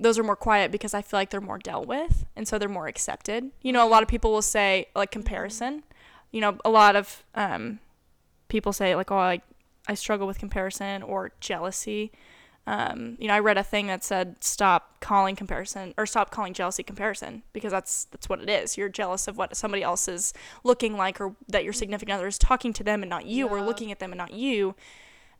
those 0.00 0.18
are 0.18 0.24
more 0.24 0.36
quiet 0.36 0.72
because 0.72 0.94
I 0.94 1.02
feel 1.02 1.20
like 1.20 1.30
they're 1.30 1.40
more 1.40 1.58
dealt 1.58 1.86
with 1.86 2.24
and 2.34 2.48
so 2.48 2.58
they're 2.58 2.68
more 2.68 2.88
accepted. 2.88 3.50
You 3.60 3.72
know, 3.72 3.86
a 3.86 3.88
lot 3.88 4.02
of 4.02 4.08
people 4.08 4.32
will 4.32 4.42
say 4.42 4.86
like 4.96 5.10
comparison. 5.10 5.84
You 6.32 6.40
know, 6.40 6.56
a 6.64 6.70
lot 6.70 6.96
of 6.96 7.22
um, 7.34 7.80
people 8.48 8.72
say 8.72 8.96
like, 8.96 9.10
oh, 9.10 9.18
I, 9.18 9.42
I 9.86 9.94
struggle 9.94 10.26
with 10.26 10.38
comparison 10.38 11.02
or 11.02 11.32
jealousy. 11.40 12.12
Um, 12.66 13.16
you 13.18 13.26
know, 13.26 13.34
I 13.34 13.38
read 13.40 13.58
a 13.58 13.62
thing 13.64 13.86
that 13.88 14.04
said 14.04 14.36
stop 14.44 15.00
calling 15.00 15.34
comparison 15.34 15.94
or 15.96 16.06
stop 16.06 16.30
calling 16.30 16.52
jealousy 16.52 16.82
comparison 16.82 17.42
because 17.52 17.72
that's 17.72 18.04
that's 18.06 18.28
what 18.28 18.40
it 18.40 18.48
is. 18.50 18.76
You're 18.76 18.88
jealous 18.90 19.26
of 19.26 19.36
what 19.38 19.56
somebody 19.56 19.82
else 19.82 20.06
is 20.08 20.32
looking 20.62 20.96
like 20.96 21.20
or 21.20 21.34
that 21.48 21.64
your 21.64 21.72
significant 21.72 22.16
other 22.16 22.26
is 22.28 22.38
talking 22.38 22.72
to 22.74 22.84
them 22.84 23.02
and 23.02 23.10
not 23.10 23.26
you 23.26 23.48
or 23.48 23.60
looking 23.62 23.90
at 23.90 23.98
them 23.98 24.12
and 24.12 24.18
not 24.18 24.32
you. 24.32 24.74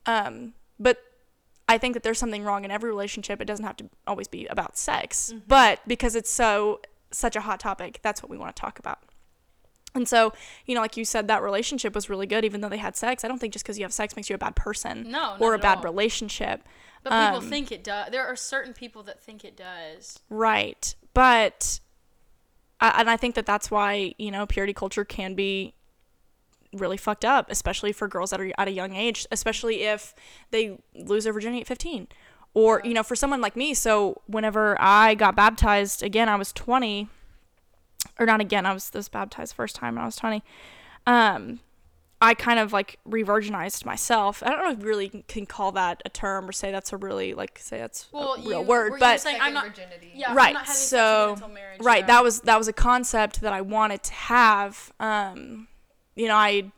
Um, 0.06 0.54
but 0.78 0.98
I 1.68 1.78
think 1.78 1.94
that 1.94 2.02
there's 2.02 2.18
something 2.18 2.42
wrong 2.42 2.64
in 2.64 2.70
every 2.70 2.90
relationship. 2.90 3.40
It 3.40 3.44
doesn't 3.44 3.64
have 3.66 3.76
to 3.76 3.88
always 4.06 4.26
be 4.26 4.46
about 4.46 4.76
sex, 4.76 5.32
but 5.46 5.80
because 5.86 6.16
it's 6.16 6.30
so 6.30 6.80
such 7.12 7.36
a 7.36 7.42
hot 7.42 7.60
topic, 7.60 8.00
that's 8.02 8.22
what 8.22 8.30
we 8.30 8.38
want 8.38 8.56
to 8.56 8.60
talk 8.60 8.78
about. 8.78 8.98
And 9.94 10.08
so, 10.08 10.32
you 10.66 10.74
know, 10.74 10.80
like 10.80 10.96
you 10.96 11.04
said, 11.04 11.26
that 11.28 11.42
relationship 11.42 11.94
was 11.94 12.08
really 12.08 12.26
good, 12.26 12.44
even 12.44 12.60
though 12.60 12.68
they 12.68 12.76
had 12.78 12.96
sex. 12.96 13.24
I 13.24 13.28
don't 13.28 13.38
think 13.40 13.52
just 13.52 13.64
because 13.64 13.78
you 13.78 13.84
have 13.84 13.92
sex 13.92 14.14
makes 14.16 14.30
you 14.30 14.34
a 14.36 14.38
bad 14.38 14.54
person 14.56 15.10
No, 15.10 15.36
or 15.40 15.54
a 15.54 15.58
bad 15.58 15.78
all. 15.78 15.84
relationship. 15.84 16.62
But 17.02 17.10
people 17.10 17.42
um, 17.42 17.48
think 17.48 17.72
it 17.72 17.82
does 17.82 18.10
there 18.10 18.26
are 18.26 18.36
certain 18.36 18.72
people 18.72 19.02
that 19.02 19.22
think 19.22 19.44
it 19.44 19.56
does 19.56 20.20
Right. 20.28 20.94
But, 21.14 21.80
I, 22.80 23.00
and 23.00 23.10
I 23.10 23.16
think 23.16 23.34
that 23.34 23.46
that's 23.46 23.70
why, 23.70 24.14
you 24.18 24.30
know, 24.30 24.46
purity 24.46 24.72
culture 24.72 25.04
can 25.04 25.34
be 25.34 25.74
really 26.72 26.96
fucked 26.96 27.24
up, 27.24 27.50
especially 27.50 27.92
for 27.92 28.06
girls 28.06 28.30
that 28.30 28.40
are 28.40 28.52
at 28.56 28.68
a 28.68 28.70
young 28.70 28.94
age, 28.94 29.26
especially 29.32 29.82
if 29.82 30.14
they 30.50 30.78
lose 30.94 31.24
their 31.24 31.32
virginity 31.32 31.60
at 31.60 31.66
15. 31.66 32.08
Or, 32.52 32.80
you 32.84 32.94
know, 32.94 33.02
for 33.02 33.14
someone 33.14 33.40
like 33.40 33.56
me, 33.56 33.74
so 33.74 34.22
whenever 34.26 34.76
I 34.80 35.14
got 35.14 35.36
baptized, 35.36 36.02
again, 36.02 36.28
I 36.28 36.36
was 36.36 36.52
20, 36.52 37.08
or 38.18 38.26
not 38.26 38.40
again, 38.40 38.66
I 38.66 38.72
was, 38.72 38.90
was 38.92 39.08
baptized 39.08 39.54
first 39.54 39.76
time 39.76 39.94
when 39.94 40.02
I 40.02 40.06
was 40.06 40.16
20. 40.16 40.42
Um, 41.06 41.60
I 42.22 42.34
kind 42.34 42.58
of 42.58 42.72
like 42.72 42.98
re-virginized 43.06 43.86
myself. 43.86 44.42
I 44.44 44.50
don't 44.50 44.64
know 44.64 44.70
if 44.72 44.80
you 44.80 44.84
really 44.84 45.24
can 45.26 45.46
call 45.46 45.72
that 45.72 46.02
a 46.04 46.10
term 46.10 46.48
or 46.48 46.52
say 46.52 46.70
that's 46.70 46.92
a 46.92 46.96
really 46.96 47.32
like 47.32 47.58
say 47.58 47.78
that's 47.78 48.08
well 48.12 48.34
a 48.34 48.38
real 48.38 48.60
you, 48.60 48.66
word, 48.66 48.90
were 48.90 48.96
you 48.96 49.00
but 49.00 49.20
saying 49.20 49.38
i'm 49.40 49.54
not 49.54 49.68
virginity. 49.68 50.12
yeah 50.14 50.30
I'm 50.30 50.36
right 50.36 50.52
not 50.52 50.66
having 50.66 50.76
so 50.76 51.36
marriage, 51.52 51.80
right 51.80 52.00
yeah. 52.00 52.06
that 52.06 52.22
was 52.22 52.40
that 52.42 52.58
was 52.58 52.68
a 52.68 52.72
concept 52.72 53.40
that 53.40 53.52
i 53.52 53.60
wanted 53.60 54.02
to 54.04 54.12
have 54.12 54.92
um 55.00 55.68
you 56.14 56.28
know 56.28 56.36
i 56.36 56.70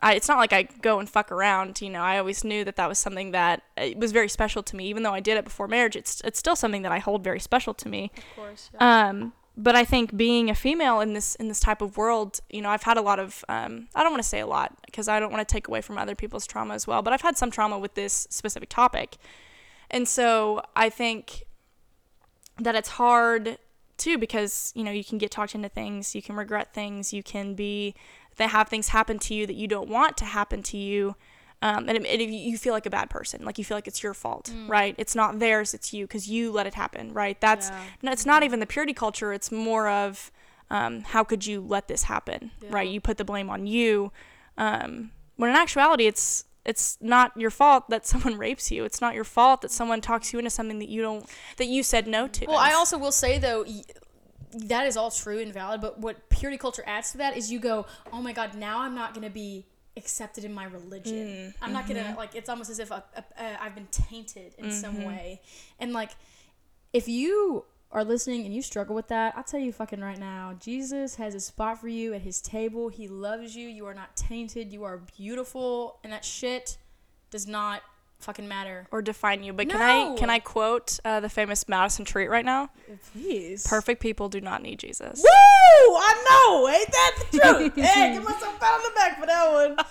I, 0.00 0.14
it's 0.14 0.28
not 0.28 0.38
like 0.38 0.52
I 0.52 0.62
go 0.62 1.00
and 1.00 1.08
fuck 1.08 1.32
around, 1.32 1.80
you 1.80 1.90
know. 1.90 2.02
I 2.02 2.18
always 2.18 2.44
knew 2.44 2.64
that 2.64 2.76
that 2.76 2.88
was 2.88 3.00
something 3.00 3.32
that 3.32 3.64
uh, 3.76 3.82
it 3.82 3.98
was 3.98 4.12
very 4.12 4.28
special 4.28 4.62
to 4.62 4.76
me, 4.76 4.86
even 4.86 5.02
though 5.02 5.12
I 5.12 5.18
did 5.18 5.36
it 5.36 5.44
before 5.44 5.66
marriage. 5.66 5.96
It's 5.96 6.20
it's 6.20 6.38
still 6.38 6.54
something 6.54 6.82
that 6.82 6.92
I 6.92 7.00
hold 7.00 7.24
very 7.24 7.40
special 7.40 7.74
to 7.74 7.88
me. 7.88 8.12
of 8.16 8.36
course 8.36 8.70
yeah. 8.74 9.08
Um, 9.08 9.32
but 9.58 9.74
I 9.74 9.84
think 9.84 10.16
being 10.16 10.48
a 10.50 10.54
female 10.54 11.00
in 11.00 11.14
this 11.14 11.34
in 11.34 11.48
this 11.48 11.58
type 11.58 11.82
of 11.82 11.96
world, 11.96 12.38
you 12.48 12.62
know, 12.62 12.70
I've 12.70 12.84
had 12.84 12.96
a 12.96 13.02
lot 13.02 13.18
of 13.18 13.44
um, 13.48 13.88
I 13.92 14.04
don't 14.04 14.12
want 14.12 14.22
to 14.22 14.28
say 14.28 14.38
a 14.38 14.46
lot 14.46 14.72
because 14.86 15.08
I 15.08 15.18
don't 15.18 15.32
want 15.32 15.46
to 15.46 15.52
take 15.52 15.66
away 15.66 15.80
from 15.80 15.98
other 15.98 16.14
people's 16.14 16.46
trauma 16.46 16.74
as 16.74 16.86
well, 16.86 17.02
but 17.02 17.12
I've 17.12 17.22
had 17.22 17.36
some 17.36 17.50
trauma 17.50 17.76
with 17.76 17.94
this 17.94 18.28
specific 18.30 18.68
topic, 18.68 19.16
and 19.90 20.06
so 20.06 20.62
I 20.76 20.88
think 20.88 21.42
that 22.58 22.76
it's 22.76 22.90
hard 22.90 23.58
too 23.96 24.16
because 24.16 24.72
you 24.76 24.84
know 24.84 24.92
you 24.92 25.04
can 25.04 25.18
get 25.18 25.32
talked 25.32 25.56
into 25.56 25.68
things, 25.68 26.14
you 26.14 26.22
can 26.22 26.36
regret 26.36 26.72
things, 26.72 27.12
you 27.12 27.24
can 27.24 27.54
be 27.54 27.96
they 28.36 28.46
have 28.46 28.68
things 28.68 28.88
happen 28.88 29.18
to 29.18 29.34
you 29.34 29.44
that 29.44 29.56
you 29.56 29.66
don't 29.66 29.88
want 29.88 30.16
to 30.18 30.24
happen 30.24 30.62
to 30.62 30.76
you. 30.76 31.16
Um, 31.62 31.88
and 31.88 31.96
it, 31.98 32.04
it, 32.06 32.28
you 32.28 32.56
feel 32.58 32.72
like 32.72 32.86
a 32.86 32.90
bad 32.90 33.10
person, 33.10 33.44
like 33.44 33.58
you 33.58 33.64
feel 33.64 33.76
like 33.76 33.88
it's 33.88 34.02
your 34.02 34.14
fault, 34.14 34.50
Mm. 34.54 34.68
right? 34.68 34.94
It's 34.98 35.14
not 35.14 35.38
theirs, 35.38 35.74
it's 35.74 35.92
you 35.92 36.04
because 36.06 36.28
you 36.28 36.52
let 36.52 36.66
it 36.66 36.74
happen, 36.74 37.12
right? 37.12 37.40
That's 37.40 37.70
Yeah. 38.02 38.12
it's 38.12 38.24
not 38.26 38.42
even 38.42 38.60
the 38.60 38.66
purity 38.66 38.92
culture. 38.94 39.32
It's 39.32 39.50
more 39.50 39.88
of 39.88 40.30
um, 40.70 41.00
how 41.02 41.24
could 41.24 41.46
you 41.46 41.60
let 41.60 41.88
this 41.88 42.04
happen, 42.04 42.50
right? 42.68 42.88
You 42.88 43.00
put 43.00 43.16
the 43.16 43.24
blame 43.24 43.48
on 43.50 43.66
you, 43.66 44.12
um, 44.56 45.10
when 45.36 45.50
in 45.50 45.56
actuality, 45.56 46.06
it's 46.06 46.44
it's 46.64 46.98
not 47.00 47.34
your 47.36 47.50
fault 47.50 47.88
that 47.88 48.06
someone 48.06 48.36
rapes 48.46 48.70
you. 48.70 48.84
It's 48.84 49.00
not 49.00 49.14
your 49.14 49.24
fault 49.24 49.62
that 49.62 49.70
someone 49.70 50.00
talks 50.02 50.32
you 50.32 50.38
into 50.38 50.50
something 50.50 50.78
that 50.80 50.88
you 50.90 51.00
don't 51.00 51.24
that 51.56 51.66
you 51.66 51.82
said 51.82 52.06
no 52.06 52.28
to. 52.28 52.44
Well, 52.46 52.58
I 52.58 52.74
also 52.74 52.98
will 52.98 53.12
say 53.12 53.38
though, 53.38 53.62
y- 53.66 53.82
that 54.52 54.86
is 54.86 54.96
all 54.96 55.10
true 55.10 55.38
and 55.40 55.52
valid. 55.52 55.80
But 55.80 55.98
what 56.00 56.28
purity 56.28 56.58
culture 56.58 56.82
adds 56.86 57.12
to 57.12 57.18
that 57.18 57.36
is 57.36 57.50
you 57.50 57.58
go, 57.60 57.86
oh 58.12 58.20
my 58.20 58.32
god, 58.32 58.54
now 58.54 58.80
I'm 58.80 58.94
not 58.94 59.14
gonna 59.14 59.30
be 59.30 59.64
accepted 59.98 60.44
in 60.44 60.54
my 60.54 60.64
religion. 60.64 61.14
Mm, 61.14 61.54
I'm 61.60 61.72
not 61.72 61.86
gonna 61.86 62.00
mm-hmm. 62.00 62.16
like. 62.16 62.34
It's 62.34 62.48
almost 62.48 62.70
as 62.70 62.78
if 62.78 62.90
I, 62.90 62.96
uh, 63.16 63.20
I've 63.60 63.74
been 63.74 63.88
tainted 63.90 64.54
in 64.58 64.72
some 64.72 64.96
mm-hmm. 64.96 65.08
way. 65.08 65.40
And 65.78 65.92
like, 65.92 66.12
if 66.92 67.08
you 67.08 67.64
are 67.90 68.04
listening 68.04 68.44
and 68.44 68.54
you 68.54 68.62
struggle 68.62 68.94
with 68.94 69.08
that, 69.08 69.34
I'll 69.36 69.44
tell 69.44 69.60
you 69.60 69.72
fucking 69.72 70.00
right 70.00 70.18
now, 70.18 70.56
Jesus 70.60 71.16
has 71.16 71.34
a 71.34 71.40
spot 71.40 71.80
for 71.80 71.88
you 71.88 72.14
at 72.14 72.22
his 72.22 72.40
table. 72.40 72.88
He 72.88 73.08
loves 73.08 73.56
you. 73.56 73.68
You 73.68 73.86
are 73.86 73.94
not 73.94 74.16
tainted. 74.16 74.72
You 74.72 74.84
are 74.84 75.02
beautiful, 75.16 75.98
and 76.04 76.12
that 76.12 76.24
shit 76.24 76.78
does 77.30 77.46
not 77.46 77.82
fucking 78.18 78.48
matter. 78.48 78.86
or 78.90 79.02
define 79.02 79.42
you. 79.42 79.52
But 79.52 79.68
can 79.68 79.80
I 79.80 80.16
can 80.16 80.30
I 80.30 80.38
quote 80.38 80.98
uh, 81.04 81.20
the 81.20 81.28
famous 81.28 81.68
Madison 81.68 82.04
Treat 82.04 82.28
right 82.28 82.44
now? 82.44 82.70
Please. 83.12 83.66
Perfect 83.66 84.02
people 84.02 84.28
do 84.28 84.40
not 84.40 84.62
need 84.62 84.78
Jesus. 84.78 85.22
Woo! 85.22 85.57
I 85.96 86.24
know. 86.28 86.68
Ain't 86.68 86.90
that 86.90 87.14
the 87.30 87.38
truth? 87.38 87.74
hey, 87.94 88.12
give 88.14 88.24
myself 88.24 88.56
a 88.56 88.60
pat 88.60 88.72
on 88.74 88.82
the 88.82 88.90
back 88.94 89.20
for 89.20 89.26
that 89.26 89.52
one. 89.52 89.76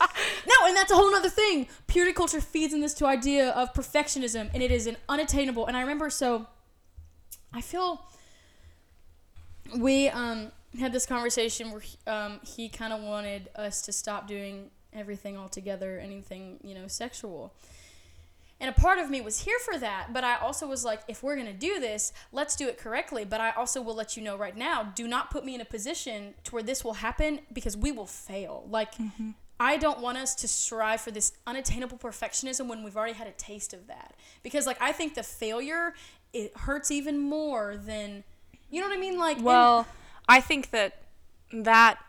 No, 0.47 0.67
and 0.67 0.75
that's 0.75 0.91
a 0.91 0.95
whole 0.95 1.13
other 1.13 1.29
thing. 1.29 1.67
Purity 1.88 2.13
culture 2.13 2.39
feeds 2.39 2.73
in 2.73 2.79
this 2.79 2.93
to 2.95 3.05
idea 3.05 3.49
of 3.49 3.73
perfectionism, 3.73 4.49
and 4.53 4.63
it 4.63 4.71
is 4.71 4.88
an 4.88 4.95
unattainable. 5.10 5.65
And 5.67 5.75
I 5.75 5.81
remember, 5.81 6.10
so 6.10 6.47
I 7.53 7.62
feel 7.62 8.01
we 9.77 10.10
um, 10.10 10.51
had 10.79 10.93
this 10.93 11.05
conversation 11.05 11.71
where 11.71 11.81
he, 11.81 11.97
um, 12.07 12.39
he 12.43 12.69
kind 12.69 12.93
of 12.93 13.01
wanted 13.01 13.49
us 13.55 13.81
to 13.83 13.91
stop 13.91 14.27
doing 14.27 14.71
everything 14.93 15.38
altogether, 15.38 15.99
anything 15.99 16.60
you 16.63 16.73
know, 16.73 16.88
sexual. 16.88 17.53
And 18.60 18.70
a 18.70 18.74
part 18.74 18.98
of 18.98 19.10
me 19.10 19.22
was 19.22 19.41
here 19.41 19.60
for 19.60 19.78
that, 19.78 20.13
but 20.13 20.24
I 20.24 20.36
also 20.36 20.67
was 20.67 20.84
like, 20.84 21.02
if 21.08 21.22
we're 21.22 21.36
gonna 21.36 21.54
do 21.54 21.80
this, 21.80 22.12
let's 22.32 22.56
do 22.56 22.67
it 22.67 22.78
correctly. 22.78 23.24
But 23.24 23.39
I 23.39 23.52
also 23.52 23.82
will 23.82 23.93
let 23.93 24.17
you 24.17 24.24
know 24.24 24.36
right 24.36 24.58
now, 24.58 24.91
do 24.96 25.08
not 25.08 25.30
put 25.30 25.46
me 25.46 25.54
in 25.54 25.62
a 25.62 25.65
position 25.65 26.34
to 26.46 26.52
where 26.52 26.63
this 26.63 26.84
will 26.84 26.93
happen 26.93 27.41
because 27.54 27.78
we 27.78 27.91
will 27.91 28.08
fail. 28.08 28.65
Like, 28.70 28.96
mm-hmm. 28.96 29.32
I 29.60 29.78
don't 29.78 30.00
want 30.00 30.17
us 30.17 30.36
to 30.36 30.48
strive 30.48 31.02
for 31.02 31.12
this 31.12 31.34
unattainable 31.46 31.98
perfectionism 31.98 32.67
when 32.67 32.84
we've 32.84 32.98
already 32.98 33.13
had 33.13 33.28
a 33.28 33.32
taste 33.32 33.74
of 33.74 33.88
that. 33.88 34.15
Because 34.43 34.65
like 34.65 34.82
I 34.82 34.91
think 34.91 35.15
the 35.15 35.24
failure 35.24 35.93
it 36.34 36.56
hurts 36.58 36.91
even 36.91 37.17
more 37.17 37.78
than, 37.78 38.24
you 38.70 38.82
know 38.82 38.88
what 38.88 38.98
I 38.98 39.00
mean? 39.00 39.17
Like, 39.17 39.41
Well, 39.41 39.88
I 40.28 40.41
think 40.41 40.72
that 40.72 41.02
that 41.54 42.00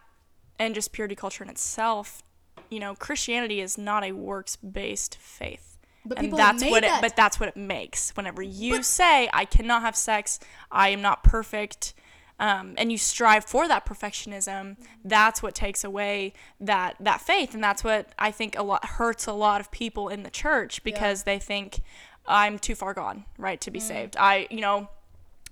and 0.59 0.75
just 0.75 0.93
purity 0.93 1.15
culture 1.15 1.45
in 1.45 1.51
itself, 1.51 2.23
you 2.69 2.81
know, 2.81 2.95
Christianity 2.95 3.61
is 3.61 3.79
not 3.79 4.05
a 4.05 4.13
works-based 4.13 5.17
faith. 5.17 5.68
But 6.09 6.19
and 6.19 6.33
that's 6.33 6.65
what 6.65 6.83
that. 6.83 6.99
it 6.99 7.03
but 7.03 7.17
that's 7.17 7.39
what 7.39 7.49
it 7.51 7.57
makes. 7.57 8.11
Whenever 8.17 8.43
you 8.43 8.83
say 8.83 9.29
I 9.33 9.45
cannot 9.45 9.83
have 9.83 9.95
sex, 9.97 10.41
I 10.71 10.89
am 10.89 11.03
not 11.03 11.23
perfect, 11.23 11.95
um, 12.41 12.75
and 12.79 12.91
you 12.91 12.99
strive 12.99 13.45
for 13.45 13.67
that 13.69 13.85
perfectionism, 13.85 14.77
that's 15.05 15.43
what 15.43 15.55
takes 15.55 15.85
away 15.85 16.33
that 16.61 16.97
that 17.01 17.21
faith, 17.21 17.53
and 17.55 17.63
that's 17.63 17.85
what 17.85 18.09
I 18.19 18.31
think 18.31 18.57
a 18.59 18.63
lot 18.63 18.85
hurts 18.85 19.27
a 19.27 19.33
lot 19.33 19.61
of 19.61 19.71
people 19.71 20.09
in 20.09 20.23
the 20.23 20.31
church 20.31 20.83
because 20.83 21.25
they 21.25 21.39
think 21.39 21.81
I'm 22.27 22.59
too 22.59 22.75
far 22.75 22.95
gone, 22.95 23.25
right, 23.39 23.59
Mm. 23.59 23.65
to 23.65 23.71
be 23.71 23.81
saved. 23.81 24.17
I, 24.19 24.47
you 24.51 24.61
know, 24.61 24.89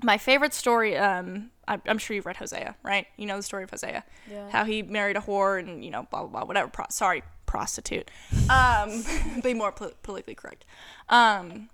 my 0.03 0.19
favorite 0.19 0.53
story. 0.55 0.97
Um, 0.97 1.51
I, 1.69 1.81
I'm 1.87 1.99
sure 1.99 2.15
you've 2.15 2.27
read 2.27 2.37
Hosea, 2.37 2.77
right? 2.85 3.07
You 3.17 3.27
know 3.27 3.37
the 3.37 3.43
story 3.43 3.65
of 3.65 3.71
Hosea, 3.71 4.05
Yeah. 4.31 4.51
how 4.51 4.65
he 4.65 4.83
married 4.83 5.17
a 5.17 5.21
whore 5.21 5.59
and 5.59 5.85
you 5.85 5.91
know 5.91 6.07
blah 6.11 6.21
blah 6.21 6.29
blah 6.31 6.45
whatever. 6.45 6.69
Pro- 6.69 6.87
sorry, 6.91 7.23
prostitute. 7.47 8.11
Um, 8.51 9.05
be 9.43 9.55
more 9.55 9.73
pol- 9.73 9.93
politically 10.03 10.35
correct. 10.35 10.65
Um, 11.09 11.71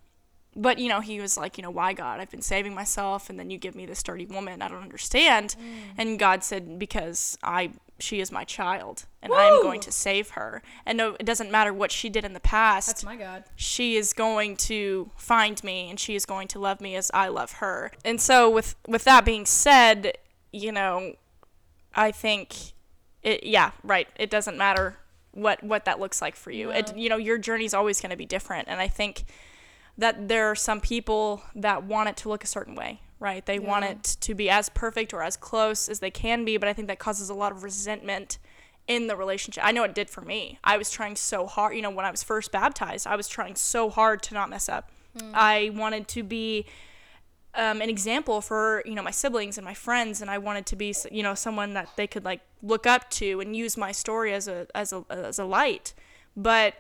but 0.55 0.79
you 0.79 0.89
know 0.89 1.01
he 1.01 1.21
was 1.21 1.37
like, 1.37 1.57
you 1.57 1.63
know, 1.63 1.71
why 1.71 1.95
God? 1.95 2.21
I've 2.21 2.31
been 2.31 2.43
saving 2.43 2.75
myself, 2.75 3.31
and 3.31 3.39
then 3.39 3.51
you 3.51 3.59
give 3.59 3.75
me 3.75 3.87
this 3.87 4.03
dirty 4.03 4.27
woman. 4.27 4.61
I 4.61 4.69
don't 4.69 4.83
understand. 4.83 5.57
And 5.97 6.19
God 6.19 6.45
said, 6.45 6.79
because 6.79 7.39
I 7.43 7.73
she 7.99 8.21
is 8.21 8.33
my 8.33 8.45
child, 8.45 9.07
and 9.23 9.33
I 9.33 9.45
am 9.47 9.63
going 9.63 9.81
to 9.81 9.93
save 9.93 10.31
her. 10.31 10.63
And 10.85 10.99
no, 10.99 11.17
it 11.19 11.25
doesn't 11.25 11.51
matter 11.51 11.73
what 11.73 11.93
she 11.93 12.09
did 12.09 12.25
in 12.25 12.33
the 12.33 12.41
past 12.41 12.89
that's 12.89 13.05
my 13.05 13.17
God. 13.17 13.45
she 13.55 13.97
is 13.97 14.13
going 14.13 14.57
to 14.57 15.11
find 15.17 15.63
me 15.63 15.89
and 15.89 15.99
she 15.99 16.15
is 16.15 16.27
going 16.27 16.49
to 16.49 16.59
love 16.59 16.81
me 16.81 16.97
as 16.97 17.11
I 17.15 17.29
love 17.29 17.53
her. 17.53 17.93
And 18.05 18.21
so 18.21 18.51
with 18.51 18.75
with 18.87 19.05
that 19.05 19.25
being 19.25 19.47
said, 19.47 20.19
you 20.53 20.73
know, 20.73 21.15
I 21.95 22.11
think 22.11 22.57
it 23.23 23.45
yeah, 23.45 23.71
right. 23.83 24.09
It 24.17 24.31
doesn't 24.31 24.59
matter 24.59 24.99
what 25.33 25.63
what 25.63 25.85
that 25.87 25.99
looks 25.99 26.23
like 26.23 26.37
for 26.37 26.51
you. 26.51 26.71
It 26.71 26.97
you 26.97 27.09
know, 27.09 27.17
your 27.17 27.39
journey 27.39 27.65
is 27.65 27.75
always 27.75 28.01
going 28.01 28.11
to 28.11 28.17
be 28.17 28.27
different 28.27 28.69
and 28.69 28.81
I 28.81 28.89
think 28.89 29.25
that 29.99 30.29
there 30.29 30.51
are 30.51 30.55
some 30.55 30.81
people 30.81 31.43
that 31.55 31.85
want 31.85 32.09
it 32.09 32.17
to 32.19 32.29
look 32.29 32.45
a 32.45 32.47
certain 32.47 32.75
way, 32.75 33.01
right? 33.21 33.45
They 33.45 33.59
want 33.59 33.85
it 33.85 34.03
to 34.21 34.35
be 34.35 34.49
as 34.49 34.69
perfect 34.71 35.13
or 35.13 35.23
as 35.23 35.37
close 35.37 35.89
as 35.89 36.01
they 36.01 36.11
can 36.11 36.45
be, 36.45 36.57
but 36.57 36.69
I 36.69 36.73
think 36.73 36.89
that 36.89 36.99
causes 36.99 37.29
a 37.29 37.35
lot 37.35 37.53
of 37.53 37.63
resentment 37.63 38.39
in 38.89 39.07
the 39.07 39.17
relationship. 39.17 39.65
I 39.65 39.73
know 39.73 39.85
it 39.85 39.95
did 39.95 40.11
for 40.11 40.23
me. 40.23 40.59
I 40.65 40.77
was 40.77 40.91
trying 40.91 41.17
so 41.17 41.47
hard, 41.47 41.77
you 41.77 41.83
know, 41.83 41.91
when 41.91 42.05
I 42.05 42.11
was 42.11 42.23
first 42.23 42.51
baptized, 42.53 43.07
I 43.07 43.17
was 43.17 43.29
trying 43.29 43.55
so 43.55 43.91
hard 43.91 44.23
to 44.25 44.35
not 44.35 44.51
mess 44.51 44.69
up. 44.69 44.91
Mm. 45.17 45.31
I 45.35 45.71
wanted 45.75 46.09
to 46.09 46.23
be 46.23 46.67
um, 47.55 47.83
an 47.83 47.91
example 47.91 48.41
for 48.41 48.83
you 48.87 48.95
know 48.95 49.03
my 49.03 49.11
siblings 49.11 49.59
and 49.59 49.65
my 49.65 49.75
friends, 49.75 50.21
and 50.23 50.31
I 50.31 50.39
wanted 50.39 50.67
to 50.67 50.77
be 50.77 50.95
you 51.11 51.23
know 51.23 51.35
someone 51.35 51.75
that 51.75 51.89
they 51.97 52.07
could 52.07 52.25
like 52.25 52.41
look 52.63 52.87
up 52.87 53.11
to 53.11 53.41
and 53.41 53.55
use 53.55 53.77
my 53.77 53.93
story 53.93 54.33
as 54.33 54.49
a 54.49 54.67
as 54.75 54.93
a 54.93 55.05
as 55.11 55.39
a 55.39 55.45
light. 55.45 55.95
But 56.37 56.75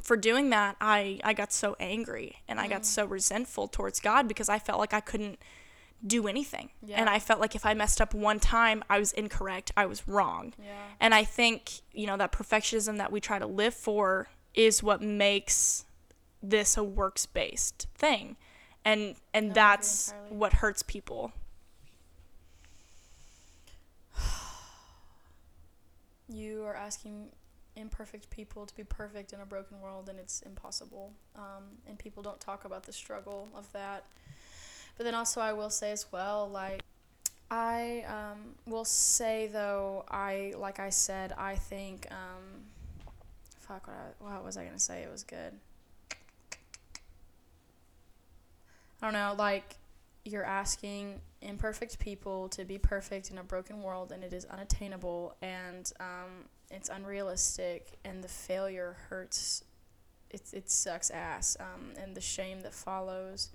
for 0.00 0.16
doing 0.16 0.50
that, 0.50 0.76
I 0.80 1.20
I 1.24 1.32
got 1.32 1.52
so 1.52 1.76
angry 1.80 2.36
and 2.48 2.60
I 2.60 2.68
got 2.68 2.86
so 2.86 3.04
resentful 3.04 3.68
towards 3.68 4.00
God 4.00 4.28
because 4.28 4.48
I 4.48 4.58
felt 4.58 4.78
like 4.78 4.94
I 4.94 5.00
couldn't 5.00 5.38
do 6.06 6.26
anything. 6.26 6.70
And 6.98 7.08
I 7.08 7.18
felt 7.18 7.40
like 7.40 7.54
if 7.54 7.64
I 7.64 7.74
messed 7.74 8.00
up 8.00 8.12
one 8.12 8.40
time, 8.40 8.82
I 8.90 8.98
was 8.98 9.12
incorrect. 9.12 9.70
I 9.76 9.86
was 9.86 10.06
wrong. 10.08 10.52
Yeah. 10.58 10.72
And 11.00 11.14
I 11.14 11.24
think, 11.24 11.80
you 11.92 12.06
know, 12.06 12.16
that 12.16 12.32
perfectionism 12.32 12.98
that 12.98 13.12
we 13.12 13.20
try 13.20 13.38
to 13.38 13.46
live 13.46 13.74
for 13.74 14.28
is 14.54 14.82
what 14.82 15.00
makes 15.00 15.84
this 16.42 16.76
a 16.76 16.82
works 16.82 17.26
based 17.26 17.86
thing. 17.94 18.36
And 18.84 19.14
and 19.32 19.54
that's 19.54 20.12
what 20.28 20.54
hurts 20.54 20.82
people. 20.82 21.32
You 26.28 26.64
are 26.64 26.74
asking 26.74 27.28
imperfect 27.76 28.30
people 28.30 28.64
to 28.64 28.74
be 28.74 28.84
perfect 28.84 29.32
in 29.32 29.40
a 29.40 29.46
broken 29.46 29.80
world, 29.80 30.08
and 30.08 30.18
it's 30.18 30.40
impossible. 30.42 31.12
Um, 31.36 31.64
and 31.86 31.98
people 31.98 32.22
don't 32.22 32.40
talk 32.40 32.64
about 32.64 32.84
the 32.84 32.92
struggle 32.92 33.48
of 33.54 33.70
that. 33.72 34.04
But 34.96 35.04
then 35.04 35.14
also, 35.14 35.40
I 35.40 35.52
will 35.52 35.70
say 35.70 35.90
as 35.90 36.06
well, 36.12 36.48
like, 36.48 36.82
I 37.50 38.04
um, 38.08 38.54
will 38.66 38.84
say 38.84 39.48
though, 39.52 40.04
I 40.10 40.54
like 40.56 40.80
I 40.80 40.90
said, 40.90 41.32
I 41.36 41.56
think, 41.56 42.06
um, 42.10 42.62
fuck, 43.60 43.86
what, 43.86 44.30
I, 44.30 44.34
what 44.34 44.44
was 44.44 44.56
I 44.56 44.64
gonna 44.64 44.78
say? 44.78 45.02
It 45.02 45.10
was 45.10 45.22
good. 45.22 45.52
I 49.02 49.06
don't 49.06 49.14
know, 49.14 49.34
like 49.36 49.76
you're 50.24 50.44
asking 50.44 51.20
imperfect 51.40 51.98
people 51.98 52.48
to 52.50 52.64
be 52.64 52.78
perfect 52.78 53.32
in 53.32 53.38
a 53.38 53.42
broken 53.42 53.82
world, 53.82 54.12
and 54.12 54.22
it 54.22 54.32
is 54.32 54.44
unattainable, 54.44 55.34
and 55.42 55.92
um, 55.98 56.46
it's 56.70 56.88
unrealistic, 56.88 57.98
and 58.04 58.22
the 58.22 58.28
failure 58.28 58.96
hurts. 59.08 59.64
It 60.30 60.42
it 60.52 60.70
sucks 60.70 61.10
ass, 61.10 61.56
um, 61.58 61.94
and 62.00 62.14
the 62.14 62.20
shame 62.20 62.60
that 62.62 62.72
follows. 62.72 63.50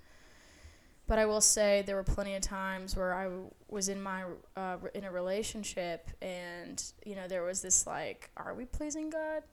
But 1.08 1.18
I 1.18 1.26
will 1.26 1.40
say 1.40 1.82
there 1.86 1.96
were 1.96 2.04
plenty 2.04 2.36
of 2.36 2.42
times 2.42 2.98
where 2.98 3.14
I 3.14 3.24
w- 3.24 3.50
was 3.70 3.88
in 3.88 4.02
my 4.02 4.26
uh, 4.58 4.78
in 4.94 5.06
a 5.06 5.12
relationship, 5.12 6.10
and 6.22 6.84
you 7.06 7.16
know 7.16 7.30
there 7.30 7.44
was 7.44 7.62
this 7.62 7.88
like, 7.88 8.30
are 8.36 8.54
we 8.54 8.66
pleasing 8.66 9.10
God? 9.10 9.44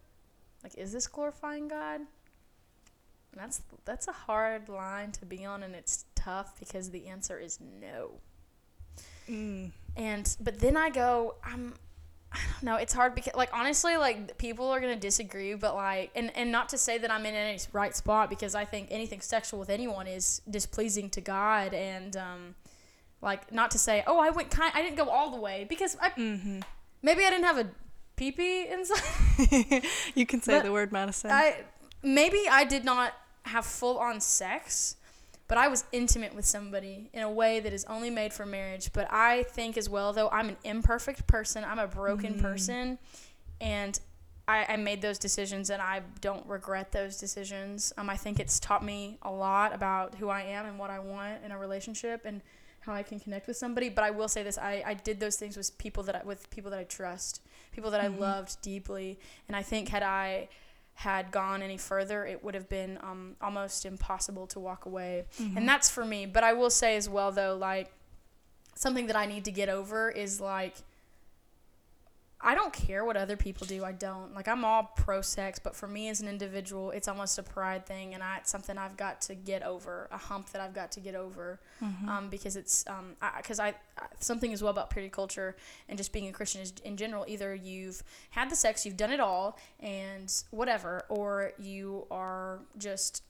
Like, 0.64 0.74
is 0.74 0.92
this 0.92 1.06
glorifying 1.06 1.68
God? 1.68 2.00
That's 3.36 3.62
that's 3.84 4.08
a 4.08 4.12
hard 4.12 4.68
line 4.68 5.12
to 5.12 5.26
be 5.26 5.44
on, 5.44 5.62
and 5.62 5.74
it's 5.74 6.04
tough 6.14 6.58
because 6.58 6.90
the 6.90 7.06
answer 7.06 7.38
is 7.38 7.58
no. 7.80 8.20
And 9.96 10.36
but 10.40 10.58
then 10.60 10.76
I 10.76 10.90
go, 10.90 11.36
I'm 11.44 11.74
I 12.32 12.38
don't 12.52 12.62
know, 12.64 12.76
it's 12.76 12.92
hard 12.92 13.14
because 13.14 13.34
like 13.34 13.50
honestly, 13.52 13.96
like 13.96 14.38
people 14.38 14.68
are 14.68 14.80
gonna 14.80 14.96
disagree, 14.96 15.54
but 15.54 15.74
like 15.74 16.10
and, 16.14 16.36
and 16.36 16.50
not 16.50 16.68
to 16.70 16.78
say 16.78 16.98
that 16.98 17.10
I'm 17.10 17.24
in 17.26 17.34
any 17.34 17.58
right 17.72 17.94
spot 17.94 18.28
because 18.28 18.54
I 18.54 18.64
think 18.64 18.88
anything 18.90 19.20
sexual 19.20 19.60
with 19.60 19.70
anyone 19.70 20.06
is 20.06 20.42
displeasing 20.50 21.10
to 21.10 21.20
God 21.20 21.74
and 21.74 22.16
um 22.16 22.54
like 23.22 23.52
not 23.52 23.70
to 23.72 23.78
say, 23.78 24.02
oh 24.06 24.18
I 24.18 24.30
went 24.30 24.50
kind 24.50 24.72
I 24.74 24.82
didn't 24.82 24.96
go 24.96 25.08
all 25.08 25.30
the 25.30 25.40
way 25.40 25.64
because 25.68 25.96
I 26.00 26.10
maybe 27.02 27.24
I 27.24 27.30
didn't 27.30 27.44
have 27.44 27.58
a 27.58 27.68
pee 28.16 28.32
pee 28.32 28.68
inside. 28.68 29.82
you 30.14 30.26
can 30.26 30.42
say 30.42 30.54
But 30.54 30.64
the 30.64 30.72
word 30.72 30.92
Madison. 30.92 31.30
I 31.30 31.62
maybe 32.02 32.42
I 32.50 32.64
did 32.64 32.84
not 32.84 33.14
have 33.44 33.66
full 33.66 33.98
on 33.98 34.20
sex, 34.20 34.96
but 35.48 35.58
I 35.58 35.68
was 35.68 35.84
intimate 35.92 36.34
with 36.34 36.46
somebody 36.46 37.10
in 37.12 37.22
a 37.22 37.30
way 37.30 37.60
that 37.60 37.72
is 37.72 37.84
only 37.84 38.10
made 38.10 38.32
for 38.32 38.46
marriage. 38.46 38.92
But 38.92 39.08
I 39.10 39.42
think 39.44 39.76
as 39.76 39.88
well, 39.88 40.12
though, 40.12 40.28
I'm 40.30 40.48
an 40.48 40.56
imperfect 40.64 41.26
person. 41.26 41.64
I'm 41.64 41.78
a 41.78 41.86
broken 41.86 42.40
person, 42.40 42.98
and 43.60 43.98
I, 44.48 44.64
I 44.70 44.76
made 44.76 45.02
those 45.02 45.18
decisions, 45.18 45.70
and 45.70 45.82
I 45.82 46.02
don't 46.20 46.46
regret 46.46 46.92
those 46.92 47.18
decisions. 47.18 47.92
Um, 47.98 48.08
I 48.08 48.16
think 48.16 48.40
it's 48.40 48.58
taught 48.58 48.84
me 48.84 49.18
a 49.22 49.30
lot 49.30 49.74
about 49.74 50.14
who 50.16 50.28
I 50.28 50.42
am 50.42 50.66
and 50.66 50.78
what 50.78 50.90
I 50.90 50.98
want 50.98 51.44
in 51.44 51.52
a 51.52 51.58
relationship, 51.58 52.22
and 52.24 52.40
how 52.80 52.94
I 52.94 53.02
can 53.02 53.20
connect 53.20 53.46
with 53.46 53.56
somebody. 53.56 53.88
But 53.90 54.04
I 54.04 54.10
will 54.10 54.28
say 54.28 54.42
this: 54.42 54.56
I, 54.56 54.82
I 54.86 54.94
did 54.94 55.20
those 55.20 55.36
things 55.36 55.56
with 55.56 55.76
people 55.76 56.02
that 56.04 56.16
I, 56.16 56.24
with 56.24 56.48
people 56.48 56.70
that 56.70 56.80
I 56.80 56.84
trust, 56.84 57.42
people 57.72 57.90
that 57.90 58.00
I 58.00 58.06
loved 58.06 58.60
deeply, 58.62 59.18
and 59.48 59.56
I 59.56 59.62
think 59.62 59.90
had 59.90 60.02
I 60.02 60.48
had 60.94 61.30
gone 61.30 61.62
any 61.62 61.76
further, 61.76 62.24
it 62.24 62.42
would 62.44 62.54
have 62.54 62.68
been 62.68 62.98
um, 63.02 63.36
almost 63.40 63.84
impossible 63.84 64.46
to 64.48 64.60
walk 64.60 64.86
away. 64.86 65.24
And 65.56 65.68
that's 65.68 65.90
for 65.90 66.04
me. 66.04 66.24
But 66.26 66.44
I 66.44 66.52
will 66.52 66.70
say 66.70 66.96
as 66.96 67.08
well, 67.08 67.32
though, 67.32 67.56
like 67.56 67.92
something 68.76 69.06
that 69.08 69.16
I 69.16 69.26
need 69.26 69.44
to 69.44 69.50
get 69.52 69.68
over 69.68 70.10
is 70.10 70.40
like 70.40 70.74
I 72.46 72.54
don't 72.54 72.74
care 72.74 73.06
what 73.06 73.16
other 73.16 73.38
people 73.38 73.66
do. 73.66 73.84
I 73.84 73.92
don't. 73.92 74.34
Like 74.34 74.48
I'm 74.48 74.66
all 74.66 74.92
pro 74.96 75.22
sex, 75.22 75.58
but 75.58 75.74
for 75.74 75.88
me 75.88 76.10
as 76.10 76.20
an 76.20 76.28
individual, 76.28 76.90
it's 76.90 77.08
almost 77.08 77.38
a 77.38 77.42
pride 77.42 77.86
thing, 77.86 78.12
and 78.12 78.22
I, 78.22 78.36
it's 78.36 78.50
something 78.50 78.76
I've 78.76 78.98
got 78.98 79.22
to 79.22 79.34
get 79.34 79.62
over, 79.62 80.08
a 80.12 80.18
hump 80.18 80.50
that 80.50 80.60
I've 80.60 80.74
got 80.74 80.92
to 80.92 81.00
get 81.00 81.14
over, 81.14 81.58
um, 82.06 82.28
because 82.30 82.56
it's 82.56 82.84
um, 82.86 83.16
because 83.38 83.58
I, 83.58 83.68
I 83.98 84.06
something 84.20 84.52
as 84.52 84.62
well 84.62 84.70
about 84.70 84.90
purity 84.90 85.10
culture 85.10 85.56
and 85.88 85.96
just 85.96 86.12
being 86.12 86.28
a 86.28 86.32
Christian 86.32 86.60
is 86.60 86.74
in 86.84 86.98
general. 86.98 87.24
Either 87.26 87.54
you've 87.54 88.02
had 88.30 88.50
the 88.50 88.56
sex, 88.56 88.84
you've 88.84 88.98
done 88.98 89.10
it 89.10 89.20
all, 89.20 89.58
and 89.80 90.30
whatever, 90.50 91.04
or 91.08 91.52
you 91.58 92.06
are 92.10 92.60
just 92.76 93.22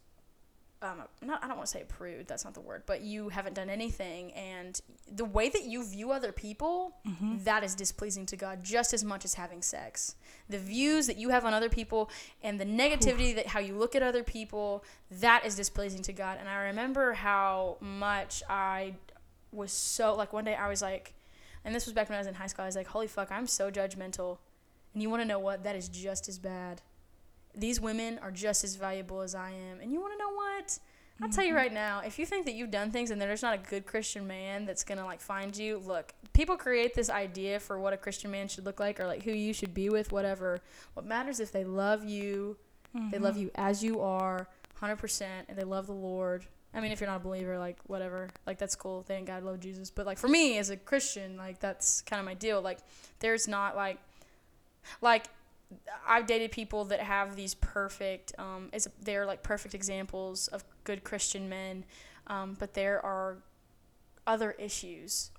um, 0.85 1.03
not, 1.23 1.43
I 1.43 1.49
don't 1.49 1.57
want 1.57 1.67
to 1.67 1.73
say 1.73 1.83
a 1.83 1.85
prude, 1.85 2.29
that's 2.29 2.45
not 2.45 2.55
the 2.55 2.61
word, 2.61 2.83
but 2.87 3.01
you 3.01 3.31
haven't 3.31 3.55
done 3.55 3.71
anything. 3.71 4.33
And 4.33 4.79
the 5.11 5.25
way 5.25 5.49
that 5.49 5.65
you 5.65 5.85
view 5.85 6.13
other 6.13 6.31
people, 6.31 6.97
that 7.45 7.65
is 7.65 7.75
displeasing 7.75 8.27
to 8.27 8.37
God 8.37 8.63
just 8.63 8.93
as 8.93 9.03
much 9.03 9.25
as 9.25 9.35
having 9.35 9.63
sex. 9.63 10.15
The 10.49 10.59
views 10.59 11.07
that 11.07 11.17
you 11.17 11.31
have 11.31 11.45
on 11.45 11.55
other 11.55 11.69
people 11.69 12.11
and 12.43 12.61
the 12.61 12.67
negativity 12.67 13.35
that 13.35 13.49
how 13.49 13.61
you 13.61 13.75
look 13.75 13.97
at 13.97 14.03
other 14.03 14.23
people, 14.23 14.85
that 15.11 15.47
is 15.47 15.55
displeasing 15.55 16.03
to 16.03 16.13
God. 16.13 16.37
And 16.39 16.49
I 16.49 16.57
remember 16.65 17.15
how 17.15 17.79
much 17.81 18.43
I 18.49 18.95
was 19.51 19.73
so, 19.73 20.15
like, 20.15 20.33
one 20.33 20.45
day 20.45 20.55
I 20.55 20.69
was 20.69 20.83
like, 20.83 21.15
and 21.65 21.75
this 21.75 21.87
was 21.87 21.95
back 21.95 22.11
when 22.11 22.17
I 22.17 22.21
was 22.21 22.27
in 22.27 22.35
high 22.35 22.47
school, 22.47 22.65
I 22.65 22.67
was 22.67 22.77
like, 22.77 22.89
holy 22.89 23.07
fuck, 23.07 23.33
I'm 23.33 23.47
so 23.47 23.71
judgmental. 23.71 24.39
And 24.93 25.03
you 25.03 25.09
want 25.09 25.23
to 25.23 25.27
know 25.27 25.39
what? 25.39 25.65
That 25.65 25.77
is 25.77 25.89
just 25.89 26.29
as 26.29 26.39
bad 26.39 26.83
these 27.55 27.81
women 27.81 28.19
are 28.23 28.31
just 28.31 28.65
as 28.65 28.77
valuable 28.77 29.21
as 29.21 29.35
I 29.35 29.51
am. 29.51 29.81
And 29.81 29.93
you 29.93 30.01
want 30.01 30.13
to 30.15 30.19
know 30.19 30.33
what? 30.33 30.79
I'll 31.23 31.29
tell 31.29 31.45
you 31.45 31.51
mm-hmm. 31.51 31.59
right 31.59 31.73
now, 31.73 32.01
if 32.05 32.19
you 32.19 32.27
think 32.27 32.45
that 32.47 32.55
you've 32.55 32.73
done 32.73 32.91
things 32.91 33.13
and 33.13 33.21
there's 33.21 33.43
not 33.43 33.55
a 33.55 33.71
good 33.71 33.87
Christian 33.87 34.27
man 34.27 34.65
that's 34.67 34.83
going 34.83 34.99
to 34.99 35.05
like 35.05 35.21
find 35.21 35.57
you, 35.57 35.79
look, 35.79 36.13
people 36.33 36.57
create 36.57 36.95
this 36.95 37.09
idea 37.09 37.61
for 37.61 37.79
what 37.79 37.93
a 37.93 37.97
Christian 37.97 38.33
man 38.33 38.49
should 38.49 38.65
look 38.65 38.81
like 38.81 38.99
or 38.99 39.07
like 39.07 39.23
who 39.23 39.31
you 39.31 39.53
should 39.53 39.73
be 39.73 39.89
with, 39.89 40.11
whatever. 40.11 40.59
What 40.95 41.07
matters 41.07 41.39
if 41.39 41.53
they 41.53 41.65
love 41.65 42.05
you, 42.05 42.57
they 43.11 43.19
love 43.19 43.35
mm-hmm. 43.35 43.45
you 43.45 43.51
as 43.55 43.83
you 43.83 44.01
are, 44.01 44.49
100%, 44.81 45.23
and 45.49 45.57
they 45.57 45.65
love 45.65 45.87
the 45.87 45.93
Lord. 45.93 46.47
I 46.73 46.81
mean, 46.81 46.91
if 46.91 47.01
you're 47.01 47.09
not 47.09 47.21
a 47.21 47.25
believer, 47.25 47.59
like 47.59 47.79
whatever, 47.87 48.29
like 48.47 48.59
that's 48.59 48.75
cool. 48.75 49.03
Thank 49.03 49.29
God, 49.29 49.45
love 49.45 49.61
Jesus. 49.61 49.91
But 49.91 50.07
like 50.07 50.19
for 50.19 50.29
me 50.29 50.59
as 50.59 50.71
a 50.71 50.77
Christian, 50.77 51.37
like 51.37 51.61
that's 51.61 52.03
kind 52.03 52.19
of 52.19 52.27
my 52.27 52.35
deal. 52.35 52.61
Like 52.61 52.79
there's 53.21 53.47
not 53.47 53.77
like, 53.77 53.99
like 55.01 55.27
I've 56.07 56.27
dated 56.27 56.53
people 56.53 56.85
that 56.87 57.01
have 57.01 57.37
these 57.37 57.55
perfect, 57.55 58.33
um, 58.39 58.71
is 58.73 58.89
they're 59.03 59.27
like 59.27 59.43
perfect 59.43 59.75
examples 59.75 60.49
of 60.49 60.65
good 60.85 61.05
Christian 61.05 61.49
men, 61.49 61.85
um, 62.27 62.57
but 62.59 62.75
there 62.75 63.05
are 63.05 63.39
other 64.27 64.53
issues, 64.53 65.31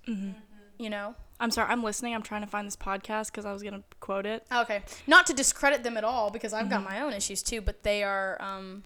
you 0.78 0.90
know. 0.90 1.16
I'm 1.40 1.52
sorry, 1.52 1.70
I'm 1.70 1.84
listening. 1.84 2.16
I'm 2.16 2.22
trying 2.22 2.42
to 2.42 2.48
find 2.48 2.66
this 2.66 2.78
podcast 2.78 3.28
because 3.28 3.46
I 3.46 3.52
was 3.52 3.62
gonna 3.62 3.84
quote 4.00 4.26
it. 4.26 4.46
Okay, 4.54 4.84
not 5.06 5.26
to 5.28 5.34
discredit 5.34 5.84
them 5.84 5.98
at 5.98 6.04
all 6.04 6.30
because 6.32 6.54
I've 6.54 6.70
got 6.70 6.84
my 6.84 7.02
own 7.02 7.14
issues 7.14 7.44
too, 7.44 7.62
but 7.62 7.84
they 7.84 8.04
are 8.04 8.42
um, 8.42 8.84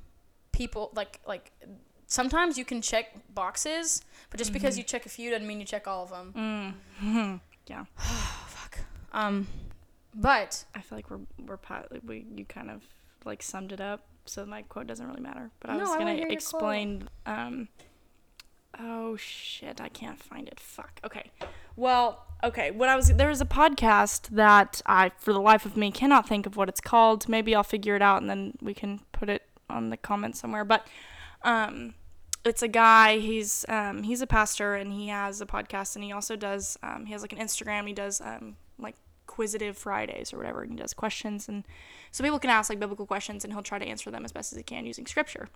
people 0.51 0.91
like 0.95 1.19
like 1.27 1.51
sometimes 2.07 2.57
you 2.57 2.65
can 2.65 2.81
check 2.81 3.05
boxes, 3.33 4.01
but 4.31 4.37
just 4.39 4.51
because 4.51 4.77
you 4.77 4.83
check 4.83 5.05
a 5.05 5.09
few 5.09 5.29
doesn't 5.29 5.47
mean 5.47 5.59
you 5.59 5.65
check 5.65 5.87
all 5.87 6.03
of 6.03 6.09
them. 6.09 6.75
Hmm. 6.99 7.35
Yeah, 7.67 7.85
Fuck. 7.97 8.79
Um, 9.13 9.45
but 10.13 10.65
I 10.75 10.81
feel 10.81 10.97
like 10.97 11.09
we're 11.09 11.19
we're 11.45 11.57
pa- 11.57 11.85
we 12.05 12.25
you 12.35 12.45
kind 12.45 12.69
of 12.69 12.83
like 13.25 13.41
summed 13.41 13.71
it 13.71 13.81
up, 13.81 14.01
so 14.25 14.45
my 14.45 14.61
quote 14.63 14.87
doesn't 14.87 15.05
really 15.07 15.21
matter. 15.21 15.51
But 15.59 15.71
I 15.71 15.73
No, 15.77 15.81
was 15.81 15.91
I 15.91 15.97
gonna 15.99 16.25
explain. 16.29 17.09
Um, 17.25 17.67
oh 18.79 19.15
shit, 19.17 19.81
I 19.81 19.89
can't 19.89 20.21
find 20.21 20.47
it. 20.47 20.59
Fuck. 20.59 20.99
Okay. 21.03 21.31
Well, 21.75 22.25
okay. 22.43 22.71
What 22.71 22.89
I 22.89 22.95
was 22.95 23.07
there 23.09 23.29
was 23.29 23.41
a 23.41 23.45
podcast 23.45 24.29
that 24.29 24.81
I, 24.85 25.11
for 25.17 25.33
the 25.33 25.41
life 25.41 25.65
of 25.65 25.77
me, 25.77 25.91
cannot 25.91 26.27
think 26.27 26.45
of 26.45 26.57
what 26.57 26.69
it's 26.69 26.81
called. 26.81 27.27
Maybe 27.29 27.55
I'll 27.55 27.63
figure 27.63 27.95
it 27.95 28.01
out 28.01 28.21
and 28.21 28.29
then 28.29 28.53
we 28.61 28.73
can 28.73 29.01
put 29.11 29.29
it 29.29 29.43
on 29.69 29.89
the 29.89 29.97
comments 29.97 30.39
somewhere. 30.39 30.65
But 30.65 30.87
um, 31.43 31.93
it's 32.43 32.61
a 32.61 32.67
guy. 32.67 33.19
He's 33.19 33.65
um, 33.69 34.03
he's 34.03 34.21
a 34.21 34.27
pastor 34.27 34.75
and 34.75 34.91
he 34.91 35.07
has 35.07 35.41
a 35.41 35.45
podcast 35.45 35.95
and 35.95 36.03
he 36.03 36.11
also 36.11 36.35
does 36.35 36.77
um, 36.83 37.05
he 37.05 37.13
has 37.13 37.21
like 37.21 37.33
an 37.33 37.39
Instagram. 37.39 37.87
He 37.87 37.93
does 37.93 38.21
um, 38.21 38.55
like 39.39 39.49
quizzitive 39.49 39.75
Fridays 39.75 40.33
or 40.33 40.37
whatever. 40.37 40.61
And 40.61 40.71
he 40.71 40.77
does 40.77 40.93
questions 40.93 41.47
and 41.47 41.65
so 42.11 42.23
people 42.23 42.39
can 42.39 42.49
ask 42.49 42.69
like 42.69 42.79
biblical 42.79 43.05
questions 43.05 43.43
and 43.43 43.53
he'll 43.53 43.63
try 43.63 43.79
to 43.79 43.85
answer 43.85 44.11
them 44.11 44.25
as 44.25 44.31
best 44.31 44.51
as 44.51 44.57
he 44.57 44.63
can 44.63 44.85
using 44.85 45.05
scripture. 45.05 45.49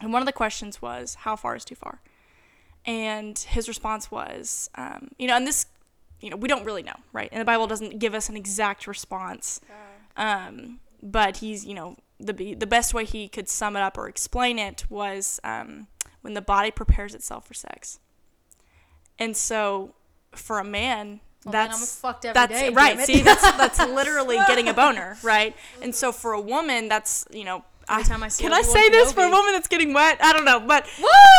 And 0.00 0.12
one 0.12 0.22
of 0.22 0.26
the 0.26 0.32
questions 0.32 0.80
was, 0.82 1.16
"How 1.16 1.36
far 1.36 1.56
is 1.56 1.64
too 1.64 1.74
far?" 1.74 2.00
And 2.84 3.38
his 3.38 3.68
response 3.68 4.10
was, 4.10 4.70
um, 4.76 5.10
you 5.18 5.26
know, 5.26 5.36
and 5.36 5.46
this, 5.46 5.66
you 6.20 6.30
know, 6.30 6.36
we 6.36 6.48
don't 6.48 6.64
really 6.64 6.82
know, 6.82 6.94
right? 7.12 7.28
And 7.32 7.40
the 7.40 7.44
Bible 7.44 7.66
doesn't 7.66 7.98
give 7.98 8.14
us 8.14 8.28
an 8.28 8.36
exact 8.36 8.86
response. 8.86 9.60
Um, 10.16 10.80
but 11.02 11.38
he's, 11.38 11.64
you 11.64 11.74
know, 11.74 11.96
the 12.20 12.54
the 12.54 12.66
best 12.66 12.94
way 12.94 13.04
he 13.04 13.28
could 13.28 13.48
sum 13.48 13.76
it 13.76 13.80
up 13.80 13.96
or 13.98 14.08
explain 14.08 14.58
it 14.58 14.84
was 14.88 15.40
um, 15.44 15.86
when 16.22 16.34
the 16.34 16.40
body 16.42 16.70
prepares 16.70 17.14
itself 17.14 17.46
for 17.46 17.54
sex. 17.54 17.98
And 19.18 19.36
so, 19.36 19.94
for 20.32 20.58
a 20.58 20.64
man, 20.64 21.20
well, 21.48 21.68
that's 21.68 21.80
I'm 21.80 21.86
fucked 21.86 22.24
every 22.24 22.34
that's 22.34 22.52
day, 22.52 22.70
right. 22.70 22.98
See, 23.00 23.20
that's 23.20 23.42
that's 23.52 23.78
literally 23.88 24.36
getting 24.46 24.68
a 24.68 24.74
boner, 24.74 25.16
right? 25.22 25.56
And 25.82 25.94
so 25.94 26.12
for 26.12 26.32
a 26.32 26.40
woman, 26.40 26.88
that's 26.88 27.26
you 27.30 27.44
know. 27.44 27.64
I 27.90 28.02
see 28.28 28.44
can 28.44 28.52
I 28.52 28.60
say 28.60 28.90
this 28.90 29.12
for 29.12 29.22
a 29.22 29.30
woman 29.30 29.52
that's 29.52 29.66
getting 29.66 29.94
wet? 29.94 30.18
I 30.22 30.34
don't 30.34 30.44
know, 30.44 30.60
but 30.60 30.86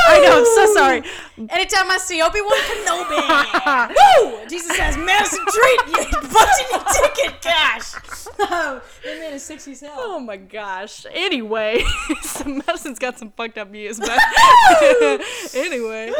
I 0.07 0.19
know. 0.23 0.39
I'm 0.39 0.45
so 0.45 0.73
sorry. 0.73 1.03
Anytime 1.37 1.91
I 1.91 1.99
see 1.99 2.19
Obi 2.23 2.41
Wan 2.41 2.57
Kenobi, 2.57 3.89
woo! 4.33 4.47
Jesus 4.49 4.75
says, 4.75 4.97
Madison 4.97 5.45
Treat, 5.45 5.79
you 5.89 6.05
punching 6.27 6.67
your 6.71 6.83
ticket, 6.89 7.41
cash. 7.43 7.93
Oh, 8.39 8.81
that 9.03 9.19
man 9.19 9.33
is 9.33 9.43
sexy 9.43 9.73
as 9.73 9.81
hell. 9.81 9.93
Oh 9.97 10.19
my 10.19 10.37
gosh. 10.37 11.05
Anyway, 11.13 11.83
so 12.23 12.45
Madison's 12.45 12.97
got 12.97 13.19
some 13.19 13.29
fucked 13.29 13.59
up 13.59 13.69
views, 13.69 13.99
but 13.99 14.19
anyway, 15.53 16.11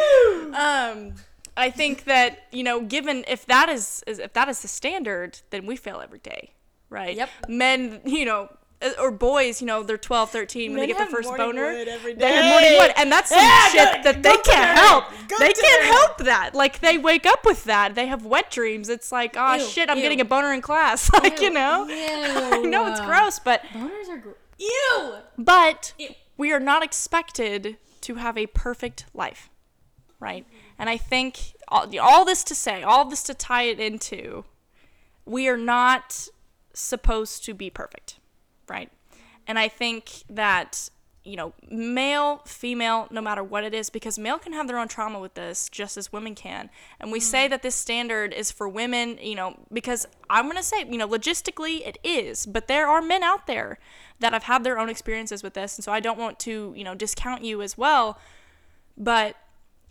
um, 0.53 1.15
I 1.60 1.70
think 1.72 2.05
that 2.05 2.47
you 2.51 2.64
know, 2.64 2.82
given 2.82 3.24
if 3.28 3.45
that 3.47 3.70
is, 3.70 4.03
is 4.07 4.20
if 4.20 4.34
that 4.34 4.47
is 4.49 4.62
the 4.62 4.68
standard, 4.68 5.39
then 5.49 5.66
we 5.66 5.76
fail 5.76 5.99
every 6.01 6.20
day, 6.20 6.53
right? 6.89 7.16
Yep. 7.16 7.30
Men, 7.47 8.01
you 8.05 8.26
know. 8.26 8.49
uh, 8.82 8.91
Or 8.97 9.12
boys, 9.12 9.60
you 9.62 9.68
know, 9.68 9.84
they're 9.84 9.97
12, 9.97 10.30
13 10.32 10.72
when 10.72 10.80
they 10.80 10.88
get 10.88 10.97
their 10.97 11.05
have 11.07 11.12
first 11.12 11.30
boner. 11.36 11.74
They 11.84 12.32
have 12.32 12.45
morning 12.45 12.78
wood, 12.80 12.93
and 12.95 13.12
that's 13.12 13.30
some 13.30 13.39
Yeah, 13.39 13.68
shit 13.68 14.03
go- 14.03 14.12
that 14.12 14.24
they 14.24 14.38
can't 14.38 14.78
help. 14.78 15.03
They 15.38 15.51
can't 15.51 15.84
help 15.84 16.18
that. 16.20 16.55
Like 16.55 16.80
they 16.80 16.97
wake 16.97 17.26
up 17.26 17.45
with 17.45 17.66
that. 17.66 17.93
They 17.95 18.07
have 18.07 18.26
wet 18.26 18.49
dreams. 18.51 18.88
It's 18.88 19.12
like, 19.12 19.36
oh 19.38 19.55
Ew, 19.55 19.60
shit, 19.66 19.89
I'm 19.89 19.97
ew. 19.97 20.03
getting 20.03 20.22
a 20.22 20.26
boner 20.26 20.53
in 20.53 20.62
class. 20.62 21.10
Like 21.24 21.41
you 21.41 21.49
know, 21.51 21.86
I 21.89 22.62
know 22.66 22.88
it's 22.88 23.01
gross, 23.01 23.38
but 23.39 23.62
Boners 23.74 24.07
are 24.10 24.18
gr- 24.18 24.30
Ew! 24.57 25.14
But 25.38 25.93
we 26.38 26.51
are 26.53 26.60
not 26.60 26.82
expected 26.84 27.76
to 28.01 28.16
have 28.16 28.38
a 28.38 28.45
perfect 28.47 29.05
life, 29.14 29.49
right? 30.22 30.45
And 30.80 30.89
I 30.89 30.97
think 30.97 31.55
all, 31.67 31.86
all 31.99 32.25
this 32.25 32.43
to 32.45 32.55
say, 32.55 32.82
all 32.82 33.05
this 33.05 33.21
to 33.23 33.34
tie 33.34 33.63
it 33.63 33.80
into, 33.80 34.45
we 35.25 35.47
are 35.47 35.57
not 35.57 36.30
supposed 36.73 37.43
to 37.45 37.53
be 37.53 37.69
perfect, 37.69 38.17
right? 38.67 38.89
And 39.45 39.59
I 39.59 39.67
think 39.67 40.23
that, 40.30 40.89
you 41.25 41.36
know, 41.36 41.53
male, 41.69 42.41
female, 42.45 43.07
no 43.11 43.19
matter 43.19 43.43
what 43.43 43.63
it 43.65 43.73
is, 43.73 43.89
because 43.89 44.17
male 44.17 44.39
can 44.39 44.53
have 44.53 44.67
their 44.67 44.80
own 44.80 44.88
trauma 44.88 45.19
with 45.19 45.34
this 45.34 45.67
just 45.69 45.97
as 45.97 46.13
women 46.13 46.34
can. 46.34 46.69
And 46.99 47.11
we 47.11 47.19
say 47.19 47.43
mm-hmm. 47.43 47.51
that 47.51 47.61
this 47.61 47.75
standard 47.75 48.34
is 48.34 48.49
for 48.51 48.69
women, 48.69 49.19
you 49.21 49.36
know, 49.36 49.59
because 49.73 50.07
I'm 50.30 50.45
going 50.45 50.57
to 50.57 50.63
say, 50.63 50.86
you 50.89 50.97
know, 50.97 51.07
logistically 51.07 51.86
it 51.86 51.97
is, 52.03 52.45
but 52.45 52.67
there 52.67 52.88
are 52.88 53.01
men 53.01 53.21
out 53.21 53.47
there 53.47 53.80
that 54.19 54.34
have 54.34 54.43
had 54.43 54.63
their 54.63 54.80
own 54.80 54.89
experiences 54.89 55.43
with 55.43 55.55
this. 55.55 55.77
And 55.77 55.84
so 55.84 55.91
I 55.91 55.99
don't 55.99 56.17
want 56.17 56.39
to, 56.39 56.73
you 56.75 56.84
know, 56.84 56.95
discount 56.95 57.43
you 57.43 57.61
as 57.61 57.77
well. 57.77 58.17
But 58.97 59.36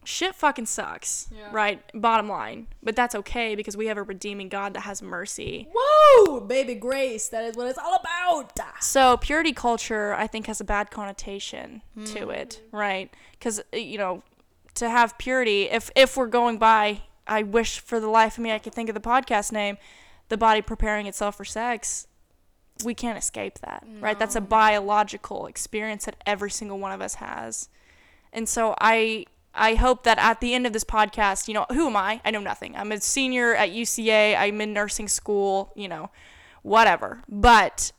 shit 0.09 0.35
fucking 0.35 0.65
sucks, 0.65 1.29
Yeah. 1.31 1.49
right? 1.53 1.83
Bottom 1.93 2.29
line. 2.29 2.69
But 2.83 2.97
that's 2.97 3.15
okay 3.15 3.55
because 3.55 3.77
we 3.77 3.87
have 3.87 3.99
a 3.99 4.03
redeeming 4.03 4.49
God 4.49 4.73
that 4.73 4.81
has 4.81 5.03
mercy. 5.03 5.69
Whoa, 5.75 6.41
baby 6.41 6.75
grace. 6.75 7.29
That 7.29 7.45
is 7.45 7.57
what 7.57 7.67
it's 7.67 7.79
all 7.79 7.95
about. 7.95 8.59
So 8.81 9.19
purity 9.19 9.53
culture, 9.53 10.15
I 10.15 10.27
think, 10.27 10.47
has 10.47 10.61
a 10.63 10.65
bad 10.65 10.91
connotation 10.91 11.83
to 12.07 12.25
hmm. 12.25 12.31
it, 12.31 12.63
right? 12.73 13.13
Because 13.33 13.61
uh, 13.73 13.77
you 13.77 13.99
know, 13.99 14.23
to 14.77 14.89
have 14.89 15.19
purity, 15.19 15.65
if 15.65 15.91
if 15.95 16.17
we're 16.17 16.27
going 16.27 16.57
by, 16.57 17.03
I 17.27 17.43
wish 17.43 17.79
for 17.79 18.01
the 18.01 18.09
life 18.09 18.39
of 18.39 18.45
me 18.45 18.51
I 18.51 18.59
could 18.59 18.75
think 18.75 18.89
of 18.89 18.95
the 18.95 19.01
podcast 19.01 19.53
name, 19.53 19.77
the 20.31 20.39
body 20.39 20.63
preparing 20.63 21.07
itself 21.07 21.37
for 21.37 21.45
sex. 21.45 22.07
We 22.83 22.95
can't 22.95 23.19
escape 23.19 23.59
that, 23.59 23.85
right? 24.01 24.19
That's 24.19 24.37
a 24.37 24.41
biological 24.41 25.47
experience 25.47 26.07
that 26.07 26.17
every 26.25 26.51
single 26.51 26.79
one 26.79 26.93
of 26.93 27.03
us 27.03 27.17
has, 27.17 27.69
and 28.33 28.49
so 28.49 28.75
I. 28.81 29.27
I 29.59 29.75
hope 29.75 30.05
that 30.05 30.19
at 30.19 30.41
the 30.41 30.55
end 30.55 30.67
of 30.67 30.73
this 30.73 30.85
podcast, 30.85 31.49
you 31.49 31.55
know, 31.55 31.67
who 31.71 31.89
am 31.89 31.97
I? 31.97 32.21
I 32.25 32.31
know 32.31 32.41
nothing. 32.41 32.77
I'm 32.77 32.93
a 32.93 33.01
senior 33.01 33.55
at 33.55 33.71
UCA. 33.71 34.39
I'm 34.39 34.61
in 34.61 34.73
nursing 34.73 35.09
school, 35.09 35.73
you 35.75 35.89
know, 35.89 36.11
whatever. 36.63 37.23
But 37.29 37.93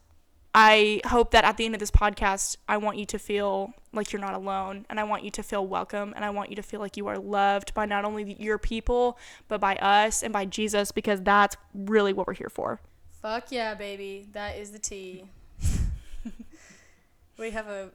I 0.53 1.01
hope 1.05 1.31
that 1.31 1.43
at 1.43 1.57
the 1.57 1.65
end 1.65 1.75
of 1.75 1.79
this 1.79 1.91
podcast, 1.91 2.57
I 2.67 2.77
want 2.77 2.97
you 2.97 3.05
to 3.07 3.19
feel 3.19 3.73
like 3.93 4.11
you're 4.11 4.21
not 4.21 4.33
alone 4.33 4.85
and 4.89 4.99
I 4.99 5.03
want 5.03 5.23
you 5.23 5.31
to 5.31 5.43
feel 5.43 5.65
welcome 5.65 6.13
and 6.15 6.25
I 6.25 6.29
want 6.29 6.49
you 6.49 6.55
to 6.55 6.63
feel 6.63 6.79
like 6.79 6.97
you 6.97 7.07
are 7.07 7.17
loved 7.17 7.73
by 7.73 7.85
not 7.85 8.05
only 8.05 8.35
your 8.39 8.57
people, 8.57 9.17
but 9.47 9.59
by 9.59 9.75
us 9.77 10.23
and 10.23 10.33
by 10.33 10.45
Jesus 10.45 10.91
because 10.91 11.21
that's 11.21 11.55
really 11.73 12.13
what 12.13 12.25
we're 12.25 12.33
here 12.33 12.49
for. 12.49 12.79
Fuck 13.21 13.51
yeah, 13.51 13.75
baby. 13.75 14.27
That 14.31 14.57
is 14.57 14.71
the 14.71 14.79
tea. 14.79 15.25
we 17.37 17.51
have 17.51 17.67
a 17.67 17.89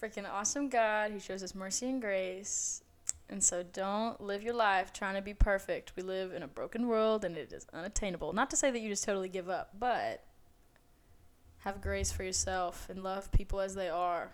freaking 0.00 0.30
awesome 0.30 0.68
God 0.68 1.10
who 1.10 1.20
shows 1.20 1.42
us 1.42 1.54
mercy 1.54 1.88
and 1.88 2.00
grace. 2.00 2.82
And 3.28 3.42
so 3.42 3.62
don't 3.62 4.20
live 4.20 4.42
your 4.42 4.54
life 4.54 4.92
trying 4.92 5.14
to 5.14 5.22
be 5.22 5.34
perfect. 5.34 5.92
We 5.96 6.02
live 6.02 6.32
in 6.32 6.42
a 6.42 6.48
broken 6.48 6.88
world 6.88 7.24
and 7.24 7.36
it 7.36 7.52
is 7.52 7.66
unattainable. 7.72 8.32
Not 8.32 8.50
to 8.50 8.56
say 8.56 8.70
that 8.70 8.80
you 8.80 8.88
just 8.88 9.04
totally 9.04 9.28
give 9.28 9.48
up, 9.48 9.70
but 9.78 10.24
have 11.58 11.80
grace 11.80 12.10
for 12.10 12.24
yourself 12.24 12.88
and 12.88 13.02
love 13.02 13.30
people 13.30 13.60
as 13.60 13.74
they 13.74 13.88
are. 13.88 14.32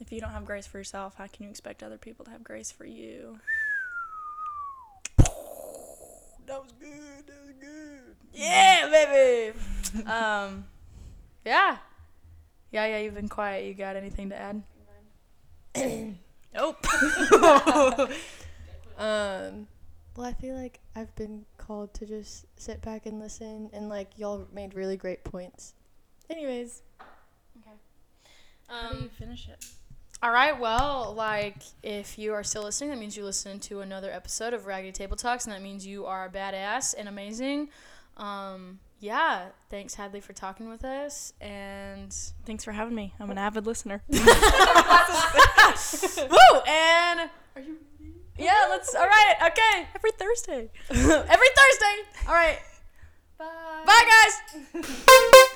If 0.00 0.10
you 0.10 0.20
don't 0.20 0.30
have 0.30 0.44
grace 0.44 0.66
for 0.66 0.78
yourself, 0.78 1.14
how 1.16 1.26
can 1.26 1.44
you 1.44 1.50
expect 1.50 1.82
other 1.82 1.96
people 1.96 2.24
to 2.24 2.30
have 2.32 2.42
grace 2.42 2.72
for 2.72 2.84
you? 2.84 3.38
That 6.46 6.62
was 6.62 6.72
good. 6.78 7.26
That 7.26 7.46
was 7.46 7.54
good. 7.60 8.16
Yeah, 8.34 8.88
baby. 8.90 9.58
um, 10.06 10.64
yeah. 11.46 11.78
Yeah, 12.72 12.86
yeah, 12.86 12.98
you've 12.98 13.14
been 13.14 13.28
quiet. 13.28 13.64
You 13.64 13.74
got 13.74 13.96
anything 13.96 14.30
to 14.30 14.36
add? 14.36 14.62
Nope. 15.76 16.86
Um, 18.96 19.66
well, 20.16 20.24
I 20.28 20.32
feel 20.34 20.54
like 20.54 20.78
I've 20.94 21.12
been 21.16 21.44
called 21.58 21.92
to 21.94 22.06
just 22.06 22.46
sit 22.56 22.80
back 22.80 23.06
and 23.06 23.18
listen, 23.18 23.68
and 23.72 23.88
like 23.88 24.16
y'all 24.16 24.46
made 24.52 24.74
really 24.74 24.96
great 24.96 25.24
points. 25.24 25.74
Anyways, 26.30 26.82
Okay. 27.58 27.70
How 28.68 28.90
do 28.92 28.98
you 28.98 29.02
Um, 29.04 29.08
finish 29.18 29.48
it? 29.48 29.64
all 30.22 30.30
right. 30.30 30.56
Well, 30.60 31.12
like 31.16 31.56
if 31.82 32.20
you 32.20 32.34
are 32.34 32.44
still 32.44 32.62
listening, 32.62 32.90
that 32.90 32.98
means 33.00 33.16
you 33.16 33.24
listened 33.24 33.62
to 33.62 33.80
another 33.80 34.12
episode 34.12 34.54
of 34.54 34.66
Raggedy 34.66 34.92
Table 34.92 35.16
Talks, 35.16 35.44
and 35.44 35.52
that 35.52 35.60
means 35.60 35.84
you 35.84 36.06
are 36.06 36.30
badass 36.30 36.94
and 36.96 37.08
amazing. 37.08 37.70
Um, 38.16 38.78
yeah. 39.04 39.48
Thanks, 39.68 39.94
Hadlee, 39.94 40.22
for 40.22 40.32
talking 40.32 40.70
with 40.70 40.82
us, 40.82 41.34
and 41.40 42.10
Thanks 42.46 42.64
for 42.64 42.72
having 42.72 42.94
me. 42.94 43.12
I'm 43.20 43.30
an 43.30 43.36
avid 43.36 43.66
listener. 43.66 44.02
woo. 44.08 44.18
And 46.66 47.30
are 47.54 47.60
you? 47.60 47.76
Yeah. 48.38 48.66
Let's. 48.70 48.94
All 48.94 49.06
right. 49.06 49.34
Okay. 49.42 49.86
Every 49.94 50.10
Thursday. 50.12 50.70
Every 50.90 51.48
Thursday. 51.54 51.96
All 52.26 52.34
right. 52.34 52.58
Bye. 53.38 53.84
Bye, 53.84 54.04
guys. 54.82 55.50